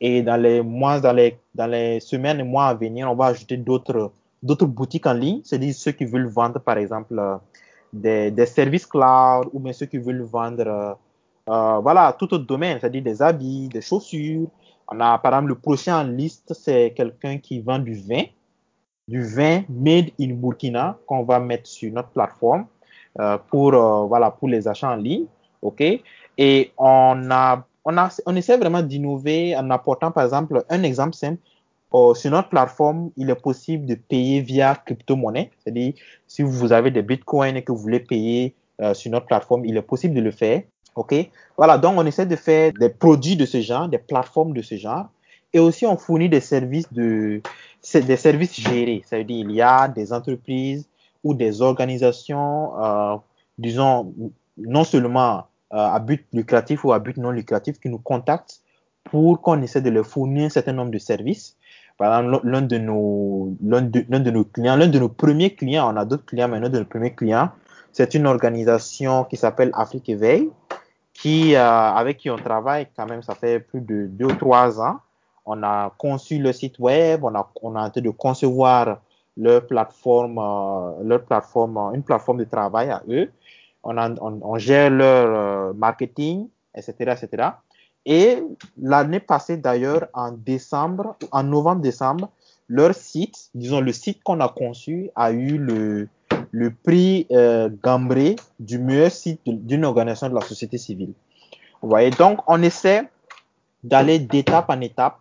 Et 0.00 0.22
dans 0.22 0.40
les 0.40 0.62
mois, 0.62 1.00
dans 1.00 1.12
les, 1.12 1.38
dans 1.54 1.66
les 1.66 2.00
semaines 2.00 2.40
et 2.40 2.44
mois 2.44 2.66
à 2.66 2.74
venir, 2.74 3.10
on 3.10 3.14
va 3.14 3.26
ajouter 3.26 3.56
d'autres 3.56 4.12
boutiques 4.66 5.06
en 5.06 5.12
ligne, 5.12 5.40
c'est-à-dire 5.44 5.74
ceux 5.74 5.92
qui 5.92 6.04
veulent 6.04 6.28
vendre, 6.28 6.60
par 6.60 6.78
exemple, 6.78 7.18
euh, 7.18 7.36
des, 7.92 8.30
des 8.30 8.46
services 8.46 8.86
cloud 8.86 9.48
ou 9.52 9.60
bien 9.60 9.72
ceux 9.72 9.86
qui 9.86 9.98
veulent 9.98 10.22
vendre, 10.22 10.96
euh, 11.48 11.78
voilà, 11.80 12.14
tout 12.18 12.32
autre 12.34 12.44
domaine, 12.44 12.78
c'est-à-dire 12.80 13.02
des 13.02 13.22
habits, 13.22 13.68
des 13.68 13.80
chaussures. 13.80 14.48
On 14.90 15.00
a, 15.00 15.18
par 15.18 15.34
exemple, 15.34 15.48
le 15.48 15.54
prochain 15.54 16.00
en 16.00 16.04
liste, 16.04 16.54
c'est 16.54 16.92
quelqu'un 16.96 17.38
qui 17.38 17.60
vend 17.60 17.78
du 17.78 17.94
vin, 17.94 18.24
du 19.06 19.22
vin 19.22 19.62
made 19.68 20.10
in 20.20 20.34
Burkina 20.34 20.98
qu'on 21.06 21.24
va 21.24 21.40
mettre 21.40 21.66
sur 21.66 21.92
notre 21.92 22.08
plateforme 22.08 22.66
euh, 23.20 23.38
pour, 23.50 23.74
euh, 23.74 24.06
voilà, 24.06 24.30
pour 24.30 24.48
les 24.48 24.66
achats 24.66 24.90
en 24.90 24.96
ligne. 24.96 25.26
OK? 25.62 25.82
Et 26.38 26.72
on 26.78 27.30
a, 27.30 27.64
on 27.84 27.96
a, 27.98 28.08
on 28.26 28.36
essaie 28.36 28.56
vraiment 28.56 28.82
d'innover 28.82 29.56
en 29.56 29.70
apportant, 29.70 30.10
par 30.10 30.24
exemple, 30.24 30.64
un 30.68 30.82
exemple 30.82 31.14
simple. 31.14 31.40
Euh, 31.94 32.14
sur 32.14 32.30
notre 32.30 32.50
plateforme, 32.50 33.10
il 33.16 33.30
est 33.30 33.40
possible 33.40 33.86
de 33.86 33.94
payer 33.94 34.40
via 34.40 34.74
crypto-monnaie. 34.74 35.50
C'est-à-dire, 35.58 35.94
si 36.26 36.42
vous 36.42 36.72
avez 36.72 36.90
des 36.90 37.02
bitcoins 37.02 37.56
et 37.56 37.62
que 37.62 37.72
vous 37.72 37.78
voulez 37.78 38.00
payer 38.00 38.54
euh, 38.80 38.94
sur 38.94 39.10
notre 39.10 39.26
plateforme, 39.26 39.64
il 39.64 39.76
est 39.76 39.82
possible 39.82 40.14
de 40.14 40.20
le 40.20 40.30
faire. 40.30 40.62
OK? 40.98 41.14
Voilà, 41.56 41.78
donc 41.78 41.94
on 41.96 42.06
essaie 42.06 42.26
de 42.26 42.36
faire 42.36 42.72
des 42.72 42.88
produits 42.88 43.36
de 43.36 43.46
ce 43.46 43.60
genre, 43.60 43.88
des 43.88 43.98
plateformes 43.98 44.52
de 44.52 44.62
ce 44.62 44.76
genre. 44.76 45.06
Et 45.52 45.58
aussi, 45.58 45.86
on 45.86 45.96
fournit 45.96 46.28
des 46.28 46.40
services 46.40 46.92
de, 46.92 47.40
des 47.94 48.16
services 48.16 48.60
gérés. 48.60 49.02
Ça 49.06 49.16
veut 49.18 49.24
dire, 49.24 49.46
il 49.48 49.54
y 49.54 49.62
a 49.62 49.88
des 49.88 50.12
entreprises 50.12 50.86
ou 51.24 51.34
des 51.34 51.62
organisations, 51.62 52.72
euh, 52.82 53.16
disons, 53.56 54.12
non 54.58 54.84
seulement 54.84 55.46
euh, 55.72 55.76
à 55.76 55.98
but 55.98 56.26
lucratif 56.32 56.84
ou 56.84 56.92
à 56.92 56.98
but 56.98 57.16
non 57.16 57.30
lucratif 57.30 57.80
qui 57.80 57.88
nous 57.88 57.98
contactent 57.98 58.60
pour 59.04 59.40
qu'on 59.40 59.62
essaie 59.62 59.80
de 59.80 59.90
leur 59.90 60.06
fournir 60.06 60.46
un 60.46 60.50
certain 60.50 60.72
nombre 60.72 60.90
de 60.90 60.98
services. 60.98 61.56
Par 61.96 62.20
exemple, 62.20 62.46
l'un 62.46 62.62
de 62.62 62.78
nos, 62.78 63.56
de, 63.60 63.80
de 63.80 64.30
nos 64.30 64.44
clients, 64.44 64.76
l'un 64.76 64.86
de 64.86 64.98
nos 64.98 65.08
premiers 65.08 65.54
clients, 65.54 65.92
on 65.92 65.96
a 65.96 66.04
d'autres 66.04 66.26
clients, 66.26 66.48
mais 66.48 66.60
l'un 66.60 66.68
de 66.68 66.78
nos 66.78 66.84
premiers 66.84 67.14
clients, 67.14 67.50
c'est 67.92 68.14
une 68.14 68.26
organisation 68.26 69.24
qui 69.24 69.36
s'appelle 69.36 69.70
Afrique 69.72 70.08
Éveil, 70.08 70.50
qui, 71.20 71.56
euh, 71.56 71.60
avec 71.60 72.18
qui 72.18 72.30
on 72.30 72.36
travaille 72.36 72.86
quand 72.96 73.06
même, 73.06 73.22
ça 73.22 73.34
fait 73.34 73.58
plus 73.58 73.80
de 73.80 74.06
deux 74.06 74.26
ou 74.26 74.34
trois 74.34 74.80
ans. 74.80 74.98
On 75.44 75.62
a 75.62 75.92
conçu 75.98 76.38
le 76.38 76.52
site 76.52 76.78
web, 76.78 77.24
on 77.24 77.34
a, 77.34 77.50
on 77.62 77.74
a 77.74 77.86
en 77.86 77.90
train 77.90 78.00
de 78.00 78.10
concevoir 78.10 79.00
leur 79.36 79.66
plateforme, 79.66 80.38
euh, 80.38 81.02
leur 81.02 81.24
plateforme, 81.24 81.76
une 81.94 82.02
plateforme 82.02 82.38
de 82.38 82.44
travail 82.44 82.90
à 82.90 83.02
eux. 83.08 83.30
On, 83.82 83.96
a, 83.96 84.10
on, 84.20 84.40
on 84.42 84.58
gère 84.58 84.90
leur 84.90 85.70
euh, 85.70 85.72
marketing, 85.72 86.48
etc., 86.74 87.14
etc. 87.20 87.48
Et 88.06 88.42
l'année 88.80 89.20
passée, 89.20 89.56
d'ailleurs, 89.56 90.06
en 90.14 90.30
décembre, 90.32 91.16
en 91.32 91.42
novembre-décembre, 91.42 92.30
leur 92.68 92.94
site, 92.94 93.50
disons 93.54 93.80
le 93.80 93.92
site 93.92 94.22
qu'on 94.22 94.40
a 94.40 94.48
conçu, 94.48 95.10
a 95.16 95.32
eu 95.32 95.58
le, 95.58 96.08
le 96.50 96.70
prix 96.72 97.26
euh, 97.30 97.68
Gambré 97.82 98.36
du 98.58 98.78
meilleur 98.78 99.10
site 99.10 99.40
d'une 99.44 99.84
organisation 99.84 100.28
de 100.28 100.34
la 100.34 100.40
société 100.42 100.78
civile. 100.78 101.12
Vous 101.82 101.88
voyez, 101.88 102.10
donc 102.10 102.40
on 102.46 102.62
essaie 102.62 103.08
d'aller 103.84 104.18
d'étape 104.18 104.70
en 104.70 104.80
étape 104.80 105.18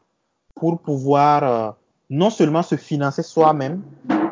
pour 0.56 0.80
pouvoir 0.80 1.44
euh, 1.44 1.72
non 2.10 2.30
seulement 2.30 2.64
se 2.64 2.76
financer 2.76 3.22
soi-même, 3.22 3.82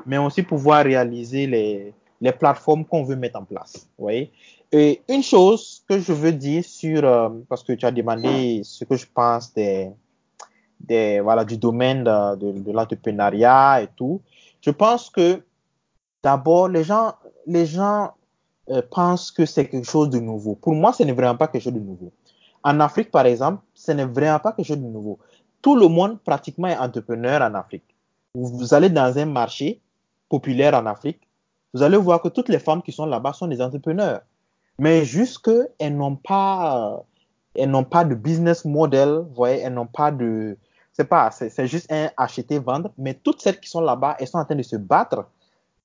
mais 0.06 0.18
aussi 0.18 0.41
pouvoir 0.41 0.84
réaliser 0.84 1.46
les, 1.46 1.93
les 2.22 2.32
plateformes 2.32 2.86
qu'on 2.86 3.04
veut 3.04 3.16
mettre 3.16 3.39
en 3.39 3.43
place. 3.43 3.88
Vous 3.98 4.06
voyez? 4.06 4.32
Et 4.72 5.02
une 5.08 5.22
chose 5.22 5.84
que 5.88 6.00
je 6.00 6.12
veux 6.12 6.32
dire 6.32 6.64
sur, 6.64 7.04
euh, 7.04 7.30
parce 7.48 7.64
que 7.64 7.74
tu 7.74 7.86
as 7.86 7.91
demandé 7.91 8.62
ce 8.64 8.84
que 8.84 8.96
je 8.96 9.06
pense 9.14 9.54
des, 9.54 9.91
des 10.80 11.20
voilà, 11.20 11.46
du 11.46 11.58
domaine 11.58 12.04
de, 12.04 12.36
de, 12.36 12.60
de 12.60 12.72
l'entrepreneuriat 12.72 13.84
et 13.84 13.88
tout, 13.96 14.22
je 14.62 14.72
pense 14.72 15.10
que 15.10 15.43
D'abord, 16.26 16.69
les 16.69 16.84
gens, 16.84 17.13
les 17.45 17.67
gens 17.67 18.15
euh, 18.71 18.82
pensent 18.89 19.30
que 19.30 19.45
c'est 19.45 19.67
quelque 19.67 19.88
chose 19.88 20.09
de 20.09 20.19
nouveau. 20.19 20.55
Pour 20.55 20.73
moi, 20.73 20.91
ce 20.91 21.03
n'est 21.03 21.11
vraiment 21.11 21.38
pas 21.38 21.47
quelque 21.47 21.61
chose 21.61 21.73
de 21.73 21.80
nouveau. 21.80 22.11
En 22.63 22.80
Afrique, 22.80 23.11
par 23.11 23.28
exemple, 23.28 23.61
ce 23.76 23.91
n'est 23.91 24.05
vraiment 24.05 24.39
pas 24.39 24.51
quelque 24.51 24.65
chose 24.65 24.80
de 24.80 24.88
nouveau. 24.88 25.19
Tout 25.61 25.76
le 25.76 25.88
monde 25.88 26.19
pratiquement 26.19 26.67
est 26.67 26.78
entrepreneur 26.78 27.43
en 27.43 27.53
Afrique. 27.53 27.84
Vous 28.34 28.73
allez 28.73 28.89
dans 28.89 29.15
un 29.15 29.26
marché 29.26 29.82
populaire 30.28 30.73
en 30.73 30.88
Afrique, 30.88 31.21
vous 31.76 31.84
allez 31.84 31.97
voir 31.97 32.23
que 32.23 32.30
toutes 32.30 32.49
les 32.49 32.57
femmes 32.57 32.82
qui 32.82 32.91
sont 32.91 33.05
là-bas 33.05 33.34
sont 33.34 33.45
des 33.45 33.61
entrepreneurs. 33.61 34.21
Mais 34.80 35.05
juste 35.05 35.45
qu'elles 35.45 35.95
n'ont 35.95 36.15
pas, 36.15 37.03
elles 37.53 37.69
n'ont 37.69 37.84
pas 37.84 38.03
de 38.03 38.15
business 38.15 38.65
model, 38.65 39.09
vous 39.28 39.36
voyez, 39.36 39.59
elles 39.59 39.76
n'ont 39.76 39.86
pas 39.86 40.09
de, 40.09 40.57
c'est 40.91 41.07
pas, 41.07 41.30
c'est 41.30 41.67
juste 41.67 41.91
un 41.91 42.09
acheter, 42.17 42.57
vendre, 42.57 42.89
mais 42.97 43.13
toutes 43.13 43.41
celles 43.41 43.59
qui 43.59 43.69
sont 43.69 43.82
là-bas, 43.82 44.15
elles 44.17 44.28
sont 44.28 44.39
en 44.39 44.45
train 44.45 44.55
de 44.55 44.63
se 44.63 44.76
battre 44.76 45.26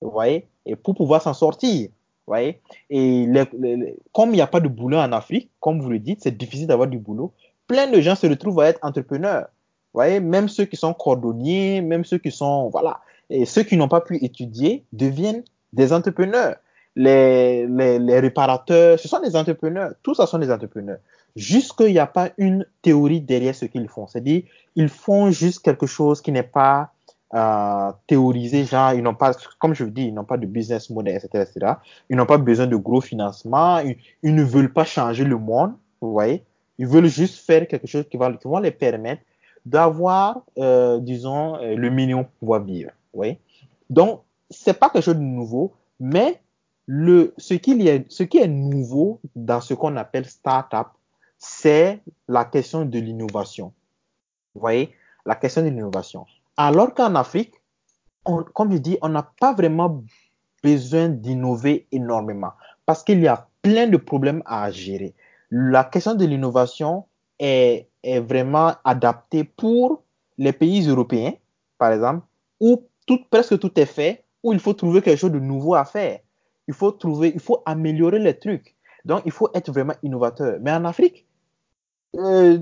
vous 0.00 0.10
voyez, 0.10 0.46
et 0.66 0.76
pour 0.76 0.94
pouvoir 0.94 1.22
s'en 1.22 1.34
sortir. 1.34 1.88
Vous 2.26 2.34
voyez, 2.34 2.60
et 2.90 3.26
comme 4.12 4.30
il 4.30 4.34
n'y 4.34 4.40
a 4.40 4.46
pas 4.46 4.60
de 4.60 4.68
boulot 4.68 4.98
en 4.98 5.12
Afrique, 5.12 5.50
comme 5.58 5.80
vous 5.80 5.90
le 5.90 5.98
dites, 5.98 6.20
c'est 6.22 6.36
difficile 6.36 6.68
d'avoir 6.68 6.88
du 6.88 6.98
boulot. 6.98 7.32
Plein 7.66 7.90
de 7.90 8.00
gens 8.00 8.14
se 8.14 8.26
retrouvent 8.26 8.60
à 8.60 8.68
être 8.68 8.78
entrepreneurs. 8.82 9.46
Vous 9.92 9.98
voyez, 9.98 10.20
même 10.20 10.48
ceux 10.48 10.64
qui 10.64 10.76
sont 10.76 10.94
cordonniers, 10.94 11.80
même 11.80 12.04
ceux 12.04 12.18
qui 12.18 12.30
sont, 12.30 12.68
voilà, 12.68 13.00
et 13.30 13.46
ceux 13.46 13.62
qui 13.62 13.76
n'ont 13.76 13.88
pas 13.88 14.00
pu 14.00 14.22
étudier 14.24 14.84
deviennent 14.92 15.42
des 15.72 15.92
entrepreneurs. 15.92 16.56
Les, 16.96 17.66
les, 17.66 18.20
réparateurs, 18.20 18.98
ce 18.98 19.08
sont 19.08 19.20
des 19.20 19.36
entrepreneurs. 19.36 19.92
Tout 20.02 20.14
ça 20.14 20.26
sont 20.26 20.38
des 20.38 20.50
entrepreneurs. 20.50 20.98
Juste 21.36 21.76
qu'il 21.76 21.92
n'y 21.92 21.98
a 22.00 22.06
pas 22.06 22.30
une 22.38 22.66
théorie 22.82 23.20
derrière 23.20 23.54
ce 23.54 23.64
qu'ils 23.64 23.88
font. 23.88 24.08
C'est-à-dire, 24.08 24.42
ils 24.74 24.88
font 24.88 25.30
juste 25.30 25.64
quelque 25.64 25.86
chose 25.86 26.20
qui 26.20 26.32
n'est 26.32 26.42
pas 26.42 26.92
euh, 27.34 27.92
théoriser, 28.06 28.64
genre, 28.64 28.92
ils 28.92 29.02
n'ont 29.02 29.14
pas, 29.14 29.32
comme 29.58 29.74
je 29.74 29.84
vous 29.84 29.90
dis, 29.90 30.06
ils 30.06 30.14
n'ont 30.14 30.24
pas 30.24 30.36
de 30.36 30.46
business 30.46 30.90
model, 30.90 31.16
etc., 31.16 31.44
etc. 31.48 31.74
Ils 32.08 32.16
n'ont 32.16 32.26
pas 32.26 32.38
besoin 32.38 32.66
de 32.66 32.76
gros 32.76 33.00
financement, 33.00 33.78
ils, 33.78 33.96
ils, 34.22 34.34
ne 34.34 34.42
veulent 34.42 34.72
pas 34.72 34.84
changer 34.84 35.24
le 35.24 35.38
monde, 35.38 35.74
vous 36.00 36.12
voyez. 36.12 36.44
Ils 36.78 36.86
veulent 36.86 37.06
juste 37.06 37.44
faire 37.46 37.66
quelque 37.68 37.86
chose 37.86 38.04
qui 38.10 38.16
va, 38.16 38.32
qui 38.32 38.48
va 38.48 38.60
les 38.60 38.70
permettre 38.70 39.22
d'avoir, 39.64 40.42
euh, 40.58 40.98
disons, 40.98 41.56
euh, 41.56 41.76
le 41.76 41.90
minimum 41.90 42.24
pour 42.24 42.32
pouvoir 42.32 42.64
vivre, 42.64 42.90
vous 43.12 43.18
voyez. 43.18 43.38
Donc, 43.88 44.22
c'est 44.48 44.78
pas 44.78 44.88
quelque 44.90 45.04
chose 45.04 45.16
de 45.16 45.20
nouveau, 45.20 45.72
mais 46.00 46.40
le, 46.86 47.34
ce, 47.36 47.54
qu'il 47.54 47.80
y 47.82 47.90
a, 47.90 47.98
ce 48.08 48.24
qui 48.24 48.38
est 48.38 48.48
nouveau 48.48 49.20
dans 49.36 49.60
ce 49.60 49.74
qu'on 49.74 49.96
appelle 49.96 50.26
startup, 50.26 50.88
c'est 51.38 52.00
la 52.26 52.44
question 52.44 52.84
de 52.84 52.98
l'innovation. 52.98 53.72
Vous 54.54 54.60
voyez, 54.60 54.92
la 55.24 55.36
question 55.36 55.62
de 55.62 55.68
l'innovation. 55.68 56.26
Alors 56.62 56.92
qu'en 56.92 57.14
Afrique, 57.14 57.54
on, 58.26 58.42
comme 58.42 58.70
je 58.72 58.76
dis, 58.76 58.98
on 59.00 59.08
n'a 59.08 59.22
pas 59.40 59.54
vraiment 59.54 60.04
besoin 60.62 61.08
d'innover 61.08 61.88
énormément 61.90 62.50
parce 62.84 63.02
qu'il 63.02 63.20
y 63.20 63.28
a 63.28 63.48
plein 63.62 63.86
de 63.86 63.96
problèmes 63.96 64.42
à 64.44 64.70
gérer. 64.70 65.14
La 65.50 65.84
question 65.84 66.14
de 66.14 66.26
l'innovation 66.26 67.06
est, 67.38 67.88
vraiment 68.04 68.74
adaptée 68.84 69.44
pour 69.44 70.02
les 70.36 70.52
pays 70.52 70.86
européens, 70.86 71.32
par 71.78 71.92
exemple, 71.92 72.26
où 72.60 72.86
tout, 73.06 73.20
presque 73.30 73.58
tout 73.58 73.72
est 73.80 73.86
fait, 73.86 74.26
où 74.42 74.52
il 74.52 74.58
faut 74.58 74.74
trouver 74.74 75.00
quelque 75.00 75.18
chose 75.18 75.32
de 75.32 75.40
nouveau 75.40 75.76
à 75.76 75.86
faire. 75.86 76.18
Il 76.68 76.74
faut 76.74 76.92
trouver, 76.92 77.32
il 77.34 77.40
faut 77.40 77.62
améliorer 77.64 78.18
les 78.18 78.38
trucs. 78.38 78.76
Donc, 79.06 79.22
il 79.24 79.32
faut 79.32 79.48
être 79.54 79.72
vraiment 79.72 79.94
innovateur. 80.02 80.58
Mais 80.60 80.72
en 80.72 80.84
Afrique, 80.84 81.26
euh, 82.16 82.58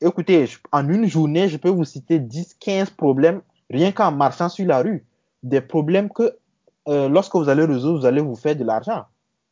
écoutez, 0.00 0.46
en 0.72 0.88
une 0.88 1.06
journée, 1.06 1.48
je 1.48 1.56
peux 1.56 1.68
vous 1.68 1.84
citer 1.84 2.18
10, 2.18 2.54
15 2.58 2.90
problèmes 2.90 3.42
rien 3.70 3.92
qu'en 3.92 4.10
marchant 4.12 4.48
sur 4.48 4.66
la 4.66 4.82
rue. 4.82 5.04
Des 5.42 5.60
problèmes 5.60 6.10
que 6.10 6.36
euh, 6.88 7.08
lorsque 7.08 7.34
vous 7.34 7.48
allez 7.48 7.64
résoudre, 7.64 8.00
vous 8.00 8.06
allez 8.06 8.20
vous 8.20 8.36
faire 8.36 8.56
de 8.56 8.64
l'argent. 8.64 9.04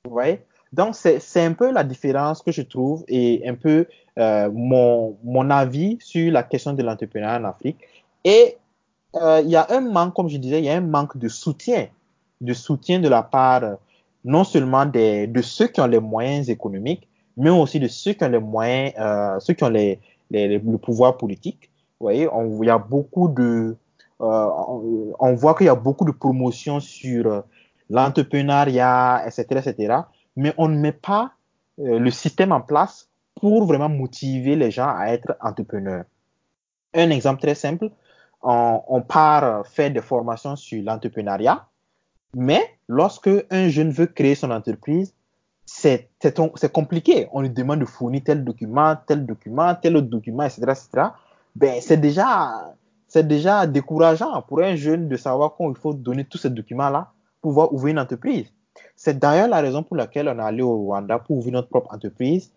Vous 0.04 0.12
voyez? 0.12 0.42
Donc, 0.72 0.94
c'est 0.94 1.44
un 1.44 1.52
peu 1.54 1.72
la 1.72 1.82
différence 1.82 2.42
que 2.42 2.52
je 2.52 2.62
trouve 2.62 3.04
et 3.08 3.42
un 3.48 3.54
peu 3.54 3.86
euh, 4.18 4.50
mon, 4.52 5.16
mon 5.24 5.48
avis 5.48 5.96
sur 6.00 6.30
la 6.30 6.42
question 6.42 6.74
de 6.74 6.82
l'entrepreneuriat 6.82 7.40
en 7.40 7.44
Afrique. 7.44 7.78
Et 8.24 8.56
euh, 9.14 9.40
il 9.42 9.50
y 9.50 9.56
a 9.56 9.66
un 9.70 9.80
manque, 9.80 10.14
comme 10.14 10.28
je 10.28 10.36
disais, 10.36 10.58
il 10.58 10.66
y 10.66 10.68
a 10.68 10.76
un 10.76 10.82
manque 10.82 11.16
de 11.16 11.28
soutien, 11.28 11.86
de 12.40 12.52
soutien 12.52 12.98
de 12.98 13.08
la 13.08 13.22
part 13.22 13.78
non 14.24 14.44
seulement 14.44 14.84
des, 14.84 15.26
de 15.26 15.40
ceux 15.40 15.68
qui 15.68 15.80
ont 15.80 15.86
les 15.86 16.00
moyens 16.00 16.50
économiques, 16.50 17.07
mais 17.38 17.50
aussi 17.50 17.78
de 17.80 17.88
ceux 17.88 18.12
qui 18.12 18.24
ont 18.24 18.28
les 18.28 18.40
moyens, 18.40 18.92
euh, 18.98 19.38
ceux 19.40 19.54
qui 19.54 19.64
ont 19.64 19.70
les, 19.70 20.00
le 20.30 20.76
pouvoir 20.76 21.16
politique. 21.16 21.70
Vous 21.98 22.04
voyez, 22.04 22.28
on, 22.30 22.62
il 22.62 22.66
y 22.66 22.70
a 22.70 22.78
beaucoup 22.78 23.28
de, 23.28 23.76
euh, 24.20 24.48
on, 25.18 25.34
voit 25.34 25.54
qu'il 25.54 25.66
y 25.66 25.70
a 25.70 25.74
beaucoup 25.74 26.04
de 26.04 26.10
promotions 26.10 26.80
sur 26.80 27.44
l'entrepreneuriat, 27.88 29.22
etc., 29.26 29.62
etc., 29.64 29.94
mais 30.36 30.52
on 30.58 30.68
ne 30.68 30.78
met 30.78 30.92
pas 30.92 31.32
euh, 31.80 31.98
le 31.98 32.10
système 32.10 32.52
en 32.52 32.60
place 32.60 33.08
pour 33.40 33.64
vraiment 33.66 33.88
motiver 33.88 34.56
les 34.56 34.70
gens 34.70 34.88
à 34.88 35.06
être 35.06 35.36
entrepreneurs. 35.40 36.04
Un 36.94 37.10
exemple 37.10 37.40
très 37.40 37.54
simple, 37.54 37.90
on, 38.42 38.82
on 38.88 39.00
part 39.00 39.66
faire 39.66 39.92
des 39.92 40.00
formations 40.00 40.56
sur 40.56 40.82
l'entrepreneuriat, 40.82 41.66
mais 42.34 42.62
lorsque 42.88 43.30
un 43.50 43.68
jeune 43.68 43.90
veut 43.90 44.06
créer 44.06 44.34
son 44.34 44.50
entreprise, 44.50 45.14
c'est 45.68 46.72
compliqué. 46.72 47.28
On 47.32 47.42
lui 47.42 47.50
demande 47.50 47.80
de 47.80 47.84
fournir 47.84 48.22
tel 48.24 48.42
document, 48.42 48.96
tel 49.06 49.26
document, 49.26 49.74
tel 49.74 49.96
autre 49.98 50.08
document, 50.08 50.44
etc., 50.44 50.62
etc. 50.62 51.08
Ben, 51.54 51.80
c'est 51.82 51.98
déjà, 51.98 52.74
déjà 53.14 53.66
décourageant 53.66 54.40
pour 54.42 54.60
un 54.60 54.76
jeune 54.76 55.08
de 55.08 55.16
savoir 55.16 55.56
qu'il 55.56 55.74
faut 55.76 55.92
donner 55.92 56.24
tous 56.24 56.38
ces 56.38 56.50
documents-là 56.50 57.12
pour 57.42 57.50
pouvoir 57.50 57.72
ouvrir 57.74 57.92
une 57.92 57.98
entreprise. 57.98 58.46
C'est 58.96 59.18
d'ailleurs 59.18 59.48
la 59.48 59.60
raison 59.60 59.82
pour 59.82 59.96
laquelle 59.96 60.28
on 60.28 60.38
est 60.38 60.42
allé 60.42 60.62
au 60.62 60.74
Rwanda 60.74 61.18
pour 61.18 61.36
ouvrir 61.36 61.52
notre 61.54 61.68
propre 61.68 61.92
entreprise, 61.92 62.50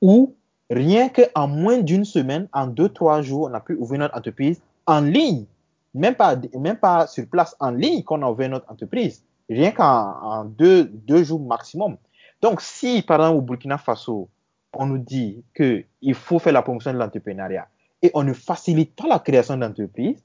où 0.00 0.34
rien 0.70 1.10
qu'en 1.10 1.48
moins 1.48 1.78
d'une 1.78 2.04
semaine, 2.04 2.48
en 2.52 2.66
deux, 2.66 2.88
trois 2.88 3.20
jours, 3.20 3.48
on 3.50 3.54
a 3.54 3.60
pu 3.60 3.74
ouvrir 3.74 4.00
notre 4.00 4.16
entreprise 4.16 4.62
en 4.86 5.00
ligne. 5.00 5.44
Même 5.92 6.14
pas, 6.14 6.34
même 6.58 6.76
pas 6.76 7.06
sur 7.06 7.26
place, 7.26 7.54
en 7.60 7.70
ligne 7.72 8.02
qu'on 8.02 8.22
a 8.22 8.30
ouvert 8.30 8.48
notre 8.48 8.72
entreprise. 8.72 9.22
Rien 9.50 9.70
qu'en 9.70 10.44
deux, 10.44 10.84
deux 10.84 11.22
jours 11.24 11.40
maximum. 11.40 11.96
Donc, 12.44 12.60
si, 12.60 13.00
par 13.00 13.20
exemple, 13.20 13.38
au 13.38 13.40
Burkina 13.40 13.78
Faso, 13.78 14.28
on 14.74 14.84
nous 14.84 14.98
dit 14.98 15.42
qu'il 15.56 16.14
faut 16.14 16.38
faire 16.38 16.52
la 16.52 16.60
promotion 16.60 16.92
de 16.92 16.98
l'entrepreneuriat 16.98 17.66
et 18.02 18.10
on 18.12 18.22
ne 18.22 18.34
facilite 18.34 18.94
pas 18.94 19.06
la 19.08 19.18
création 19.18 19.56
d'entreprises, 19.56 20.22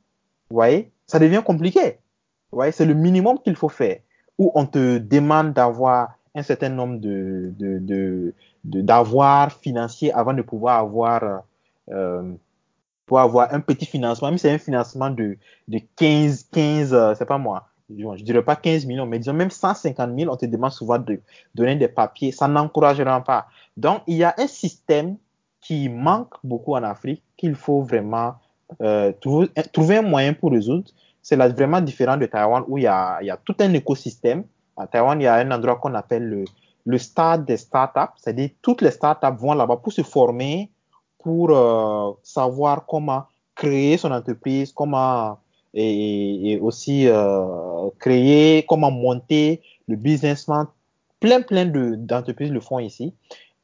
voyez, 0.50 0.92
ça 1.08 1.18
devient 1.18 1.42
compliqué. 1.46 2.00
Voyez, 2.52 2.74
c'est 2.74 2.86
le 2.86 2.94
minimum 2.94 3.40
qu'il 3.40 3.56
faut 3.56 3.70
faire. 3.70 4.00
Où 4.38 4.52
on 4.54 4.66
te 4.66 4.98
demande 4.98 5.54
d'avoir 5.54 6.16
un 6.36 6.44
certain 6.44 6.68
nombre 6.68 7.00
de, 7.00 7.54
de, 7.58 7.80
de, 7.80 8.34
d'avoir 8.82 9.54
financier 9.54 10.12
avant 10.12 10.34
de 10.34 10.42
pouvoir 10.42 10.80
avoir, 10.80 11.44
euh, 11.90 12.34
pour 13.06 13.22
avoir 13.22 13.54
un 13.54 13.62
petit 13.62 13.86
financement, 13.86 14.28
même 14.28 14.38
c'est 14.38 14.52
un 14.52 14.58
financement 14.58 15.10
de, 15.10 15.38
de 15.70 15.80
15, 15.96 16.48
15, 16.52 16.94
euh, 16.94 17.14
c'est 17.16 17.26
pas 17.26 17.38
moi, 17.38 17.69
je 17.90 18.24
dirais 18.24 18.44
pas 18.44 18.56
15 18.56 18.86
millions, 18.86 19.06
mais 19.06 19.20
disons 19.20 19.34
même 19.34 19.50
150 19.50 20.18
000, 20.18 20.32
on 20.32 20.36
te 20.36 20.46
demande 20.46 20.72
souvent 20.72 21.00
de 21.00 21.20
donner 21.56 21.76
des 21.76 21.88
papiers, 21.88 22.32
ça 22.32 22.48
n'encouragera 22.48 23.24
pas. 23.24 23.48
Donc, 23.78 24.02
il 24.08 24.18
y 24.18 24.24
a 24.24 24.36
un 24.38 24.48
système 24.48 25.18
qui 25.62 25.90
manque 25.90 26.36
beaucoup 26.44 26.76
en 26.76 26.84
Afrique 26.84 27.24
qu'il 27.38 27.56
faut 27.56 27.82
vraiment 27.82 28.36
euh, 28.82 29.12
trouver, 29.20 29.50
trouver, 29.74 29.98
un 29.98 30.02
moyen 30.04 30.34
pour 30.34 30.52
résoudre. 30.52 30.90
C'est 31.22 31.36
vraiment 31.36 31.82
différent 31.82 32.18
de 32.18 32.26
Taïwan 32.26 32.64
où 32.68 32.78
il 32.78 32.84
y, 32.84 32.88
a, 32.88 33.20
il 33.22 33.28
y 33.28 33.32
a 33.32 33.38
tout 33.38 33.56
un 33.60 33.74
écosystème. 33.74 34.44
À 34.78 34.88
Taïwan, 34.88 35.20
il 35.20 35.24
y 35.24 35.28
a 35.28 35.36
un 35.36 35.52
endroit 35.52 35.76
qu'on 35.78 35.94
appelle 35.96 36.24
le, 36.24 36.46
le 36.86 36.98
stade 36.98 37.46
des 37.46 37.58
startups, 37.58 38.14
c'est-à-dire 38.18 38.50
toutes 38.62 38.82
les 38.82 38.92
startups 38.92 39.38
vont 39.38 39.54
là-bas 39.54 39.78
pour 39.78 39.92
se 39.92 40.02
former, 40.02 40.72
pour 41.18 41.52
euh, 41.52 42.12
savoir 42.24 42.86
comment 42.86 43.24
créer 43.56 43.98
son 43.98 44.12
entreprise, 44.12 44.72
comment 44.72 45.38
et, 45.74 46.52
et 46.52 46.60
aussi 46.60 47.08
euh, 47.08 47.90
créer, 48.00 48.66
comment 48.68 48.92
monter 48.92 49.62
le 49.88 49.96
business 49.96 50.46
plan. 50.46 50.68
Plein, 51.20 51.42
plein 51.42 51.66
d'entreprises 51.66 52.52
le 52.52 52.62
font 52.62 52.80
ici. 52.80 53.14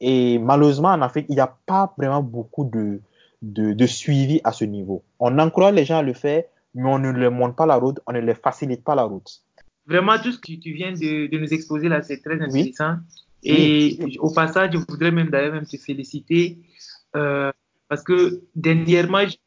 Et 0.02 0.38
malheureusement, 0.40 0.90
en 0.90 1.02
Afrique, 1.02 1.28
il 1.30 1.36
n'y 1.36 1.42
a 1.42 1.56
pas 1.66 1.94
vraiment 1.98 2.22
beaucoup 2.22 2.66
de, 2.66 3.00
de, 3.42 3.74
de, 3.74 3.86
suivi 3.86 4.42
à 4.44 4.52
ce 4.52 4.66
niveau. 4.66 5.04
On 5.20 5.40
encourage 5.40 5.76
les 5.76 5.86
gens 5.86 6.00
à 6.00 6.04
le 6.04 6.14
faire, 6.14 6.44
mais 6.74 6.90
on 6.90 7.00
ne 7.00 7.12
leur 7.12 7.32
montre 7.32 7.56
pas 7.56 7.66
la 7.66 7.78
route, 7.78 8.00
on 8.06 8.12
ne 8.12 8.20
leur 8.20 8.38
facilite 8.38 8.84
pas 8.84 8.96
la 8.96 9.04
route. 9.04 9.42
Vraiment, 9.88 10.18
tout 10.18 10.32
ce 10.32 10.40
que 10.40 10.60
tu 10.60 10.74
viens 10.74 10.92
de, 10.92 11.28
de 11.28 11.38
nous 11.38 11.54
exposer 11.54 11.88
là, 11.88 12.02
c'est 12.02 12.22
très 12.22 12.42
intéressant. 12.42 12.96
Oui. 12.96 13.06
Et 13.44 13.98
oui. 14.04 14.18
au 14.20 14.34
passage, 14.34 14.72
je 14.74 14.80
voudrais 14.80 15.12
même 15.12 15.30
d'ailleurs 15.30 15.54
même 15.54 15.68
te 15.68 15.78
féliciter 15.78 16.58
euh, 17.16 17.52
parce 17.88 18.04
que 18.04 18.42
dernièrement, 18.56 19.26
j'ai 19.28 19.38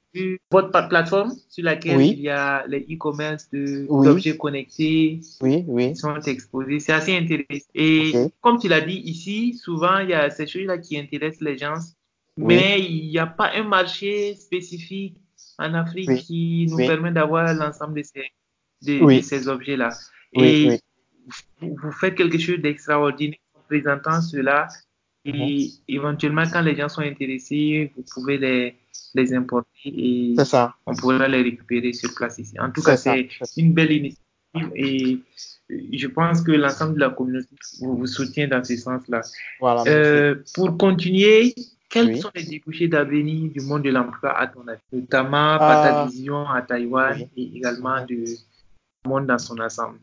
votre 0.51 0.89
plateforme 0.89 1.33
sur 1.49 1.65
laquelle 1.65 1.99
oui. 1.99 2.15
il 2.17 2.21
y 2.21 2.29
a 2.29 2.67
les 2.67 2.87
e-commerce 2.91 3.49
de 3.51 3.87
d'objets 3.87 4.37
connectés 4.37 5.21
oui, 5.41 5.65
oui. 5.67 5.93
qui 5.93 5.97
sont 5.97 6.19
exposés. 6.21 6.81
C'est 6.81 6.93
assez 6.93 7.17
intéressant. 7.17 7.69
Et 7.75 8.11
okay. 8.15 8.33
comme 8.41 8.59
tu 8.59 8.69
l'as 8.69 8.81
dit 8.81 9.01
ici, 9.05 9.55
souvent 9.55 9.99
il 9.99 10.11
y 10.11 10.15
a 10.15 10.31
ces 10.31 10.47
choses-là 10.47 10.79
qui 10.79 10.99
intéressent 10.99 11.43
les 11.43 11.59
gens, 11.59 11.79
mais 12.37 12.81
il 12.81 13.09
n'y 13.09 13.19
a 13.19 13.27
pas 13.27 13.51
un 13.55 13.65
marché 13.65 14.35
spécifique 14.35 15.17
en 15.59 15.75
Afrique 15.75 16.15
qui 16.23 16.67
nous 16.71 16.79
permet 16.79 17.13
d'avoir 17.13 17.53
l'ensemble 17.55 17.99
de 17.99 18.03
ces, 18.03 18.33
de, 18.83 19.17
de 19.17 19.21
ces 19.21 19.49
objets-là. 19.49 19.91
Et 20.33 20.81
vous 21.61 21.93
faites 21.93 22.15
quelque 22.15 22.39
chose 22.39 22.59
d'extraordinaire 22.61 23.39
en 23.57 23.61
présentant 23.67 24.21
cela 24.23 24.69
et 25.29 25.67
mmh. 25.67 25.93
éventuellement, 25.93 26.45
quand 26.51 26.63
les 26.63 26.77
gens 26.77 26.89
sont 26.89 27.03
intéressés, 27.03 27.93
vous 27.97 28.05
pouvez 28.15 28.39
les, 28.39 28.77
les 29.15 29.35
importer 29.35 29.69
et 29.85 30.37
on 30.87 30.95
pourra 30.95 31.29
les 31.29 31.43
récupérer 31.43 31.93
sur 31.93 32.15
place 32.15 32.39
ici. 32.39 32.59
En 32.59 32.71
tout 32.71 32.83
cas, 32.83 32.97
c'est 32.97 33.29
une 33.57 33.73
belle 33.73 33.93
initiative 33.93 34.73
et 34.75 35.19
je 35.71 36.07
pense 36.07 36.41
que 36.41 36.53
l'ensemble 36.53 36.95
de 36.95 37.01
la 37.01 37.11
communauté 37.11 37.49
vous, 37.81 37.97
vous 37.97 38.07
soutient 38.07 38.49
dans 38.49 38.65
ce 38.65 38.77
sens-là. 38.77 39.21
Voilà, 39.61 39.85
euh, 39.87 40.37
pour 40.55 40.79
continuer, 40.79 41.55
quels 41.91 42.09
oui. 42.09 42.21
sont 42.21 42.31
les 42.35 42.45
débouchés 42.45 42.89
d'avenir 42.89 43.51
du 43.51 43.61
monde 43.61 43.83
de 43.83 43.91
l'emploi 43.91 44.39
à 44.39 44.47
ton 44.47 44.67
avis, 44.67 44.81
notamment 44.93 45.55
euh, 45.55 45.59
par 45.59 45.85
ta 45.85 46.07
vision 46.07 46.49
à 46.49 46.63
Taïwan 46.63 47.17
oui. 47.19 47.29
et 47.37 47.57
également 47.59 48.05
du 48.05 48.25
monde 49.07 49.27
dans 49.27 49.39
son 49.39 49.59
ensemble 49.59 49.99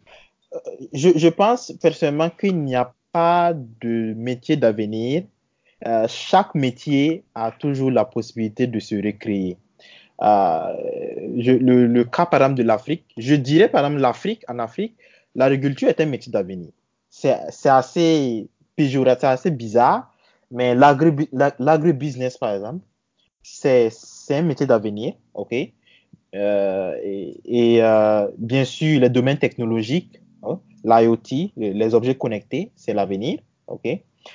je, 0.94 1.10
je 1.16 1.28
pense 1.28 1.72
personnellement 1.82 2.30
qu'il 2.30 2.58
n'y 2.62 2.76
a 2.76 2.94
pas 3.16 3.54
de 3.54 4.14
métier 4.18 4.58
d'avenir. 4.58 5.24
Euh, 5.88 6.06
chaque 6.10 6.54
métier 6.54 7.24
a 7.34 7.50
toujours 7.50 7.90
la 7.90 8.04
possibilité 8.04 8.68
de 8.68 8.78
se 8.82 8.96
recréer. 8.96 9.56
Euh, 10.22 10.74
le, 11.38 12.04
cas 12.04 12.26
par 12.26 12.42
exemple 12.42 12.58
de 12.58 12.64
l'Afrique, 12.64 13.06
je 13.16 13.36
dirais 13.36 13.70
par 13.70 13.86
exemple 13.86 14.02
l'Afrique, 14.02 14.44
en 14.50 14.60
Afrique, 14.60 14.98
l'agriculture 15.34 15.88
est 15.88 16.02
un 16.02 16.08
métier 16.08 16.30
d'avenir. 16.30 16.72
C'est 17.10 17.70
assez 17.70 18.50
péjoratif, 18.76 19.24
assez 19.24 19.52
bizarre, 19.52 20.14
mais 20.52 20.76
l'agribusiness 20.76 22.38
par 22.38 22.54
exemple, 22.54 22.84
c'est 23.44 23.92
un 24.32 24.42
métier 24.42 24.66
d'avenir, 24.66 25.14
ok? 25.36 25.54
Euh, 26.36 26.96
et, 27.46 27.80
bien 28.38 28.66
sûr, 28.66 29.00
les 29.00 29.10
domaines 29.10 29.40
technologiques, 29.40 30.20
hein, 30.44 30.60
l'IoT, 30.86 31.52
les 31.58 31.94
objets 31.96 32.16
connectés, 32.16 32.72
c'est 32.76 32.94
l'avenir. 32.94 33.40
OK? 33.68 33.88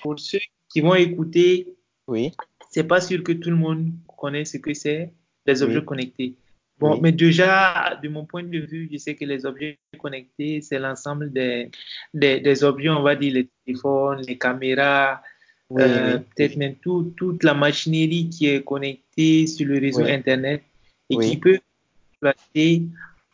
Pour 0.02 0.18
ceux 0.18 0.40
qui 0.68 0.80
vont 0.80 0.94
écouter, 0.94 1.74
oui. 2.08 2.32
c'est 2.70 2.84
pas 2.84 3.00
sûr 3.00 3.22
que 3.22 3.32
tout 3.32 3.50
le 3.50 3.56
monde 3.56 3.92
connaît 4.18 4.44
ce 4.44 4.58
que 4.58 4.74
c'est 4.74 5.12
les 5.46 5.62
objets 5.62 5.78
oui. 5.78 5.84
connectés. 5.84 6.34
Bon, 6.78 6.94
oui. 6.94 7.00
mais 7.02 7.12
déjà, 7.12 7.98
de 8.02 8.08
mon 8.08 8.24
point 8.24 8.42
de 8.42 8.58
vue, 8.58 8.88
je 8.90 8.96
sais 8.96 9.14
que 9.14 9.24
les 9.24 9.46
objets 9.46 9.78
connectés, 9.98 10.60
c'est 10.60 10.78
l'ensemble 10.78 11.32
des, 11.32 11.70
des, 12.14 12.40
des, 12.40 12.64
objets, 12.64 12.88
on 12.88 13.02
va 13.02 13.14
dire 13.14 13.34
les 13.34 13.48
téléphones, 13.64 14.22
les 14.26 14.38
caméras, 14.38 15.22
oui, 15.68 15.82
euh, 15.82 16.18
peut-être 16.18 16.56
même 16.56 16.74
tout, 16.76 17.12
toute 17.16 17.44
la 17.44 17.54
machinerie 17.54 18.28
qui 18.28 18.46
est 18.46 18.64
connectée 18.64 19.46
sur 19.46 19.68
le 19.68 19.78
réseau 19.78 20.04
Internet 20.04 20.62
et 21.10 21.16
qui 21.16 21.36
peut 21.36 21.60
être 22.22 22.82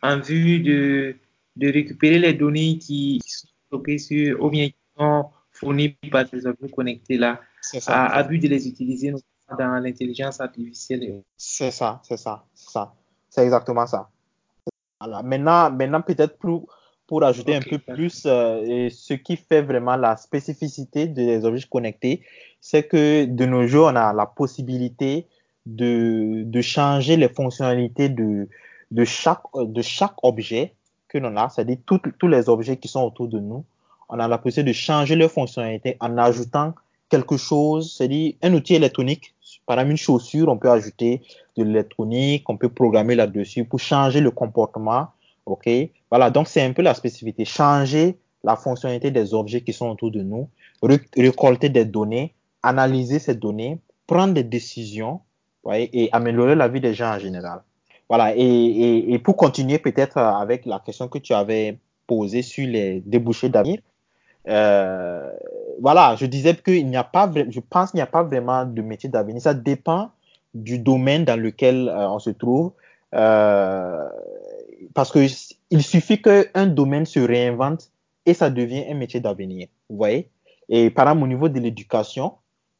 en 0.03 0.19
vue 0.19 0.59
de 0.59 1.15
de 1.57 1.71
récupérer 1.71 2.19
les 2.19 2.33
données 2.33 2.77
qui 2.77 3.19
sont 3.25 3.47
stockées 3.67 3.97
sur, 3.97 4.43
ou 4.43 4.49
bien 4.49 4.67
qui 4.67 4.75
sont 4.97 5.25
fournies 5.51 5.97
par 6.11 6.27
ces 6.27 6.45
objets 6.45 6.69
connectés 6.69 7.17
là, 7.17 7.41
à, 7.87 8.15
à 8.17 8.23
but 8.23 8.39
de 8.39 8.47
les 8.47 8.67
utiliser 8.67 9.13
dans 9.57 9.79
l'intelligence 9.79 10.39
artificielle. 10.39 11.23
C'est 11.35 11.71
ça, 11.71 12.01
c'est 12.03 12.17
ça, 12.17 12.45
c'est 12.53 12.69
ça, 12.69 12.93
c'est 13.29 13.43
exactement 13.43 13.87
ça. 13.87 14.09
Voilà. 14.99 15.23
Maintenant, 15.23 15.71
maintenant 15.71 16.01
peut-être 16.01 16.37
pour, 16.37 16.67
pour 17.07 17.23
ajouter 17.23 17.57
okay, 17.57 17.75
un 17.75 17.77
peu 17.77 17.93
plus, 17.93 18.23
euh, 18.25 18.89
ce 18.91 19.13
qui 19.13 19.35
fait 19.35 19.61
vraiment 19.61 19.95
la 19.95 20.17
spécificité 20.17 21.07
des 21.07 21.45
objets 21.45 21.67
connectés, 21.69 22.23
c'est 22.61 22.83
que 22.83 23.25
de 23.25 23.45
nos 23.45 23.65
jours, 23.67 23.89
on 23.91 23.95
a 23.95 24.13
la 24.13 24.25
possibilité 24.25 25.27
de, 25.65 26.43
de 26.45 26.61
changer 26.61 27.17
les 27.17 27.29
fonctionnalités 27.29 28.09
de, 28.09 28.47
de, 28.91 29.05
chaque, 29.05 29.43
de 29.55 29.81
chaque 29.81 30.15
objet 30.23 30.73
que 31.07 31.17
l'on 31.17 31.35
a, 31.37 31.49
c'est-à-dire 31.49 31.77
tous 31.85 32.27
les 32.27 32.49
objets 32.49 32.77
qui 32.77 32.87
sont 32.87 33.01
autour 33.01 33.27
de 33.27 33.39
nous. 33.39 33.63
On 34.09 34.19
a 34.19 34.27
la 34.27 34.37
possibilité 34.37 34.71
de 34.71 34.73
changer 34.73 35.15
leurs 35.15 35.31
fonctionnalités 35.31 35.97
en 35.99 36.17
ajoutant 36.17 36.73
quelque 37.09 37.37
chose, 37.37 37.95
c'est-à-dire 37.95 38.33
un 38.41 38.53
outil 38.53 38.75
électronique. 38.75 39.33
Par 39.65 39.77
exemple, 39.77 39.91
une 39.91 39.97
chaussure, 39.97 40.49
on 40.49 40.57
peut 40.57 40.69
ajouter 40.69 41.21
de 41.57 41.63
l'électronique, 41.63 42.49
on 42.49 42.57
peut 42.57 42.69
programmer 42.69 43.15
là-dessus 43.15 43.65
pour 43.65 43.79
changer 43.79 44.21
le 44.21 44.31
comportement. 44.31 45.07
OK? 45.45 45.69
Voilà, 46.09 46.29
donc 46.29 46.47
c'est 46.47 46.61
un 46.61 46.73
peu 46.73 46.81
la 46.81 46.93
spécificité. 46.93 47.45
Changer 47.45 48.17
la 48.43 48.55
fonctionnalité 48.55 49.11
des 49.11 49.33
objets 49.33 49.61
qui 49.61 49.73
sont 49.73 49.89
autour 49.89 50.11
de 50.11 50.21
nous, 50.21 50.49
récolter 51.17 51.69
des 51.69 51.85
données, 51.85 52.33
analyser 52.63 53.19
ces 53.19 53.35
données, 53.35 53.79
prendre 54.05 54.33
des 54.33 54.43
décisions 54.43 55.21
ouais, 55.63 55.89
et 55.91 56.09
améliorer 56.13 56.55
la 56.55 56.67
vie 56.67 56.81
des 56.81 56.93
gens 56.93 57.15
en 57.15 57.19
général. 57.19 57.61
Voilà, 58.09 58.33
et, 58.35 59.13
et, 59.13 59.19
pour 59.19 59.35
continuer 59.35 59.79
peut-être 59.79 60.17
avec 60.17 60.65
la 60.65 60.79
question 60.79 61.09
que 61.09 61.17
tu 61.17 61.33
avais 61.33 61.77
posée 62.07 62.41
sur 62.41 62.65
les 62.65 63.01
débouchés 63.05 63.49
d'avenir, 63.49 63.79
euh, 64.47 65.29
voilà, 65.81 66.15
je 66.15 66.25
disais 66.25 66.55
qu'il 66.55 66.87
n'y 66.87 66.95
a 66.95 67.03
pas, 67.03 67.29
je 67.49 67.59
pense 67.59 67.91
qu'il 67.91 67.97
n'y 67.97 68.01
a 68.01 68.07
pas 68.07 68.23
vraiment 68.23 68.65
de 68.65 68.81
métier 68.81 69.09
d'avenir. 69.09 69.41
Ça 69.41 69.53
dépend 69.53 70.11
du 70.53 70.79
domaine 70.79 71.25
dans 71.25 71.39
lequel 71.39 71.89
euh, 71.89 72.09
on 72.09 72.19
se 72.19 72.29
trouve. 72.29 72.71
Euh, 73.13 74.07
parce 74.93 75.11
que 75.11 75.19
il 75.69 75.83
suffit 75.83 76.21
qu'un 76.21 76.67
domaine 76.67 77.05
se 77.05 77.19
réinvente 77.19 77.91
et 78.25 78.33
ça 78.33 78.49
devient 78.49 78.85
un 78.89 78.95
métier 78.95 79.19
d'avenir. 79.19 79.67
Vous 79.89 79.97
voyez? 79.97 80.29
Et 80.69 80.89
par 80.89 81.07
exemple, 81.07 81.23
au 81.23 81.27
niveau 81.27 81.49
de 81.49 81.59
l'éducation, 81.59 82.33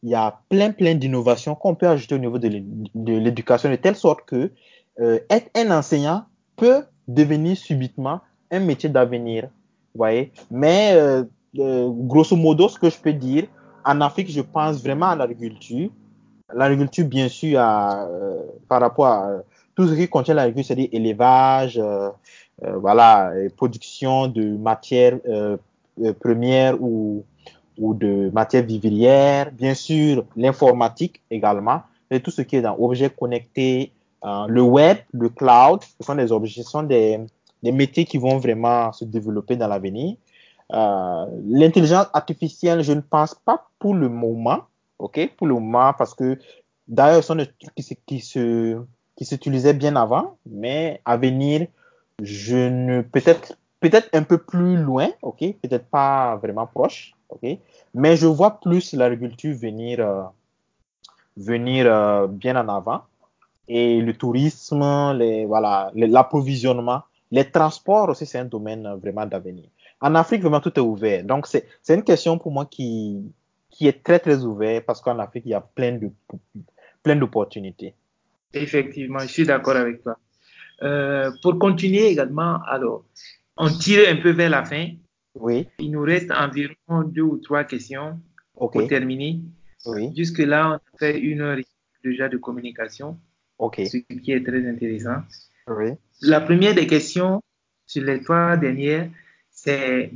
il 0.03 0.09
y 0.09 0.15
a 0.15 0.39
plein, 0.49 0.71
plein 0.71 0.95
d'innovations 0.95 1.55
qu'on 1.55 1.75
peut 1.75 1.87
ajouter 1.87 2.15
au 2.15 2.19
niveau 2.19 2.37
de 2.37 2.47
l'éducation 3.19 3.69
de 3.69 3.75
telle 3.75 3.95
sorte 3.95 4.21
que 4.25 4.51
euh, 4.99 5.19
être 5.29 5.49
un 5.55 5.71
enseignant 5.71 6.25
peut 6.55 6.83
devenir 7.07 7.55
subitement 7.55 8.21
un 8.51 8.59
métier 8.59 8.89
d'avenir. 8.89 9.49
Voyez? 9.93 10.31
Mais 10.49 10.93
euh, 10.93 11.23
euh, 11.59 11.89
grosso 11.91 12.35
modo, 12.35 12.67
ce 12.67 12.79
que 12.79 12.89
je 12.89 12.97
peux 12.97 13.13
dire, 13.13 13.45
en 13.85 14.01
Afrique, 14.01 14.29
je 14.31 14.41
pense 14.41 14.81
vraiment 14.81 15.07
à 15.07 15.15
l'agriculture. 15.15 15.89
L'agriculture, 16.53 17.05
bien 17.05 17.27
sûr, 17.27 17.59
par 18.67 18.81
rapport 18.81 19.05
à 19.05 19.41
tout 19.75 19.87
ce 19.87 19.93
qui 19.93 20.07
contient 20.07 20.33
l'agriculture, 20.33 20.75
c'est-à-dire 20.75 20.89
élevage, 20.93 21.81
voilà, 22.61 23.33
production 23.57 24.27
de 24.27 24.55
matières 24.57 25.19
premières 26.19 26.81
ou, 26.81 27.23
ou 27.77 27.93
de 27.93 28.29
matières 28.33 28.63
vivrières, 28.63 29.51
bien 29.51 29.73
sûr, 29.73 30.23
l'informatique 30.37 31.21
également, 31.29 31.81
et 32.09 32.21
tout 32.21 32.31
ce 32.31 32.41
qui 32.41 32.55
est 32.55 32.61
dans 32.61 32.77
objets 32.79 33.09
connectés, 33.09 33.91
le 34.47 34.61
web, 34.61 34.97
le 35.13 35.29
cloud, 35.29 35.81
ce 35.99 36.63
sont 36.63 36.83
des 36.83 37.19
métiers 37.63 38.05
qui 38.05 38.17
vont 38.17 38.37
vraiment 38.37 38.91
se 38.91 39.05
développer 39.05 39.55
dans 39.55 39.67
l'avenir. 39.67 40.15
Euh, 40.73 41.25
L'intelligence 41.45 42.07
artificielle, 42.13 42.83
je 42.83 42.93
ne 42.93 43.01
pense 43.01 43.35
pas 43.35 43.67
pour 43.79 43.93
le 43.93 44.09
moment, 44.09 44.61
ok, 44.99 45.31
pour 45.37 45.47
le 45.47 45.53
moment, 45.53 45.93
parce 45.93 46.13
que 46.13 46.37
d'ailleurs, 46.87 47.21
ce 47.21 47.27
sont 47.27 47.35
des 47.35 47.47
trucs 47.47 47.73
qui, 48.05 48.19
se 48.19 48.81
qui 49.15 49.25
s'utilisaient 49.25 49.73
bien 49.73 49.95
avant, 49.95 50.37
mais 50.45 51.01
à 51.05 51.17
venir, 51.17 51.67
je 52.21 52.69
ne 52.69 53.01
peut-être 53.01 53.57
peut-être 53.79 54.09
un 54.13 54.23
peu 54.23 54.39
plus 54.39 54.75
loin, 54.75 55.09
ok, 55.21 55.39
peut-être 55.61 55.85
pas 55.85 56.35
vraiment 56.37 56.65
proche, 56.67 57.13
ok, 57.29 57.57
mais 57.93 58.17
je 58.17 58.27
vois 58.27 58.59
plus 58.59 58.93
l'agriculture 58.93 59.55
venir 59.55 59.99
euh, 59.99 60.23
venir 61.37 61.85
euh, 61.87 62.27
bien 62.27 62.55
en 62.55 62.67
avant 62.67 63.03
et 63.67 64.01
le 64.01 64.13
tourisme, 64.13 65.13
les 65.17 65.45
voilà, 65.45 65.91
l'approvisionnement, 65.95 67.01
les 67.31 67.45
transports 67.45 68.09
aussi, 68.09 68.25
c'est 68.25 68.39
un 68.39 68.45
domaine 68.45 68.87
vraiment 69.01 69.25
d'avenir. 69.25 69.65
En 69.99 70.15
Afrique, 70.15 70.41
vraiment, 70.41 70.59
tout 70.59 70.73
est 70.75 70.81
ouvert. 70.81 71.23
Donc, 71.23 71.47
c'est 71.47 71.65
une 71.89 72.03
question 72.03 72.37
pour 72.37 72.51
moi 72.51 72.65
qui, 72.65 73.33
qui 73.69 73.87
est 73.87 74.03
très, 74.03 74.19
très 74.19 74.43
ouverte 74.43 74.85
parce 74.85 75.01
qu'en 75.01 75.17
Afrique, 75.19 75.43
il 75.45 75.49
y 75.49 75.55
a 75.55 75.61
plein 75.61 75.93
de 75.93 76.11
plein 77.03 77.15
d'opportunités. 77.15 77.93
Effectivement, 78.53 79.19
je 79.19 79.27
suis 79.27 79.45
d'accord 79.45 79.75
avec 79.75 80.03
toi. 80.03 80.17
Euh, 80.83 81.31
pour 81.41 81.57
continuer 81.57 82.07
également, 82.07 82.59
alors, 82.67 83.05
on 83.57 83.69
tire 83.69 84.07
un 84.09 84.17
peu 84.17 84.31
vers 84.31 84.49
la 84.49 84.63
fin. 84.63 84.89
Oui. 85.35 85.67
Il 85.79 85.91
nous 85.91 86.01
reste 86.01 86.31
environ 86.31 87.03
deux 87.05 87.21
ou 87.21 87.37
trois 87.37 87.63
questions 87.63 88.19
okay. 88.55 88.79
pour 88.79 88.87
terminer. 88.87 89.41
Oui. 89.85 90.11
Jusque-là, 90.15 90.69
on 90.69 90.73
a 90.73 90.81
fait 90.99 91.19
une 91.19 91.41
heure 91.41 91.57
déjà 92.03 92.29
de 92.29 92.37
communication, 92.37 93.17
OK. 93.59 93.81
ce 93.85 93.97
qui 93.97 94.31
est 94.31 94.43
très 94.43 94.67
intéressant. 94.67 95.21
Oui. 95.67 95.91
La 96.21 96.41
première 96.41 96.75
des 96.75 96.87
questions, 96.87 97.41
sur 97.85 98.03
les 98.03 98.21
trois 98.21 98.57
dernières, 98.57 99.09
c'est 99.51 100.11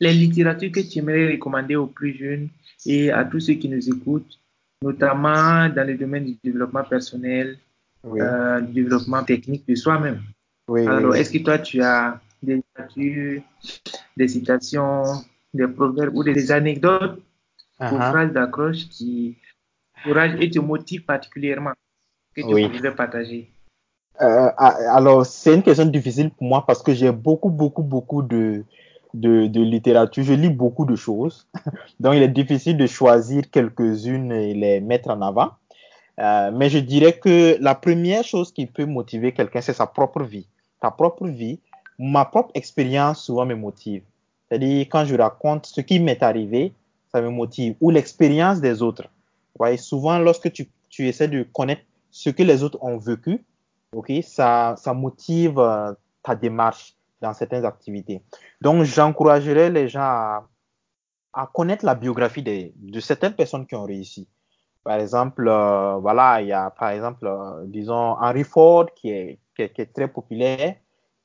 les 0.00 0.12
littératures 0.12 0.72
que 0.72 0.80
tu 0.80 0.98
aimerais 0.98 1.32
recommander 1.32 1.76
aux 1.76 1.86
plus 1.86 2.14
jeunes 2.16 2.48
et 2.86 3.10
à 3.10 3.24
tous 3.24 3.40
ceux 3.40 3.54
qui 3.54 3.68
nous 3.68 3.88
écoutent, 3.88 4.38
notamment 4.82 5.68
dans 5.68 5.86
le 5.86 5.96
domaine 5.96 6.24
du 6.24 6.36
développement 6.42 6.84
personnel, 6.84 7.58
Oui. 8.02 8.20
euh, 8.20 8.60
du 8.60 8.72
développement 8.82 9.22
technique 9.24 9.66
de 9.66 9.74
soi-même. 9.74 10.20
Oui, 10.68 10.86
Alors, 10.86 11.12
oui, 11.12 11.18
est-ce 11.18 11.30
que 11.32 11.38
toi, 11.42 11.58
tu 11.58 11.80
as 11.82 12.20
des 12.42 12.56
littératures, 12.56 13.42
des 14.16 14.28
citations, 14.28 15.02
des 15.52 15.68
proverbes 15.68 16.14
ou 16.16 16.22
des 16.24 16.50
anecdotes 16.52 17.18
ou 17.18 17.22
Uh-huh. 17.80 18.10
phrases 18.10 18.32
d'accroche 18.32 18.88
qui 18.88 19.36
encouragent 19.98 20.36
et 20.40 20.48
te 20.48 20.60
motivent 20.60 21.04
particulièrement? 21.04 21.72
Que 22.34 22.40
tu 22.40 22.54
Oui. 22.54 22.66
voudrais 22.66 22.94
partager? 22.94 23.50
Euh, 24.20 24.50
ah, 24.56 24.76
alors, 24.94 25.26
c'est 25.26 25.54
une 25.54 25.62
question 25.62 25.86
difficile 25.86 26.30
pour 26.30 26.46
moi 26.46 26.64
parce 26.66 26.82
que 26.82 26.94
j'ai 26.94 27.10
beaucoup, 27.10 27.50
beaucoup, 27.50 27.82
beaucoup 27.82 28.22
de, 28.22 28.64
de, 29.12 29.46
de 29.46 29.60
littérature. 29.60 30.22
Je 30.22 30.34
lis 30.34 30.50
beaucoup 30.50 30.84
de 30.84 30.94
choses. 30.96 31.48
Donc, 32.00 32.14
il 32.14 32.22
est 32.22 32.28
difficile 32.28 32.76
de 32.76 32.86
choisir 32.86 33.50
quelques-unes 33.50 34.30
et 34.32 34.54
les 34.54 34.80
mettre 34.80 35.10
en 35.10 35.20
avant. 35.20 35.50
Euh, 36.20 36.52
mais 36.52 36.70
je 36.70 36.78
dirais 36.78 37.14
que 37.14 37.56
la 37.60 37.74
première 37.74 38.22
chose 38.22 38.52
qui 38.52 38.66
peut 38.66 38.84
motiver 38.86 39.32
quelqu'un, 39.32 39.60
c'est 39.60 39.72
sa 39.72 39.86
propre 39.86 40.22
vie. 40.22 40.46
Ta 40.80 40.92
propre 40.92 41.26
vie, 41.26 41.58
ma 41.98 42.24
propre 42.24 42.50
expérience 42.54 43.24
souvent 43.24 43.46
me 43.46 43.56
motive. 43.56 44.02
C'est-à-dire, 44.48 44.86
quand 44.90 45.04
je 45.04 45.16
raconte 45.16 45.66
ce 45.66 45.80
qui 45.80 45.98
m'est 45.98 46.22
arrivé, 46.22 46.72
ça 47.10 47.20
me 47.20 47.30
motive. 47.30 47.74
Ou 47.80 47.90
l'expérience 47.90 48.60
des 48.60 48.80
autres. 48.80 49.02
Vous 49.02 49.58
voyez, 49.58 49.76
souvent, 49.76 50.18
lorsque 50.18 50.52
tu, 50.52 50.68
tu 50.88 51.08
essaies 51.08 51.28
de 51.28 51.42
connaître 51.52 51.82
ce 52.14 52.30
que 52.30 52.44
les 52.44 52.62
autres 52.62 52.78
ont 52.80 52.96
vécu, 52.96 53.44
ok, 53.92 54.12
ça, 54.22 54.76
ça 54.78 54.94
motive 54.94 55.58
euh, 55.58 55.92
ta 56.22 56.36
démarche 56.36 56.94
dans 57.20 57.34
certaines 57.34 57.64
activités. 57.64 58.22
Donc, 58.60 58.84
j'encouragerais 58.84 59.68
les 59.68 59.88
gens 59.88 60.44
à, 61.32 61.46
connaître 61.52 61.84
la 61.84 61.96
biographie 61.96 62.44
des, 62.44 62.72
de 62.76 63.00
certaines 63.00 63.34
personnes 63.34 63.66
qui 63.66 63.74
ont 63.74 63.82
réussi. 63.82 64.28
Par 64.84 65.00
exemple, 65.00 65.48
euh, 65.48 65.96
voilà, 65.96 66.40
il 66.40 66.46
y 66.46 66.52
a 66.52 66.70
par 66.70 66.90
exemple, 66.90 67.26
euh, 67.26 67.64
disons, 67.66 68.16
Henry 68.20 68.44
Ford 68.44 68.86
qui 68.94 69.10
est, 69.10 69.40
qui 69.56 69.62
est, 69.62 69.92
très 69.92 70.06
populaire, 70.06 70.76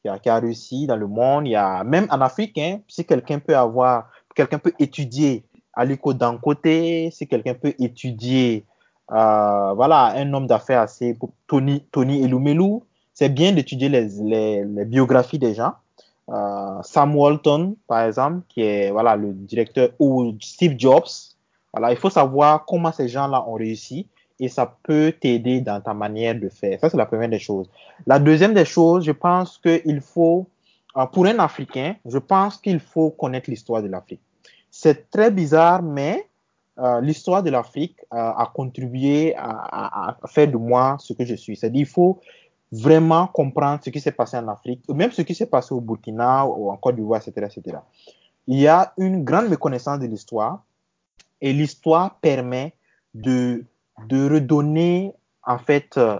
qui 0.01 0.29
a, 0.29 0.39
réussi 0.39 0.87
dans 0.87 0.97
le 0.97 1.05
monde. 1.05 1.45
Il 1.45 1.51
y 1.51 1.55
a 1.55 1.83
même 1.83 2.07
en 2.09 2.19
Afrique, 2.19 2.57
hein, 2.57 2.79
si 2.87 3.05
quelqu'un 3.05 3.37
peut 3.37 3.55
avoir, 3.55 4.09
quelqu'un 4.33 4.57
peut 4.57 4.73
étudier 4.79 5.45
Aliko 5.73 6.15
Dangote, 6.15 7.11
si 7.11 7.27
quelqu'un 7.29 7.53
peut 7.53 7.75
étudier, 7.77 8.65
voilà, 9.09 10.13
un 10.15 10.33
homme 10.33 10.47
d'affaires 10.47 10.81
assez, 10.81 11.17
Tony, 11.47 11.83
Tony 11.91 12.23
Elumelu, 12.23 12.81
c'est 13.19 13.27
bien 13.27 13.51
d'étudier 13.51 13.89
les, 13.89 14.07
les, 14.23 14.63
les, 14.63 14.85
biographies 14.85 15.39
des 15.39 15.53
gens. 15.53 15.73
Euh, 16.29 16.81
Sam 16.83 17.15
Walton, 17.17 17.75
par 17.85 18.03
exemple, 18.05 18.41
qui 18.47 18.61
est 18.61 18.91
voilà 18.91 19.17
le 19.17 19.33
directeur 19.33 19.89
ou 19.99 20.35
Steve 20.39 20.75
Jobs. 20.77 21.09
Voilà, 21.73 21.91
il 21.91 21.97
faut 21.97 22.09
savoir 22.09 22.65
comment 22.65 22.93
ces 22.93 23.09
gens-là 23.09 23.43
ont 23.45 23.55
réussi 23.55 24.07
et 24.39 24.47
ça 24.47 24.73
peut 24.83 25.13
t'aider 25.19 25.59
dans 25.59 25.81
ta 25.81 25.93
manière 25.93 26.33
de 26.33 26.47
faire. 26.47 26.79
Ça, 26.79 26.89
c'est 26.89 26.95
la 26.95 27.05
première 27.05 27.27
des 27.27 27.39
choses. 27.39 27.69
La 28.07 28.19
deuxième 28.19 28.53
des 28.53 28.63
choses, 28.63 29.03
je 29.03 29.11
pense 29.11 29.57
qu'il 29.57 29.99
faut, 29.99 30.47
euh, 30.95 31.05
pour 31.07 31.25
un 31.25 31.39
Africain, 31.39 31.95
je 32.05 32.19
pense 32.19 32.55
qu'il 32.57 32.79
faut 32.79 33.09
connaître 33.09 33.49
l'histoire 33.49 33.83
de 33.83 33.87
l'Afrique. 33.89 34.21
C'est 34.71 35.09
très 35.09 35.29
bizarre, 35.29 35.81
mais 35.81 36.28
euh, 36.81 37.01
l'histoire 37.01 37.43
de 37.43 37.49
l'Afrique 37.49 37.97
euh, 38.13 38.17
a 38.17 38.51
contribué 38.53 39.35
à, 39.37 40.17
faire 40.27 40.47
de 40.47 40.57
moi 40.57 40.97
ce 40.99 41.13
que 41.13 41.25
je 41.25 41.35
suis. 41.35 41.57
C'est-à-dire, 41.57 41.81
il 41.81 41.87
faut 41.87 42.19
vraiment 42.71 43.27
comprendre 43.27 43.81
ce 43.83 43.89
qui 43.89 43.99
s'est 43.99 44.11
passé 44.11 44.37
en 44.37 44.47
Afrique, 44.47 44.87
même 44.89 45.11
ce 45.11 45.23
qui 45.23 45.35
s'est 45.35 45.47
passé 45.47 45.73
au 45.73 45.81
Burkina 45.81 46.45
ou 46.45 46.69
en 46.69 46.77
Côte 46.77 46.95
d'Ivoire, 46.95 47.21
etc., 47.25 47.47
etc. 47.53 47.77
Il 48.47 48.59
y 48.59 48.67
a 48.67 48.93
une 48.97 49.23
grande 49.23 49.49
méconnaissance 49.49 49.99
de 49.99 50.05
l'histoire 50.05 50.63
et 51.41 51.51
l'histoire 51.51 52.15
permet 52.19 52.73
de, 53.13 53.65
redonner, 54.09 55.13
en 55.45 55.57
fait, 55.57 55.97
euh, 55.97 56.19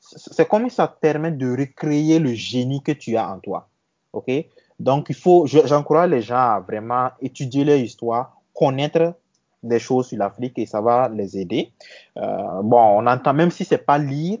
c'est 0.00 0.48
comme 0.48 0.70
ça 0.70 0.88
permet 0.88 1.32
de 1.32 1.50
recréer 1.50 2.18
le 2.18 2.32
génie 2.32 2.82
que 2.82 2.92
tu 2.92 3.16
as 3.16 3.30
en 3.30 3.40
toi. 3.40 3.68
OK? 4.12 4.30
Donc, 4.78 5.06
il 5.08 5.14
faut, 5.14 5.46
j'encourage 5.46 6.10
les 6.10 6.22
gens 6.22 6.36
à 6.36 6.60
vraiment 6.60 7.10
étudier 7.20 7.64
leur 7.64 7.76
histoire, 7.76 8.40
connaître 8.54 9.14
des 9.62 9.78
choses 9.78 10.08
sur 10.08 10.18
l'Afrique 10.18 10.58
et 10.58 10.66
ça 10.66 10.80
va 10.80 11.08
les 11.08 11.38
aider. 11.38 11.70
Euh, 12.16 12.62
bon, 12.62 12.80
on 12.80 13.06
entend, 13.06 13.34
même 13.34 13.50
si 13.50 13.64
c'est 13.64 13.84
pas 13.84 13.98
lire, 13.98 14.38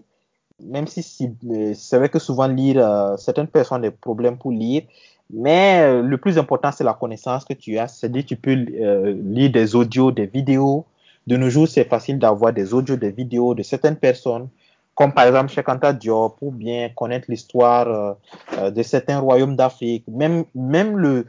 même 0.64 0.86
si, 0.86 1.30
euh, 1.50 1.72
c'est 1.74 1.98
vrai 1.98 2.08
que 2.08 2.18
souvent 2.18 2.48
lire, 2.48 2.76
euh, 2.78 3.16
certaines 3.16 3.46
personnes 3.46 3.78
ont 3.78 3.82
des 3.82 3.90
problèmes 3.90 4.38
pour 4.38 4.50
lire, 4.50 4.82
mais 5.30 5.80
euh, 5.82 6.02
le 6.02 6.18
plus 6.18 6.38
important, 6.38 6.72
c'est 6.72 6.84
la 6.84 6.94
connaissance 6.94 7.44
que 7.44 7.52
tu 7.52 7.78
as. 7.78 7.88
C'est-à-dire, 7.88 8.24
tu 8.24 8.36
peux 8.36 8.56
euh, 8.56 9.14
lire 9.24 9.52
des 9.52 9.74
audios, 9.74 10.10
des 10.10 10.26
vidéos. 10.26 10.86
De 11.26 11.36
nos 11.36 11.50
jours, 11.50 11.68
c'est 11.68 11.84
facile 11.84 12.18
d'avoir 12.18 12.54
des 12.54 12.72
audios, 12.72 12.96
des 12.96 13.10
vidéos 13.10 13.54
de 13.54 13.62
certaines 13.62 13.96
personnes, 13.96 14.48
comme 14.94 15.12
par 15.12 15.26
exemple 15.26 15.52
Cheikh 15.52 15.68
Anta 15.68 15.92
Diop, 15.92 16.38
pour 16.38 16.52
bien 16.52 16.88
connaître 16.88 17.26
l'histoire 17.28 18.16
euh, 18.58 18.70
de 18.70 18.82
certains 18.82 19.18
royaumes 19.18 19.54
d'Afrique. 19.54 20.04
Même, 20.08 20.44
même 20.54 20.96
le 20.96 21.26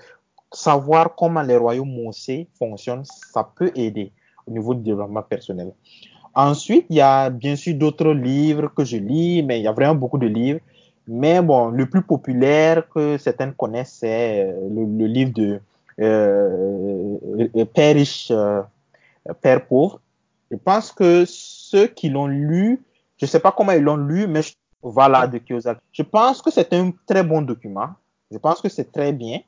savoir 0.52 1.16
comment 1.16 1.42
les 1.42 1.58
royaumes 1.58 1.92
mossés 2.04 2.48
fonctionnent, 2.58 3.06
ça 3.06 3.50
peut 3.56 3.72
aider 3.76 4.12
au 4.48 4.52
niveau 4.52 4.74
du 4.74 4.82
développement 4.82 5.22
personnel. 5.22 5.72
Ensuite, 6.34 6.86
il 6.90 6.98
y 6.98 7.02
a 7.02 7.30
bien 7.30 7.56
sûr 7.56 7.76
d'autres 7.76 8.12
livres 8.12 8.72
que 8.76 8.84
je 8.84 8.98
lis, 8.98 9.44
mais 9.44 9.60
il 9.60 9.64
y 9.64 9.68
a 9.68 9.72
vraiment 9.72 9.96
beaucoup 9.96 10.18
de 10.18 10.28
livres. 10.28 10.60
Mais 11.08 11.42
bon, 11.42 11.70
le 11.70 11.90
plus 11.90 12.04
populaire 12.04 12.88
que 12.90 13.18
certaines 13.18 13.54
connaissent, 13.54 13.98
c'est 14.00 14.46
euh, 14.46 14.70
le, 14.70 14.86
le, 14.86 15.06
livre 15.08 15.34
de 15.34 15.60
euh, 16.00 17.66
Père 17.74 17.96
riche, 17.96 18.28
euh, 18.30 18.62
Père 19.42 19.66
pauvre. 19.66 20.00
Je 20.52 20.58
pense 20.58 20.92
que 20.92 21.26
ceux 21.28 21.88
qui 21.88 22.10
l'ont 22.10 22.28
lu, 22.28 22.84
je 23.18 23.26
ne 23.26 23.28
sais 23.28 23.40
pas 23.40 23.52
comment 23.52 23.72
ils 23.72 23.82
l'ont 23.82 23.98
lu, 23.98 24.28
mais 24.28 24.44
je, 24.44 24.54
voilà, 24.82 25.28
de 25.28 25.40
Kiyosaki. 25.40 25.82
Je 25.92 26.04
pense 26.04 26.42
que 26.42 26.52
c'est 26.52 26.74
un 26.74 26.92
très 27.06 27.24
bon 27.24 27.42
document. 27.42 27.90
Je 28.32 28.38
pense 28.38 28.62
que 28.62 28.70
c'est 28.70 28.92
très 28.92 29.12
bien. 29.12 29.40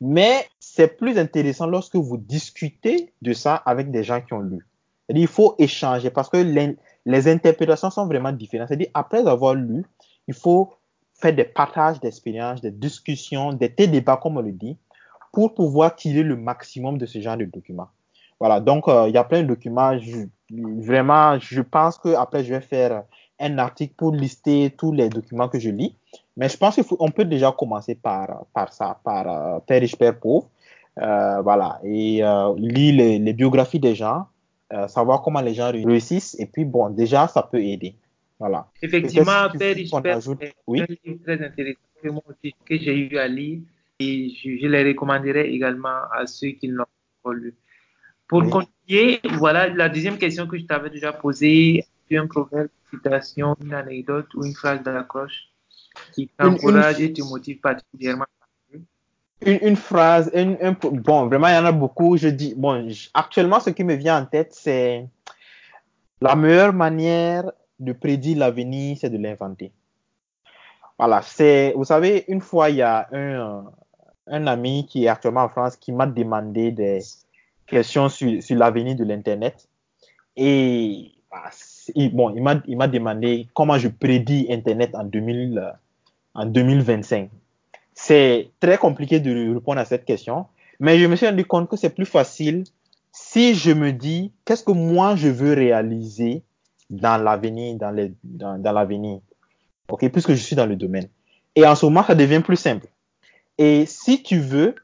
Mais 0.00 0.46
c'est 0.60 0.96
plus 0.96 1.18
intéressant 1.18 1.66
lorsque 1.66 1.96
vous 1.96 2.16
discutez 2.16 3.12
de 3.22 3.32
ça 3.32 3.54
avec 3.54 3.90
des 3.90 4.04
gens 4.04 4.20
qui 4.20 4.34
ont 4.34 4.40
lu. 4.40 4.66
Il 5.08 5.26
faut 5.26 5.54
échanger 5.58 6.10
parce 6.10 6.28
que 6.28 6.36
les, 6.36 6.76
les 7.04 7.28
interprétations 7.28 7.90
sont 7.90 8.06
vraiment 8.06 8.32
différentes. 8.32 8.68
C'est-à-dire, 8.68 8.90
après 8.92 9.26
avoir 9.26 9.54
lu, 9.54 9.84
il 10.28 10.34
faut 10.34 10.72
faire 11.14 11.34
des 11.34 11.44
partages 11.44 12.00
d'expériences, 12.00 12.60
des 12.60 12.70
discussions, 12.70 13.52
des 13.52 13.68
débats, 13.68 14.18
comme 14.22 14.36
on 14.36 14.42
le 14.42 14.52
dit, 14.52 14.76
pour 15.32 15.54
pouvoir 15.54 15.94
tirer 15.94 16.22
le 16.22 16.36
maximum 16.36 16.98
de 16.98 17.06
ce 17.06 17.20
genre 17.20 17.36
de 17.36 17.44
documents. 17.44 17.88
Voilà, 18.38 18.60
donc 18.60 18.88
euh, 18.88 19.08
il 19.08 19.14
y 19.14 19.18
a 19.18 19.24
plein 19.24 19.42
de 19.42 19.48
documents. 19.48 19.96
Vraiment, 20.50 21.38
je 21.38 21.62
pense 21.62 21.98
que 21.98 22.14
après 22.14 22.44
je 22.44 22.54
vais 22.54 22.60
faire 22.60 23.04
un 23.40 23.58
article 23.58 23.94
pour 23.96 24.12
lister 24.12 24.74
tous 24.76 24.92
les 24.92 25.08
documents 25.08 25.48
que 25.48 25.58
je 25.58 25.70
lis. 25.70 25.96
Mais 26.36 26.48
je 26.48 26.56
pense 26.56 26.76
qu'on 26.82 27.10
peut 27.10 27.24
déjà 27.24 27.52
commencer 27.52 27.94
par, 27.94 28.44
par 28.52 28.72
ça, 28.72 28.98
par 29.02 29.26
euh, 29.28 29.58
Père 29.60 29.80
riche, 29.80 29.96
Père 29.96 30.18
pauvre. 30.18 30.48
Euh, 30.98 31.42
voilà, 31.42 31.78
et 31.84 32.24
euh, 32.24 32.54
lire 32.56 32.94
les, 32.94 33.18
les, 33.18 33.32
biographies 33.34 33.78
des 33.78 33.94
gens, 33.94 34.28
euh, 34.72 34.88
savoir 34.88 35.20
comment 35.20 35.42
les 35.42 35.52
gens 35.52 35.70
réussissent, 35.70 36.34
et 36.40 36.46
puis 36.46 36.64
bon, 36.64 36.88
déjà, 36.88 37.28
ça 37.28 37.42
peut 37.42 37.62
aider. 37.62 37.96
Voilà. 38.38 38.66
Effectivement, 38.80 39.50
Père 39.58 39.76
riche, 39.76 39.90
Père 40.02 40.18
pauvre, 40.20 40.38
oui? 40.66 40.82
très 41.22 41.44
intéressant 41.44 41.80
que 42.02 42.08
moi 42.08 42.22
aussi, 42.30 42.54
que 42.64 42.78
j'ai 42.78 42.96
eu 42.96 43.18
à 43.18 43.28
lire, 43.28 43.60
et 44.00 44.30
je, 44.30 44.56
je 44.58 44.66
les 44.66 44.84
recommanderais 44.84 45.50
également 45.50 46.00
à 46.10 46.26
ceux 46.26 46.48
qui 46.48 46.68
l'ont 46.68 46.84
pas 47.22 47.34
lu. 47.34 47.54
Pour 48.26 48.42
oui. 48.42 48.50
continuer, 48.50 49.20
voilà 49.38 49.68
la 49.68 49.90
deuxième 49.90 50.16
question 50.16 50.46
que 50.46 50.58
je 50.58 50.64
t'avais 50.64 50.90
déjà 50.90 51.12
posée. 51.12 51.84
Tu 52.08 52.16
un 52.16 52.26
proverbe, 52.26 52.68
une 52.92 52.98
citation, 52.98 53.56
une 53.62 53.74
anecdote 53.74 54.32
ou 54.34 54.44
une 54.44 54.54
phrase 54.54 54.82
d'accroche? 54.82 55.45
Qui 56.12 56.28
t'encourage 56.28 57.00
et 57.00 57.12
te 57.12 57.22
motive 57.22 57.60
particulièrement 57.60 58.26
une, 59.42 59.58
une 59.62 59.76
phrase, 59.76 60.30
une, 60.34 60.56
un, 60.62 60.72
bon, 60.72 61.26
vraiment, 61.26 61.48
il 61.48 61.54
y 61.54 61.58
en 61.58 61.64
a 61.66 61.72
beaucoup. 61.72 62.16
Je 62.16 62.28
dis, 62.28 62.54
bon, 62.56 62.88
actuellement, 63.14 63.60
ce 63.60 63.70
qui 63.70 63.84
me 63.84 63.94
vient 63.94 64.22
en 64.22 64.26
tête, 64.26 64.54
c'est 64.54 65.06
la 66.20 66.34
meilleure 66.34 66.72
manière 66.72 67.52
de 67.78 67.92
prédire 67.92 68.38
l'avenir, 68.38 68.96
c'est 68.98 69.10
de 69.10 69.18
l'inventer. 69.18 69.72
Voilà, 70.98 71.20
c'est, 71.20 71.74
vous 71.76 71.84
savez, 71.84 72.24
une 72.28 72.40
fois, 72.40 72.70
il 72.70 72.76
y 72.76 72.82
a 72.82 73.06
un, 73.12 73.66
un 74.26 74.46
ami 74.46 74.86
qui 74.86 75.04
est 75.04 75.08
actuellement 75.08 75.42
en 75.42 75.48
France 75.48 75.76
qui 75.76 75.92
m'a 75.92 76.06
demandé 76.06 76.72
des 76.72 77.00
questions 77.66 78.08
sur, 78.08 78.42
sur 78.42 78.56
l'avenir 78.56 78.96
de 78.96 79.04
l'Internet. 79.04 79.68
Et 80.36 81.12
bah, 81.30 81.50
il, 81.94 82.14
bon, 82.16 82.34
il 82.34 82.42
m'a, 82.42 82.62
il 82.66 82.78
m'a 82.78 82.88
demandé 82.88 83.48
comment 83.52 83.76
je 83.76 83.88
prédis 83.88 84.46
Internet 84.50 84.94
en, 84.94 85.04
2000, 85.04 85.74
en 86.36 86.46
2025. 86.46 87.30
C'est 87.94 88.50
très 88.60 88.78
compliqué 88.78 89.20
de 89.20 89.54
répondre 89.54 89.80
à 89.80 89.84
cette 89.84 90.04
question, 90.04 90.46
mais 90.78 90.98
je 90.98 91.06
me 91.06 91.16
suis 91.16 91.26
rendu 91.26 91.44
compte 91.46 91.68
que 91.68 91.76
c'est 91.76 91.90
plus 91.90 92.04
facile 92.04 92.64
si 93.10 93.54
je 93.54 93.72
me 93.72 93.92
dis 93.92 94.32
qu'est-ce 94.44 94.62
que 94.62 94.72
moi 94.72 95.16
je 95.16 95.28
veux 95.28 95.54
réaliser 95.54 96.42
dans 96.90 97.16
l'avenir, 97.22 97.76
dans, 97.76 98.72
l'avenir. 98.72 99.20
Ok, 99.88 100.08
puisque 100.10 100.32
je 100.32 100.42
suis 100.42 100.54
dans 100.54 100.66
le 100.66 100.76
domaine. 100.76 101.08
Et 101.54 101.66
en 101.66 101.74
ce 101.74 101.86
moment, 101.86 102.04
ça 102.04 102.14
devient 102.14 102.40
plus 102.40 102.56
simple. 102.56 102.86
Et 103.56 103.86
si 103.86 104.22
tu 104.22 104.38
veux 104.38 104.74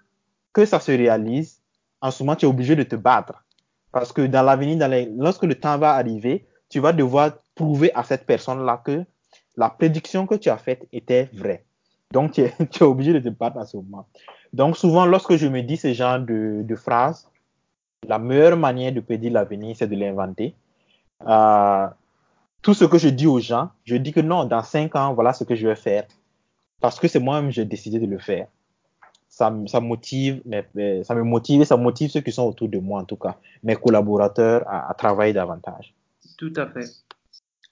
que 0.55 0.65
ça 0.65 0.81
se 0.81 0.91
réalise, 0.91 1.61
en 2.01 2.11
ce 2.11 2.23
moment, 2.23 2.35
tu 2.35 2.47
es 2.47 2.49
obligé 2.49 2.75
de 2.75 2.83
te 2.83 2.97
battre. 2.97 3.45
Parce 3.93 4.13
que 4.13 4.23
dans 4.23 4.43
l'avenir, 4.43 4.89
lorsque 5.19 5.45
le 5.45 5.55
temps 5.55 5.77
va 5.77 5.93
arriver, 5.93 6.47
tu 6.71 6.81
vas 6.81 6.95
devoir 6.95 7.33
prouver 7.55 7.93
à 7.95 8.03
cette 8.03 8.25
personne-là 8.25 8.83
que 8.85 9.05
la 9.57 9.71
prédiction 9.71 10.27
que 10.27 10.35
tu 10.35 10.49
as 10.49 10.59
faite 10.59 10.87
était 10.93 11.29
vraie. 11.33 11.65
Donc, 12.13 12.33
tu 12.33 12.43
es, 12.43 12.83
obligé 12.83 13.13
de 13.13 13.21
te 13.21 13.29
battre 13.29 13.59
à 13.59 13.67
ce 13.67 13.77
moment. 13.77 14.07
Donc, 14.53 14.77
souvent, 14.77 15.07
lorsque 15.07 15.37
je 15.37 15.47
me 15.47 15.63
dis 15.63 15.77
ce 15.77 15.93
genre 15.93 16.21
de, 16.21 16.63
de 16.63 16.77
phrases, 16.77 17.29
la 18.07 18.19
meilleure 18.19 18.57
manière 18.57 18.93
de 18.93 19.01
prédire 19.01 19.33
l'avenir, 19.33 19.77
c'est 19.79 19.87
de 19.87 19.97
l'inventer. 19.97 20.55
Euh, 21.27 21.87
tout 22.61 22.75
ce 22.75 22.85
que 22.85 22.99
je 22.99 23.09
dis 23.09 23.27
aux 23.27 23.41
gens, 23.41 23.71
je 23.85 23.97
dis 23.97 24.13
que 24.13 24.21
non, 24.21 24.45
dans 24.45 24.63
cinq 24.63 24.95
ans, 24.97 25.15
voilà 25.15 25.33
ce 25.33 25.45
que 25.45 25.55
je 25.55 25.67
vais 25.67 25.77
faire. 25.77 26.07
Parce 26.81 26.99
que 26.99 27.09
c'est 27.09 27.21
moi-même, 27.21 27.51
j'ai 27.51 27.65
décidé 27.65 27.99
de 27.99 28.07
le 28.07 28.19
faire. 28.19 28.49
Ça, 29.29 29.55
ça 29.67 29.81
motive, 29.81 30.43
mais, 30.45 30.67
ça 31.05 31.15
me 31.15 31.23
motive 31.23 31.63
et 31.63 31.65
ça 31.65 31.77
motive 31.77 32.11
ceux 32.11 32.21
qui 32.21 32.33
sont 32.33 32.45
autour 32.45 32.69
de 32.69 32.79
moi, 32.79 33.01
en 33.01 33.05
tout 33.05 33.17
cas, 33.17 33.39
mes 33.63 33.77
collaborateurs, 33.77 34.63
à 34.69 34.93
travailler 34.95 35.33
davantage. 35.33 35.95
Tout 36.37 36.53
à 36.57 36.67
fait. 36.67 36.85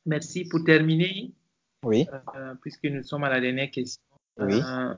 Merci. 0.07 0.45
Pour 0.45 0.65
terminer, 0.65 1.33
oui. 1.83 2.07
Euh, 2.37 2.55
puisque 2.61 2.85
nous 2.85 3.03
sommes 3.03 3.25
à 3.25 3.31
la 3.31 3.41
dernière 3.41 3.71
question, 3.71 4.03
oui. 4.39 4.61
euh, 4.61 4.95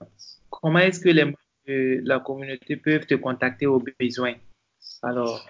comment 0.50 0.80
est-ce 0.80 1.00
que 1.00 1.08
les 1.08 1.24
membres 1.24 1.38
de 1.66 2.00
la 2.04 2.18
communauté 2.20 2.76
peuvent 2.76 3.06
te 3.06 3.14
contacter 3.14 3.66
au 3.66 3.82
besoin? 4.00 4.34
Alors, 5.02 5.46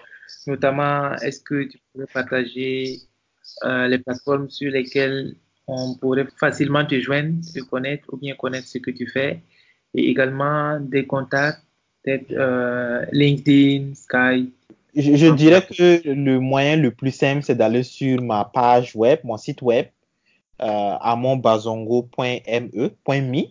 notamment, 0.47 1.13
est-ce 1.15 1.41
que 1.41 1.63
tu 1.63 1.79
pourrais 1.91 2.07
partager 2.13 2.99
euh, 3.63 3.87
les 3.87 3.99
plateformes 3.99 4.49
sur 4.49 4.71
lesquelles 4.71 5.35
on 5.67 5.95
pourrait 5.95 6.27
facilement 6.37 6.85
te 6.85 6.99
joindre, 6.99 7.41
te 7.53 7.61
connaître 7.61 8.05
ou 8.13 8.17
bien 8.17 8.35
connaître 8.35 8.67
ce 8.67 8.77
que 8.77 8.91
tu 8.91 9.07
fais? 9.07 9.41
Et 9.95 10.09
également 10.09 10.79
des 10.79 11.05
contacts, 11.05 11.63
peut-être 12.03 12.31
LinkedIn, 13.11 13.93
Skype. 13.95 14.53
Je, 14.95 15.15
je 15.15 15.27
dirais 15.33 15.65
que 15.65 16.07
le 16.07 16.39
moyen 16.39 16.75
le 16.75 16.91
plus 16.91 17.11
simple, 17.11 17.41
c'est 17.41 17.55
d'aller 17.55 17.83
sur 17.83 18.21
ma 18.21 18.45
page 18.45 18.95
web, 18.95 19.19
mon 19.23 19.37
site 19.37 19.61
web, 19.63 19.87
euh, 20.61 20.95
amonbazongo.me.me. 21.01 23.43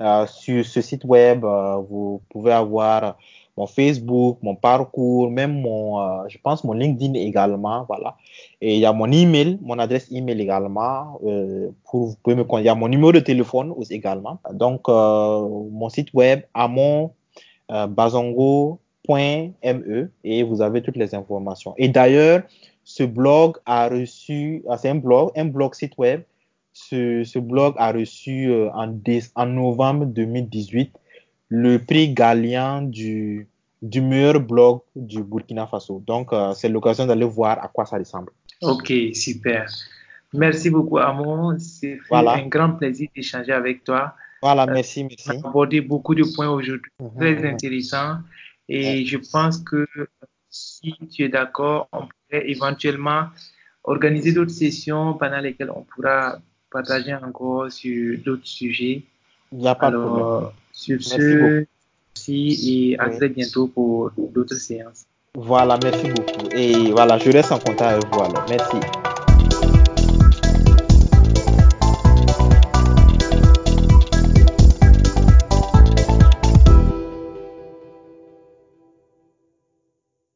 Euh, 0.00 0.26
sur 0.26 0.64
ce 0.64 0.80
site 0.80 1.04
web, 1.04 1.44
euh, 1.44 1.76
vous 1.76 2.22
pouvez 2.30 2.52
avoir 2.52 3.18
mon 3.56 3.66
Facebook, 3.66 4.38
mon 4.42 4.54
parcours, 4.54 5.28
même 5.30 5.60
mon, 5.60 6.28
je 6.28 6.38
pense 6.38 6.62
mon 6.62 6.74
LinkedIn 6.74 7.14
également, 7.14 7.84
voilà. 7.88 8.14
Et 8.60 8.76
il 8.76 8.80
y 8.80 8.86
a 8.86 8.92
mon 8.92 9.10
email, 9.10 9.58
mon 9.60 9.80
adresse 9.80 10.06
email 10.12 10.40
également, 10.40 11.18
pour 11.90 12.06
vous 12.06 12.14
pouvez 12.22 12.36
me 12.36 12.44
il 12.60 12.64
y 12.64 12.68
a 12.68 12.76
mon 12.76 12.86
numéro 12.86 13.10
de 13.10 13.18
téléphone 13.18 13.74
aussi 13.76 13.94
également. 13.94 14.38
Donc 14.52 14.86
mon 14.86 15.88
site 15.88 16.14
web 16.14 16.42
amon 16.54 17.10
bazongo.me 17.68 18.78
et 20.22 20.42
vous 20.44 20.62
avez 20.62 20.80
toutes 20.80 20.96
les 20.96 21.16
informations. 21.16 21.74
Et 21.78 21.88
d'ailleurs, 21.88 22.42
ce 22.88 23.02
blog 23.02 23.58
a 23.66 23.86
reçu, 23.88 24.64
ah, 24.66 24.78
c'est 24.78 24.88
un 24.88 24.94
blog, 24.94 25.30
un 25.36 25.44
blog 25.44 25.74
site 25.74 25.98
web. 25.98 26.22
Ce, 26.86 27.24
ce 27.24 27.38
blog 27.40 27.74
a 27.76 27.90
reçu 27.92 28.50
en, 28.72 28.94
en 29.34 29.46
novembre 29.46 30.06
2018 30.06 30.92
le 31.48 31.78
prix 31.78 32.14
Galian 32.14 32.82
du, 32.82 33.48
du 33.82 34.00
meilleur 34.00 34.40
blog 34.40 34.80
du 34.94 35.22
Burkina 35.22 35.66
Faso. 35.66 36.02
Donc, 36.06 36.32
euh, 36.32 36.52
c'est 36.54 36.68
l'occasion 36.68 37.06
d'aller 37.06 37.24
voir 37.24 37.62
à 37.62 37.68
quoi 37.68 37.84
ça 37.84 37.98
ressemble. 37.98 38.30
Ok, 38.62 38.92
super. 39.12 39.66
Merci 40.32 40.70
beaucoup, 40.70 40.98
Amon. 40.98 41.58
C'est 41.58 41.98
voilà. 42.08 42.32
un 42.34 42.46
grand 42.46 42.72
plaisir 42.72 43.08
d'échanger 43.14 43.52
avec 43.52 43.84
toi. 43.84 44.14
Voilà, 44.42 44.66
merci, 44.66 45.02
merci. 45.04 45.30
On 45.30 45.46
a 45.46 45.48
abordé 45.48 45.80
beaucoup 45.80 46.14
de 46.14 46.24
points 46.34 46.48
aujourd'hui, 46.48 46.92
-hmm. 47.00 47.16
très 47.16 47.34
intéressants. 47.52 48.18
Et 48.68 49.04
je 49.04 49.18
pense 49.32 49.56
que 49.58 49.86
si 50.50 50.94
tu 51.10 51.24
es 51.24 51.28
d'accord, 51.28 51.88
on 51.92 52.02
pourrait 52.06 52.44
éventuellement 52.50 53.22
organiser 53.84 54.32
d'autres 54.32 54.58
sessions 54.64 55.14
pendant 55.14 55.40
lesquelles 55.46 55.72
on 55.74 55.82
pourra 55.82 56.38
partager 56.70 57.14
encore 57.14 57.70
sur 57.70 58.18
d'autres 58.24 58.46
sujets. 58.46 59.02
Il 59.52 59.58
n'y 59.58 59.68
a 59.68 59.74
pas 59.74 59.86
Alors, 59.86 60.02
de 60.02 60.20
problème. 60.20 60.50
Sur 60.72 61.02
ce, 61.02 61.66
merci 62.14 62.90
et 62.92 62.98
à 62.98 63.08
oui. 63.08 63.16
très 63.16 63.28
bientôt 63.28 63.68
pour 63.68 64.12
d'autres 64.16 64.54
séances. 64.54 65.06
Voilà, 65.34 65.78
merci 65.82 66.08
beaucoup. 66.10 66.48
Et 66.54 66.90
voilà, 66.90 67.18
je 67.18 67.30
reste 67.30 67.52
en 67.52 67.58
contact 67.58 67.82
avec 67.82 68.06
vous 68.06 68.20
alors. 68.20 68.44
Merci. 68.48 69.07